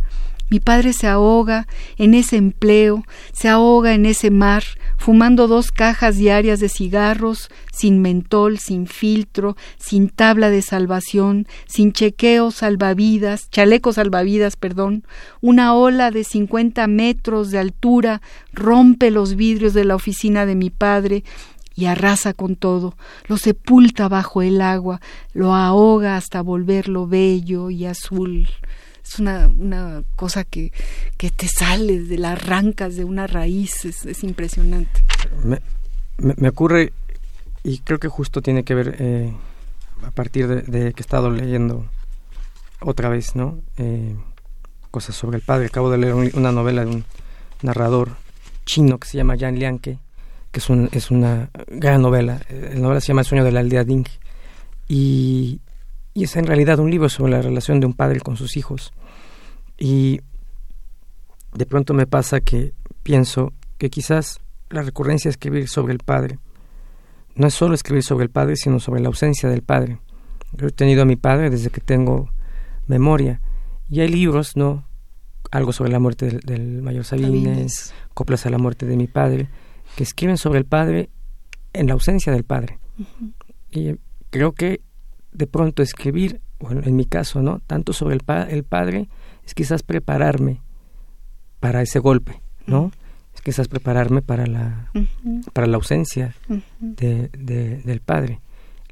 Mi 0.54 0.60
padre 0.60 0.94
se 0.94 1.08
ahoga 1.08 1.66
en 1.98 2.14
ese 2.14 2.38
empleo, 2.38 3.04
se 3.32 3.50
ahoga 3.50 3.96
en 3.96 4.06
ese 4.06 4.30
mar, 4.30 4.64
fumando 5.00 5.48
dos 5.48 5.72
cajas 5.72 6.16
diarias 6.18 6.60
de 6.60 6.70
cigarros, 6.70 7.50
sin 7.72 8.04
mentol, 8.04 8.60
sin 8.60 8.86
filtro, 8.86 9.58
sin 9.80 10.10
tabla 10.10 10.52
de 10.52 10.62
salvación, 10.62 11.48
sin 11.66 11.92
chequeo 11.92 12.52
salvavidas, 12.52 13.50
chaleco 13.50 13.94
salvavidas, 13.94 14.56
perdón. 14.56 15.06
Una 15.42 15.74
ola 15.74 16.12
de 16.12 16.24
50 16.24 16.86
metros 16.86 17.50
de 17.50 17.58
altura 17.58 18.22
rompe 18.52 19.10
los 19.10 19.36
vidrios 19.36 19.74
de 19.74 19.86
la 19.86 19.96
oficina 19.96 20.46
de 20.46 20.54
mi 20.54 20.70
padre 20.70 21.24
y 21.76 21.86
arrasa 21.86 22.36
con 22.36 22.58
todo, 22.58 22.96
lo 23.28 23.38
sepulta 23.38 24.08
bajo 24.08 24.44
el 24.44 24.62
agua, 24.62 25.02
lo 25.34 25.56
ahoga 25.56 26.16
hasta 26.16 26.44
volverlo 26.44 27.08
bello 27.08 27.72
y 27.72 27.88
azul. 27.88 28.48
Es 29.06 29.20
una, 29.20 29.48
una 29.48 30.04
cosa 30.16 30.44
que, 30.44 30.72
que 31.18 31.30
te 31.30 31.48
sale, 31.48 32.00
de 32.02 32.18
la 32.18 32.32
arrancas 32.34 32.96
de 32.96 33.04
una 33.04 33.28
raíz, 33.28 33.86
es, 33.86 34.06
es 34.06 34.24
impresionante. 34.24 35.04
Me, 35.44 35.60
me, 36.18 36.50
ocurre 36.50 36.94
y 37.64 37.80
creo 37.80 38.00
que 38.00 38.08
justo 38.08 38.42
tiene 38.42 38.64
que 38.64 38.76
ver 38.76 38.96
eh, 39.00 39.34
a 40.06 40.12
partir 40.12 40.48
de, 40.48 40.94
que 40.94 41.02
he 41.02 41.02
estado 41.02 41.30
leyendo 41.30 41.86
otra 42.80 43.10
vez, 43.10 43.36
¿no? 43.36 43.60
Eh, 43.78 44.16
cosas 44.92 45.16
sobre 45.16 45.38
el 45.38 45.44
padre. 45.44 45.68
Acabo 45.68 45.90
de 45.92 45.98
leer 45.98 46.14
un- 46.14 46.32
una 46.34 46.52
novela 46.52 46.86
de 46.86 46.92
un 46.92 47.06
narrador 47.62 48.16
chino 48.66 48.98
que 49.00 49.08
se 49.08 49.18
llama 49.18 49.36
Yan 49.36 49.58
Lianke, 49.60 50.00
que 50.52 50.60
es, 50.60 50.70
un, 50.70 50.90
es 50.92 51.12
una 51.12 51.50
gran 51.68 52.02
novela. 52.02 52.42
La 52.50 52.76
novela 52.80 53.02
se 53.02 53.08
llama 53.08 53.22
El 53.22 53.28
sueño 53.28 53.44
de 53.44 53.52
la 53.52 53.60
aldea 53.62 53.84
Ding. 53.84 54.06
Y, 54.88 55.60
y 56.14 56.26
es 56.26 56.36
en 56.36 56.46
realidad 56.46 56.80
un 56.80 56.92
libro 56.92 57.10
sobre 57.10 57.32
la 57.32 57.42
relación 57.42 57.80
de 57.80 57.88
un 57.88 57.94
padre 57.94 58.20
con 58.20 58.38
sus 58.38 58.56
hijos. 58.58 58.94
Y 59.78 60.22
de 61.54 61.66
pronto 61.66 61.94
me 61.94 62.08
pasa 62.08 62.40
que 62.40 62.74
pienso 63.02 63.54
que 63.78 63.90
quizás 63.90 64.40
la 64.70 64.82
recurrencia 64.82 65.30
de 65.30 65.34
escribir 65.34 65.68
sobre 65.68 65.94
el 65.94 66.00
padre 66.00 66.40
no 67.36 67.48
es 67.48 67.54
solo 67.54 67.74
escribir 67.74 68.04
sobre 68.04 68.26
el 68.26 68.30
padre, 68.30 68.56
sino 68.56 68.80
sobre 68.80 69.02
la 69.02 69.08
ausencia 69.08 69.50
del 69.50 69.64
padre. 69.64 70.00
Yo 70.52 70.68
he 70.68 70.72
tenido 70.72 71.02
a 71.02 71.06
mi 71.06 71.16
padre 71.16 71.50
desde 71.50 71.72
que 71.72 71.82
tengo 71.82 72.30
memoria. 72.88 73.42
Y 73.90 74.02
hay 74.02 74.08
libros, 74.08 74.56
¿no? 74.56 74.88
Algo 75.52 75.74
sobre 75.74 75.92
la 75.92 76.00
muerte 76.00 76.28
del, 76.28 76.40
del 76.42 76.82
mayor 76.82 77.06
Sabines, 77.06 77.34
Sabines. 77.34 77.94
coplas 78.14 78.46
a 78.46 78.50
la 78.50 78.60
muerte 78.60 78.86
de 78.86 78.96
mi 78.96 79.08
padre, 79.08 79.50
que 79.96 80.04
escriben 80.04 80.38
sobre 80.38 80.60
el 80.60 80.66
padre 80.66 81.10
en 81.74 81.88
la 81.88 81.94
ausencia 81.94 82.32
del 82.32 82.44
padre. 82.44 82.80
Y 83.72 83.96
creo 84.30 84.52
que 84.52 84.82
de 85.34 85.48
pronto 85.48 85.82
escribir, 85.84 86.42
bueno, 86.60 86.82
en 86.84 86.96
mi 86.96 87.06
caso, 87.06 87.42
¿no? 87.42 87.60
Tanto 87.68 87.94
sobre 87.94 88.16
el, 88.16 88.22
pa- 88.22 88.44
el 88.50 88.64
padre 88.64 89.08
es 89.46 89.54
quizás 89.54 89.84
prepararme 89.84 90.62
para 91.60 91.82
ese 91.82 92.00
golpe, 92.00 92.42
¿no? 92.68 92.92
Es 93.34 93.42
quizás 93.42 93.68
prepararme 93.68 94.22
para 94.22 94.46
la, 94.48 94.90
para 95.54 95.68
la 95.68 95.76
ausencia 95.78 96.36
de, 96.80 97.30
de- 97.38 97.78
del 97.84 98.00
padre. 98.02 98.40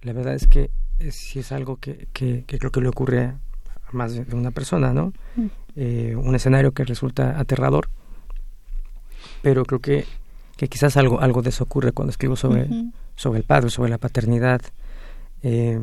La 0.02 0.14
verdad 0.14 0.34
es 0.34 0.48
que 0.48 0.70
es, 1.00 1.16
sí 1.16 1.40
es 1.40 1.52
algo 1.52 1.78
que, 1.78 2.08
que, 2.14 2.44
que 2.48 2.58
creo 2.58 2.72
que 2.72 2.82
le 2.82 2.90
ocurre 2.90 3.26
a 3.26 3.38
más 3.92 4.14
de 4.14 4.36
una 4.36 4.52
persona, 4.52 4.94
¿no? 4.94 5.14
Eh, 5.76 6.16
un 6.18 6.34
escenario 6.36 6.72
que 6.74 6.84
resulta 6.84 7.40
aterrador, 7.40 7.88
pero 9.42 9.64
creo 9.66 9.80
que, 9.80 10.06
que 10.58 10.68
quizás 10.68 10.98
algo, 10.98 11.20
algo 11.22 11.42
de 11.42 11.50
eso 11.50 11.64
ocurre 11.64 11.92
cuando 11.92 12.12
escribo 12.12 12.36
sobre, 12.36 12.68
sobre 13.16 13.40
el 13.40 13.46
padre, 13.46 13.70
sobre 13.70 13.90
la 13.90 13.98
paternidad. 13.98 14.62
Eh, 15.44 15.80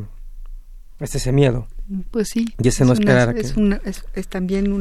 es 0.99 1.15
ese 1.15 1.31
miedo, 1.31 1.67
Pues 2.11 2.27
sí. 2.29 2.45
Y 2.61 2.67
ese 2.67 2.85
no 2.85 2.93
esperar 2.93 3.35
es, 3.35 3.55
es, 4.13 4.27
también 4.27 4.71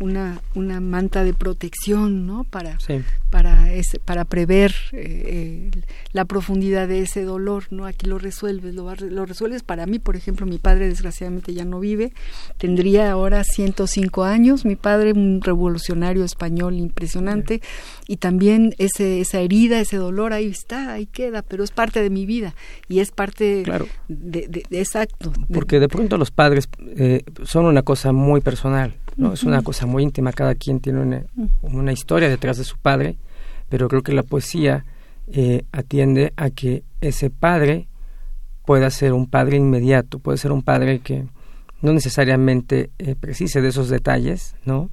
una, 0.00 0.40
una 0.56 0.80
manta 0.80 1.22
de 1.22 1.34
protección, 1.34 2.26
¿no? 2.26 2.42
Para, 2.42 2.78
para, 3.30 3.72
ese, 3.72 4.00
para 4.00 4.24
prever 4.24 4.74
eh, 4.90 5.70
la 6.12 6.24
profundidad 6.24 6.88
de 6.88 7.02
ese 7.02 7.22
dolor, 7.22 7.66
¿no? 7.70 7.86
Aquí 7.86 8.06
lo 8.06 8.18
resuelves, 8.18 8.74
lo, 8.74 8.92
lo 8.92 9.24
resuelves. 9.24 9.62
Para 9.62 9.86
mí, 9.86 10.00
por 10.00 10.16
ejemplo, 10.16 10.44
mi 10.44 10.58
padre 10.58 10.88
desgraciadamente 10.88 11.54
ya 11.54 11.64
no 11.64 11.78
vive, 11.78 12.12
tendría 12.58 13.12
ahora 13.12 13.44
105 13.44 14.24
años, 14.24 14.64
mi 14.64 14.74
padre 14.74 15.12
un 15.12 15.40
revolucionario 15.42 16.24
español 16.24 16.74
impresionante, 16.74 17.62
y 18.08 18.16
también 18.16 18.74
ese, 18.78 19.20
esa 19.20 19.38
herida, 19.38 19.78
ese 19.78 19.96
dolor, 19.96 20.32
ahí 20.32 20.46
está, 20.46 20.92
ahí 20.92 21.06
queda, 21.06 21.42
pero 21.42 21.62
es 21.62 21.70
parte 21.70 22.02
de 22.02 22.10
mi 22.10 22.26
vida 22.26 22.56
y 22.88 22.98
es 22.98 23.12
parte 23.12 23.62
claro. 23.64 23.86
de, 24.08 24.48
de, 24.48 24.64
exacto. 24.78 25.32
Porque 25.52 25.78
de 25.78 25.88
pronto 25.88 26.18
los 26.18 26.31
padres 26.34 26.68
eh, 26.96 27.22
son 27.44 27.66
una 27.66 27.82
cosa 27.82 28.12
muy 28.12 28.40
personal, 28.40 28.94
¿no? 29.16 29.32
Es 29.32 29.44
una 29.44 29.62
cosa 29.62 29.86
muy 29.86 30.02
íntima, 30.02 30.32
cada 30.32 30.54
quien 30.54 30.80
tiene 30.80 31.26
una, 31.62 31.92
historia 31.92 32.28
detrás 32.28 32.58
de 32.58 32.64
su 32.64 32.78
padre, 32.78 33.16
pero 33.68 33.88
creo 33.88 34.02
que 34.02 34.12
la 34.12 34.22
poesía 34.22 34.84
eh, 35.28 35.64
atiende 35.72 36.32
a 36.36 36.50
que 36.50 36.82
ese 37.00 37.30
padre 37.30 37.88
pueda 38.64 38.90
ser 38.90 39.12
un 39.12 39.28
padre 39.28 39.56
inmediato, 39.56 40.18
puede 40.18 40.38
ser 40.38 40.52
un 40.52 40.62
padre 40.62 41.00
que 41.00 41.26
no 41.80 41.92
necesariamente 41.92 42.90
eh, 42.98 43.14
precise 43.18 43.60
de 43.60 43.68
esos 43.68 43.88
detalles, 43.88 44.56
¿no? 44.64 44.90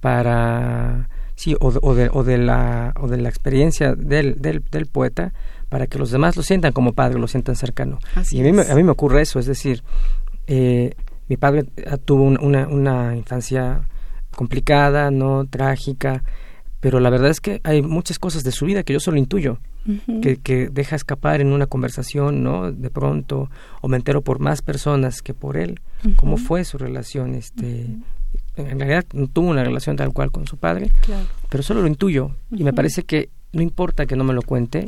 Para 0.00 1.08
sí 1.36 1.56
o 1.60 1.72
de, 1.72 1.78
o 1.82 1.94
de, 1.94 2.10
o 2.12 2.22
de 2.22 2.38
la 2.38 2.92
o 3.00 3.08
de 3.08 3.16
la 3.16 3.28
experiencia 3.28 3.94
del, 3.94 4.40
del, 4.40 4.62
del, 4.70 4.86
poeta 4.86 5.32
para 5.68 5.86
que 5.88 5.98
los 5.98 6.10
demás 6.10 6.36
lo 6.36 6.42
sientan 6.42 6.72
como 6.72 6.92
padre, 6.92 7.18
lo 7.18 7.26
sientan 7.26 7.56
cercano. 7.56 7.98
y 8.30 8.40
a 8.40 8.52
mí, 8.52 8.60
a 8.60 8.74
mí 8.74 8.82
me 8.82 8.90
ocurre 8.90 9.22
eso, 9.22 9.38
es 9.38 9.46
decir, 9.46 9.82
eh, 10.46 10.94
mi 11.28 11.36
padre 11.36 11.64
ah, 11.86 11.96
tuvo 11.96 12.24
una, 12.24 12.68
una 12.68 13.16
infancia 13.16 13.88
complicada, 14.34 15.10
no 15.10 15.46
trágica, 15.46 16.22
pero 16.80 17.00
la 17.00 17.08
verdad 17.08 17.30
es 17.30 17.40
que 17.40 17.60
hay 17.64 17.80
muchas 17.80 18.18
cosas 18.18 18.44
de 18.44 18.52
su 18.52 18.66
vida 18.66 18.82
que 18.82 18.92
yo 18.92 19.00
solo 19.00 19.16
intuyo, 19.16 19.58
que, 20.22 20.36
que, 20.36 20.68
deja 20.68 20.96
escapar 20.96 21.40
en 21.40 21.52
una 21.52 21.66
conversación, 21.66 22.42
¿no? 22.42 22.72
De 22.72 22.90
pronto, 22.90 23.50
o 23.80 23.88
me 23.88 23.96
entero 23.96 24.22
por 24.22 24.38
más 24.38 24.62
personas 24.62 25.22
que 25.22 25.34
por 25.34 25.56
él, 25.56 25.80
cómo 26.16 26.36
fue 26.36 26.64
su 26.64 26.78
relación, 26.78 27.34
este, 27.34 27.86
en 28.56 28.78
realidad 28.78 29.04
no 29.12 29.28
tuvo 29.28 29.48
una 29.48 29.64
relación 29.64 29.96
tal 29.96 30.12
cual 30.12 30.30
con 30.30 30.46
su 30.46 30.56
padre, 30.56 30.90
pero 31.48 31.62
solo 31.62 31.80
lo 31.80 31.86
intuyo, 31.86 32.36
y 32.50 32.64
me 32.64 32.72
parece 32.72 33.04
que 33.04 33.30
no 33.52 33.62
importa 33.62 34.06
que 34.06 34.16
no 34.16 34.24
me 34.24 34.34
lo 34.34 34.42
cuente, 34.42 34.86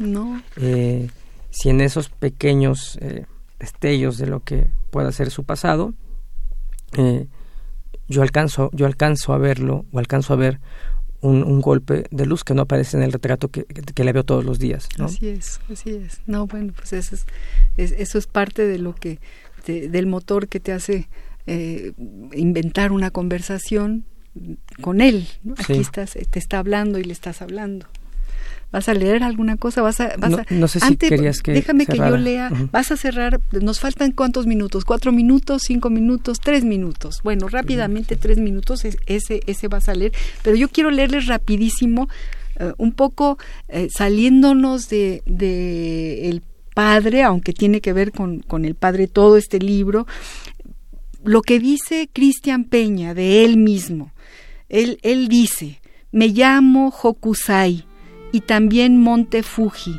eh, 0.56 1.08
si 1.50 1.70
en 1.70 1.80
esos 1.80 2.10
pequeños 2.10 2.98
eh, 3.00 3.24
destellos 3.58 4.18
de 4.18 4.26
lo 4.26 4.40
que 4.40 4.68
pueda 4.90 5.12
ser 5.12 5.30
su 5.30 5.44
pasado, 5.44 5.94
eh, 6.96 7.26
yo 8.08 8.22
alcanzo, 8.22 8.70
yo 8.72 8.86
alcanzo 8.86 9.32
a 9.32 9.38
verlo 9.38 9.84
o 9.92 9.98
alcanzo 9.98 10.32
a 10.32 10.36
ver 10.36 10.60
un, 11.20 11.60
golpe 11.60 12.04
de 12.10 12.26
luz 12.26 12.44
que 12.44 12.54
no 12.54 12.62
aparece 12.62 12.96
en 12.96 13.02
el 13.02 13.12
retrato 13.12 13.48
que, 13.48 13.64
que, 13.64 14.04
le 14.04 14.12
veo 14.12 14.24
todos 14.24 14.44
los 14.44 14.60
días. 14.60 14.88
Así 15.00 15.28
es, 15.28 15.60
así 15.72 15.90
es. 15.90 16.20
No, 16.26 16.46
bueno, 16.46 16.72
pues 16.76 16.92
eso 16.92 17.16
es, 17.16 17.26
eso 17.76 18.18
es 18.18 18.26
parte 18.28 18.66
de 18.66 18.78
lo 18.78 18.94
que, 18.94 19.18
del 19.66 20.06
motor 20.06 20.46
que 20.46 20.60
te 20.60 20.72
hace 20.72 21.08
eh, 21.46 21.92
inventar 22.32 22.92
una 22.92 23.10
conversación 23.10 24.04
con 24.80 25.00
él. 25.00 25.26
Aquí 25.58 25.78
estás, 25.78 26.12
te 26.12 26.38
está 26.38 26.58
hablando 26.58 26.98
y 26.98 27.04
le 27.04 27.12
estás 27.12 27.42
hablando. 27.42 27.86
¿Vas 28.72 28.88
a 28.88 28.94
leer 28.94 29.22
alguna 29.22 29.56
cosa? 29.56 29.80
¿Vas 29.80 30.00
a, 30.00 30.14
vas 30.18 30.50
no, 30.50 30.68
sé 30.68 30.80
si 30.80 30.96
querías 30.96 31.40
que 31.40 31.52
Déjame 31.52 31.86
que 31.86 31.96
yo 31.96 32.16
lea. 32.16 32.50
Vas 32.72 32.90
a 32.90 32.96
cerrar. 32.96 33.40
Nos 33.52 33.80
faltan 33.80 34.12
cuántos 34.12 34.46
minutos? 34.46 34.84
¿Cuatro 34.84 35.12
minutos? 35.12 35.62
¿Cinco 35.66 35.88
minutos? 35.88 36.40
¿Tres 36.40 36.64
minutos? 36.64 37.20
Bueno, 37.22 37.48
rápidamente 37.48 38.16
tres 38.16 38.38
minutos. 38.38 38.84
Ese, 38.84 39.40
ese 39.46 39.68
va 39.68 39.78
a 39.78 39.80
salir. 39.80 40.12
Pero 40.42 40.56
yo 40.56 40.68
quiero 40.68 40.90
leerles 40.90 41.26
rapidísimo, 41.26 42.08
eh, 42.58 42.72
un 42.76 42.92
poco 42.92 43.38
eh, 43.68 43.88
saliéndonos 43.90 44.88
de, 44.88 45.22
de 45.26 46.28
el 46.28 46.42
padre, 46.74 47.22
aunque 47.22 47.54
tiene 47.54 47.80
que 47.80 47.94
ver 47.94 48.12
con, 48.12 48.40
con 48.40 48.66
el 48.66 48.74
padre 48.74 49.06
todo 49.06 49.38
este 49.38 49.58
libro, 49.58 50.06
lo 51.24 51.40
que 51.40 51.58
dice 51.58 52.10
Cristian 52.12 52.64
Peña 52.64 53.14
de 53.14 53.44
él 53.44 53.56
mismo. 53.56 54.12
Él, 54.68 54.98
él 55.02 55.28
dice, 55.28 55.80
me 56.12 56.28
llamo 56.28 56.90
Hokusai 56.90 57.85
y 58.36 58.42
también 58.42 59.00
Monte 59.00 59.42
Fuji, 59.42 59.98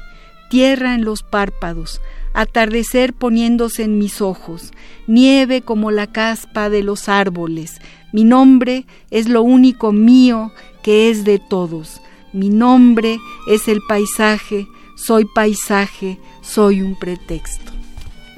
tierra 0.51 0.93
en 0.93 1.03
los 1.03 1.23
párpados, 1.23 2.01
atardecer 2.35 3.15
poniéndose 3.15 3.81
en 3.81 3.97
mis 3.97 4.21
ojos, 4.21 4.73
nieve 5.07 5.63
como 5.63 5.89
la 5.89 6.05
caspa 6.05 6.69
de 6.69 6.83
los 6.83 7.09
árboles. 7.09 7.81
Mi 8.13 8.25
nombre 8.25 8.85
es 9.09 9.27
lo 9.27 9.41
único 9.41 9.91
mío 9.91 10.51
que 10.83 11.09
es 11.09 11.23
de 11.23 11.39
todos. 11.39 11.99
Mi 12.31 12.49
nombre 12.49 13.17
es 13.49 13.67
el 13.67 13.81
paisaje, 13.89 14.67
soy 14.95 15.25
paisaje, 15.25 16.19
soy 16.43 16.83
un 16.83 16.93
pretexto. 16.93 17.71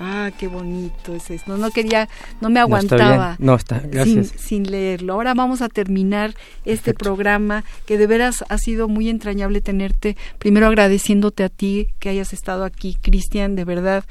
Ah, 0.01 0.31
qué 0.37 0.47
bonito 0.47 1.13
es 1.13 1.29
eso. 1.29 1.57
No, 1.57 1.71
quería, 1.71 2.07
no 2.39 2.49
me 2.49 2.61
aguantaba. 2.61 3.35
No, 3.37 3.55
está, 3.55 3.81
gracias. 3.83 4.33
Sin, 4.37 4.71
leerlo. 4.71 5.13
Ahora 5.13 5.33
vamos 5.33 5.61
a 5.61 5.67
terminar 5.67 6.35
este 6.63 6.93
programa 6.93 7.65
que 7.85 7.97
de 7.97 8.07
veras 8.07 8.45
ha 8.47 8.57
sido 8.57 8.87
muy 8.87 9.09
entrañable 9.09 9.59
tenerte. 9.59 10.15
Primero 10.37 10.67
agradeciéndote 10.67 11.43
a 11.43 11.49
ti 11.49 11.87
que 11.99 12.07
hayas 12.07 12.31
estado 12.31 12.63
aquí, 12.63 12.97
Cristian, 13.01 13.57
de 13.57 13.65
verdad. 13.65 14.05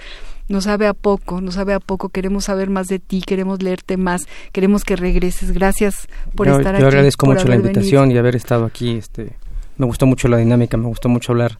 Nos 0.49 0.65
sabe 0.65 0.87
a 0.87 0.95
poco, 0.95 1.41
nos 1.41 1.55
sabe 1.55 1.73
a 1.73 1.81
poco. 1.81 2.11
Queremos 2.11 2.45
saber 2.45 2.69
más 2.69 2.89
de 2.89 2.99
ti, 2.99 3.23
queremos 3.23 3.63
leerte 3.63 3.97
más, 3.97 4.23
queremos 4.53 4.85
que 4.85 4.95
regreses. 4.95 5.53
Gracias 5.53 6.07
por 6.35 6.49
estar 6.49 6.75
aquí. 6.75 6.83
Yo 6.83 6.89
agradezco 6.89 7.25
mucho 7.25 7.49
la 7.49 7.57
invitación 7.57 8.11
y 8.11 8.19
haber 8.19 8.37
estado 8.37 8.67
aquí. 8.67 8.97
Este, 8.97 9.33
me 9.79 9.87
gustó 9.87 10.05
mucho 10.05 10.29
la 10.29 10.37
dinámica, 10.37 10.77
me 10.77 10.89
gustó 10.89 11.09
mucho 11.09 11.33
hablar 11.33 11.59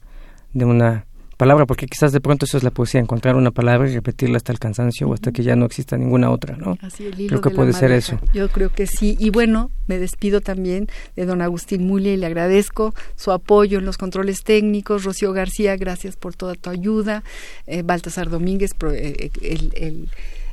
de 0.53 0.65
una 0.67 1.07
palabra, 1.39 1.65
porque 1.65 1.87
quizás 1.87 2.13
de 2.13 2.21
pronto 2.21 2.45
eso 2.45 2.59
es 2.59 2.65
la 2.65 2.71
poesía, 2.71 3.01
encontrar 3.01 3.37
una 3.37 3.53
palabra 3.53 3.89
y 3.89 3.95
repetirla 3.95 4.37
hasta 4.37 4.53
el 4.53 4.59
cansancio 4.59 5.09
o 5.09 5.15
hasta 5.15 5.33
que 5.33 5.43
ya 5.43 5.57
no 5.57 5.65
exista 5.65 5.97
ninguna 5.97 6.31
otra, 6.31 6.57
¿no? 6.57 6.77
Así, 6.83 7.09
creo 7.29 7.41
que 7.41 7.51
puede 7.51 7.73
ser 7.73 7.93
eso. 7.93 8.21
Yo 8.35 8.51
creo 8.51 8.71
que 8.71 8.87
sí. 8.87 9.17
Y 9.19 9.31
bueno, 9.31 9.71
me 9.87 9.99
despido 9.99 10.41
también 10.41 10.89
de 11.17 11.25
don 11.25 11.41
Agustín 11.41 11.87
Mulia 11.87 12.13
y 12.13 12.17
le 12.17 12.27
agradezco 12.27 12.93
su 13.17 13.31
apoyo 13.33 13.79
en 13.79 13.87
los 13.87 13.97
controles 13.97 14.43
técnicos. 14.43 15.05
Rocío 15.05 15.33
García, 15.33 15.77
gracias 15.77 16.17
por 16.17 16.35
toda 16.35 16.55
tu 16.55 16.71
ayuda. 16.71 17.23
Eh, 17.67 17.83
Baltasar 17.83 18.29
Domínguez, 18.29 18.73
eh, 18.93 19.31
el, 19.41 19.73
el 19.77 20.09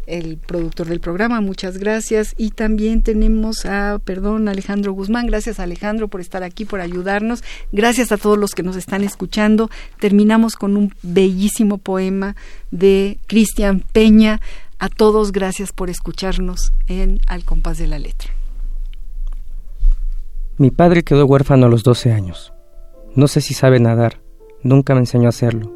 el 0.08 0.38
productor 0.38 0.88
del 0.88 1.00
programa, 1.00 1.42
muchas 1.42 1.78
gracias. 1.78 2.34
Y 2.38 2.52
también 2.52 3.02
tenemos 3.02 3.66
a, 3.66 4.00
perdón, 4.04 4.48
Alejandro 4.48 4.94
Guzmán, 4.94 5.28
gracias 5.28 5.60
Alejandro 5.60 6.08
por 6.08 6.22
estar 6.22 6.44
aquí, 6.44 6.66
por 6.66 6.82
ayudarnos. 6.82 7.44
Gracias 7.72 8.12
a 8.12 8.18
todos 8.18 8.38
los 8.38 8.52
que 8.52 8.64
nos 8.64 8.76
están 8.76 9.04
escuchando. 9.04 9.70
Terminamos 10.00 10.56
con 10.56 10.78
un 10.78 10.94
bellísimo 11.02 11.78
poema 11.78 12.36
de 12.72 13.20
Cristian 13.28 13.84
Peña. 13.92 14.42
A 14.80 14.90
todos, 14.90 15.32
gracias 15.32 15.72
por 15.72 15.90
escucharnos 15.90 16.74
en 16.88 17.20
Al 17.28 17.44
compás 17.44 17.78
de 17.78 17.88
la 17.88 18.00
letra. 18.00 18.30
Mi 20.58 20.72
padre 20.72 21.04
quedó 21.04 21.26
huérfano 21.26 21.66
a 21.66 21.70
los 21.70 21.84
12 21.84 22.12
años. 22.12 22.54
No 23.16 23.28
sé 23.28 23.42
si 23.42 23.54
sabe 23.54 23.80
nadar, 23.80 24.22
nunca 24.64 24.94
me 24.94 25.02
enseñó 25.02 25.26
a 25.26 25.30
hacerlo. 25.30 25.74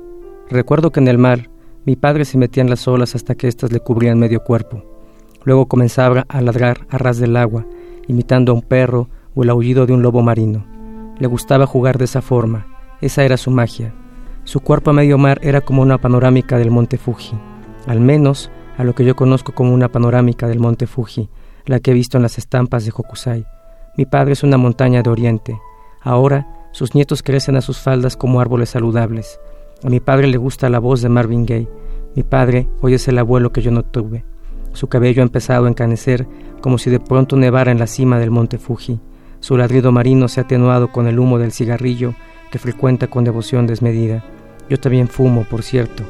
Recuerdo 0.50 0.92
que 0.92 1.00
en 1.00 1.08
el 1.08 1.18
mar 1.18 1.50
mi 1.90 1.96
padre 1.96 2.24
se 2.24 2.38
metía 2.38 2.62
en 2.62 2.70
las 2.70 2.88
olas 2.88 3.16
hasta 3.16 3.34
que 3.34 3.48
éstas 3.48 3.72
le 3.72 3.80
cubrían 3.80 4.20
medio 4.20 4.44
cuerpo. 4.44 4.84
Luego 5.44 5.66
comenzaba 5.66 6.24
a 6.30 6.40
ladrar 6.40 6.86
a 6.88 7.00
ras 7.00 7.18
del 7.18 7.36
agua, 7.36 7.66
imitando 8.08 8.52
a 8.52 8.56
un 8.56 8.62
perro 8.62 9.10
o 9.34 9.42
el 9.42 9.50
aullido 9.50 9.88
de 9.88 9.94
un 9.94 10.04
lobo 10.04 10.22
marino. 10.22 10.64
Le 11.18 11.26
gustaba 11.26 11.66
jugar 11.66 11.98
de 11.98 12.06
esa 12.06 12.22
forma, 12.22 12.68
esa 13.02 13.24
era 13.24 13.38
su 13.38 13.50
magia. 13.50 13.92
Su 14.44 14.60
cuerpo 14.60 14.92
a 14.92 14.94
medio 14.94 15.18
mar 15.18 15.40
era 15.42 15.62
como 15.62 15.82
una 15.82 15.98
panorámica 15.98 16.60
del 16.60 16.70
monte 16.70 17.00
Fuji, 17.00 17.36
al 17.88 18.00
menos 18.00 18.52
a 18.78 18.84
lo 18.84 18.94
que 18.94 19.04
yo 19.04 19.16
conozco 19.16 19.56
como 19.56 19.74
una 19.74 19.90
panorámica 19.90 20.48
del 20.48 20.60
monte 20.60 20.86
Fuji, 20.86 21.28
la 21.66 21.80
que 21.80 21.90
he 21.90 21.96
visto 21.96 22.18
en 22.18 22.22
las 22.22 22.38
estampas 22.38 22.86
de 22.86 22.92
Hokusai. 22.92 23.48
Mi 23.98 24.06
padre 24.06 24.34
es 24.34 24.44
una 24.44 24.58
montaña 24.58 25.02
de 25.02 25.10
oriente. 25.10 25.60
Ahora 26.04 26.46
sus 26.72 26.94
nietos 26.94 27.24
crecen 27.24 27.56
a 27.56 27.62
sus 27.62 27.80
faldas 27.80 28.16
como 28.16 28.42
árboles 28.42 28.70
saludables. 28.70 29.40
A 29.82 29.90
mi 29.90 30.02
padre 30.02 30.28
le 30.28 30.36
gusta 30.36 30.68
la 30.68 30.80
voz 30.80 31.02
de 31.02 31.08
Marvin 31.08 31.46
Gaye. 31.46 31.70
Mi 32.14 32.24
padre 32.24 32.68
hoy 32.82 32.96
es 32.96 33.08
el 33.08 33.18
abuelo 33.18 33.54
que 33.54 33.62
yo 33.62 33.72
no 33.72 33.84
tuve. 33.84 34.26
Su 34.74 34.90
cabello 34.90 35.22
ha 35.22 35.26
empezado 35.26 35.66
a 35.66 35.70
encanecer 35.70 36.28
como 36.60 36.78
si 36.78 36.90
de 36.90 37.00
pronto 37.00 37.38
nevara 37.38 37.72
en 37.72 37.80
la 37.80 37.88
cima 37.88 38.20
del 38.20 38.30
monte 38.30 38.58
Fuji. 38.58 39.00
Su 39.40 39.56
ladrido 39.56 39.94
marino 39.94 40.28
se 40.28 40.42
ha 40.42 40.44
atenuado 40.44 40.92
con 40.92 41.08
el 41.08 41.18
humo 41.18 41.40
del 41.40 41.54
cigarrillo 41.54 42.14
que 42.52 42.60
frecuenta 42.60 43.08
con 43.08 43.24
devoción 43.24 43.68
desmedida. 43.68 44.26
Yo 44.70 44.78
también 44.78 45.08
fumo, 45.08 45.46
por 45.46 45.64
cierto. 45.64 46.04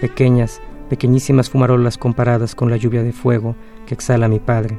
Pequeñas, 0.00 0.62
pequeñísimas 0.88 1.50
fumarolas 1.50 1.98
comparadas 1.98 2.54
con 2.54 2.70
la 2.70 2.78
lluvia 2.78 3.02
de 3.02 3.12
fuego 3.12 3.54
que 3.84 3.92
exhala 3.92 4.28
mi 4.28 4.40
padre. 4.40 4.78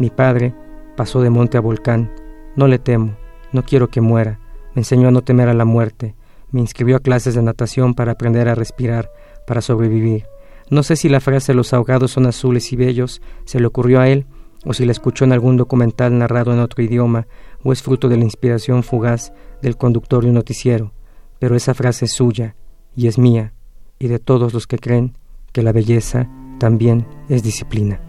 Mi 0.00 0.10
padre 0.10 0.52
pasó 0.96 1.22
de 1.22 1.30
monte 1.30 1.58
a 1.58 1.60
volcán. 1.60 2.10
No 2.56 2.66
le 2.66 2.80
temo, 2.80 3.12
no 3.52 3.62
quiero 3.62 3.86
que 3.86 4.00
muera. 4.00 4.40
Me 4.74 4.80
enseñó 4.80 5.06
a 5.06 5.12
no 5.12 5.22
temer 5.22 5.48
a 5.48 5.54
la 5.54 5.64
muerte 5.64 6.16
me 6.54 6.60
inscribió 6.60 6.96
a 6.96 7.00
clases 7.00 7.34
de 7.34 7.42
natación 7.42 7.94
para 7.94 8.12
aprender 8.12 8.48
a 8.48 8.54
respirar, 8.54 9.10
para 9.46 9.60
sobrevivir. 9.60 10.26
No 10.70 10.84
sé 10.84 10.94
si 10.94 11.08
la 11.08 11.20
frase 11.20 11.52
los 11.52 11.72
ahogados 11.72 12.12
son 12.12 12.26
azules 12.26 12.72
y 12.72 12.76
bellos 12.76 13.20
se 13.44 13.58
le 13.58 13.66
ocurrió 13.66 14.00
a 14.00 14.08
él 14.08 14.26
o 14.64 14.72
si 14.72 14.84
la 14.86 14.92
escuchó 14.92 15.24
en 15.24 15.32
algún 15.32 15.56
documental 15.56 16.16
narrado 16.16 16.52
en 16.52 16.60
otro 16.60 16.82
idioma 16.82 17.26
o 17.64 17.72
es 17.72 17.82
fruto 17.82 18.08
de 18.08 18.16
la 18.16 18.24
inspiración 18.24 18.84
fugaz 18.84 19.32
del 19.62 19.76
conductor 19.76 20.22
de 20.22 20.28
un 20.28 20.36
noticiero, 20.36 20.92
pero 21.40 21.56
esa 21.56 21.74
frase 21.74 22.04
es 22.04 22.12
suya 22.12 22.54
y 22.94 23.08
es 23.08 23.18
mía 23.18 23.52
y 23.98 24.06
de 24.06 24.20
todos 24.20 24.54
los 24.54 24.66
que 24.66 24.78
creen 24.78 25.18
que 25.52 25.62
la 25.62 25.72
belleza 25.72 26.28
también 26.60 27.06
es 27.28 27.42
disciplina. 27.42 28.00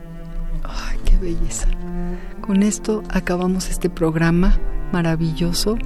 Ay, 0.64 1.00
qué 1.04 1.18
belleza. 1.18 1.68
Con 2.42 2.62
esto 2.62 3.02
acabamos 3.10 3.70
este 3.70 3.90
programa 3.90 4.60
maravilloso 4.92 5.78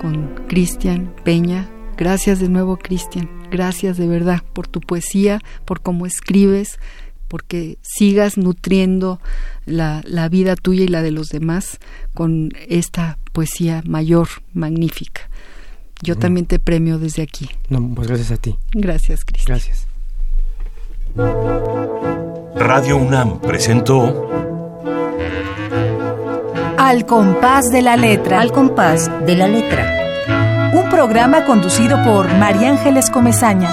con 0.00 0.34
Cristian 0.48 1.14
Peña. 1.22 1.68
Gracias 1.98 2.38
de 2.38 2.48
nuevo, 2.48 2.76
Cristian. 2.76 3.28
Gracias 3.50 3.96
de 3.96 4.06
verdad 4.06 4.42
por 4.52 4.68
tu 4.68 4.80
poesía, 4.80 5.40
por 5.64 5.80
cómo 5.80 6.06
escribes, 6.06 6.78
porque 7.26 7.76
sigas 7.82 8.38
nutriendo 8.38 9.20
la, 9.66 10.02
la, 10.06 10.28
vida 10.28 10.54
tuya 10.54 10.84
y 10.84 10.88
la 10.88 11.02
de 11.02 11.10
los 11.10 11.28
demás 11.28 11.78
con 12.14 12.52
esta 12.68 13.18
poesía 13.32 13.82
mayor, 13.84 14.28
magnífica. 14.54 15.22
Yo 16.00 16.16
también 16.16 16.46
te 16.46 16.60
premio 16.60 16.98
desde 16.98 17.22
aquí. 17.22 17.50
No, 17.68 17.92
pues 17.94 18.06
gracias 18.06 18.30
a 18.30 18.36
ti. 18.36 18.56
Gracias, 18.72 19.24
Cristian. 19.24 19.58
Gracias. 19.58 19.88
Radio 22.54 22.96
UNAM 22.96 23.40
presentó 23.40 24.30
Al 26.78 27.06
compás 27.06 27.70
de 27.72 27.82
la 27.82 27.96
letra. 27.96 28.40
Al 28.40 28.52
compás 28.52 29.10
de 29.26 29.34
la 29.34 29.48
letra. 29.48 29.97
Un 30.72 30.90
programa 30.90 31.46
conducido 31.46 32.02
por 32.04 32.28
María 32.34 32.70
Ángeles 32.70 33.08
Comezaña. 33.08 33.70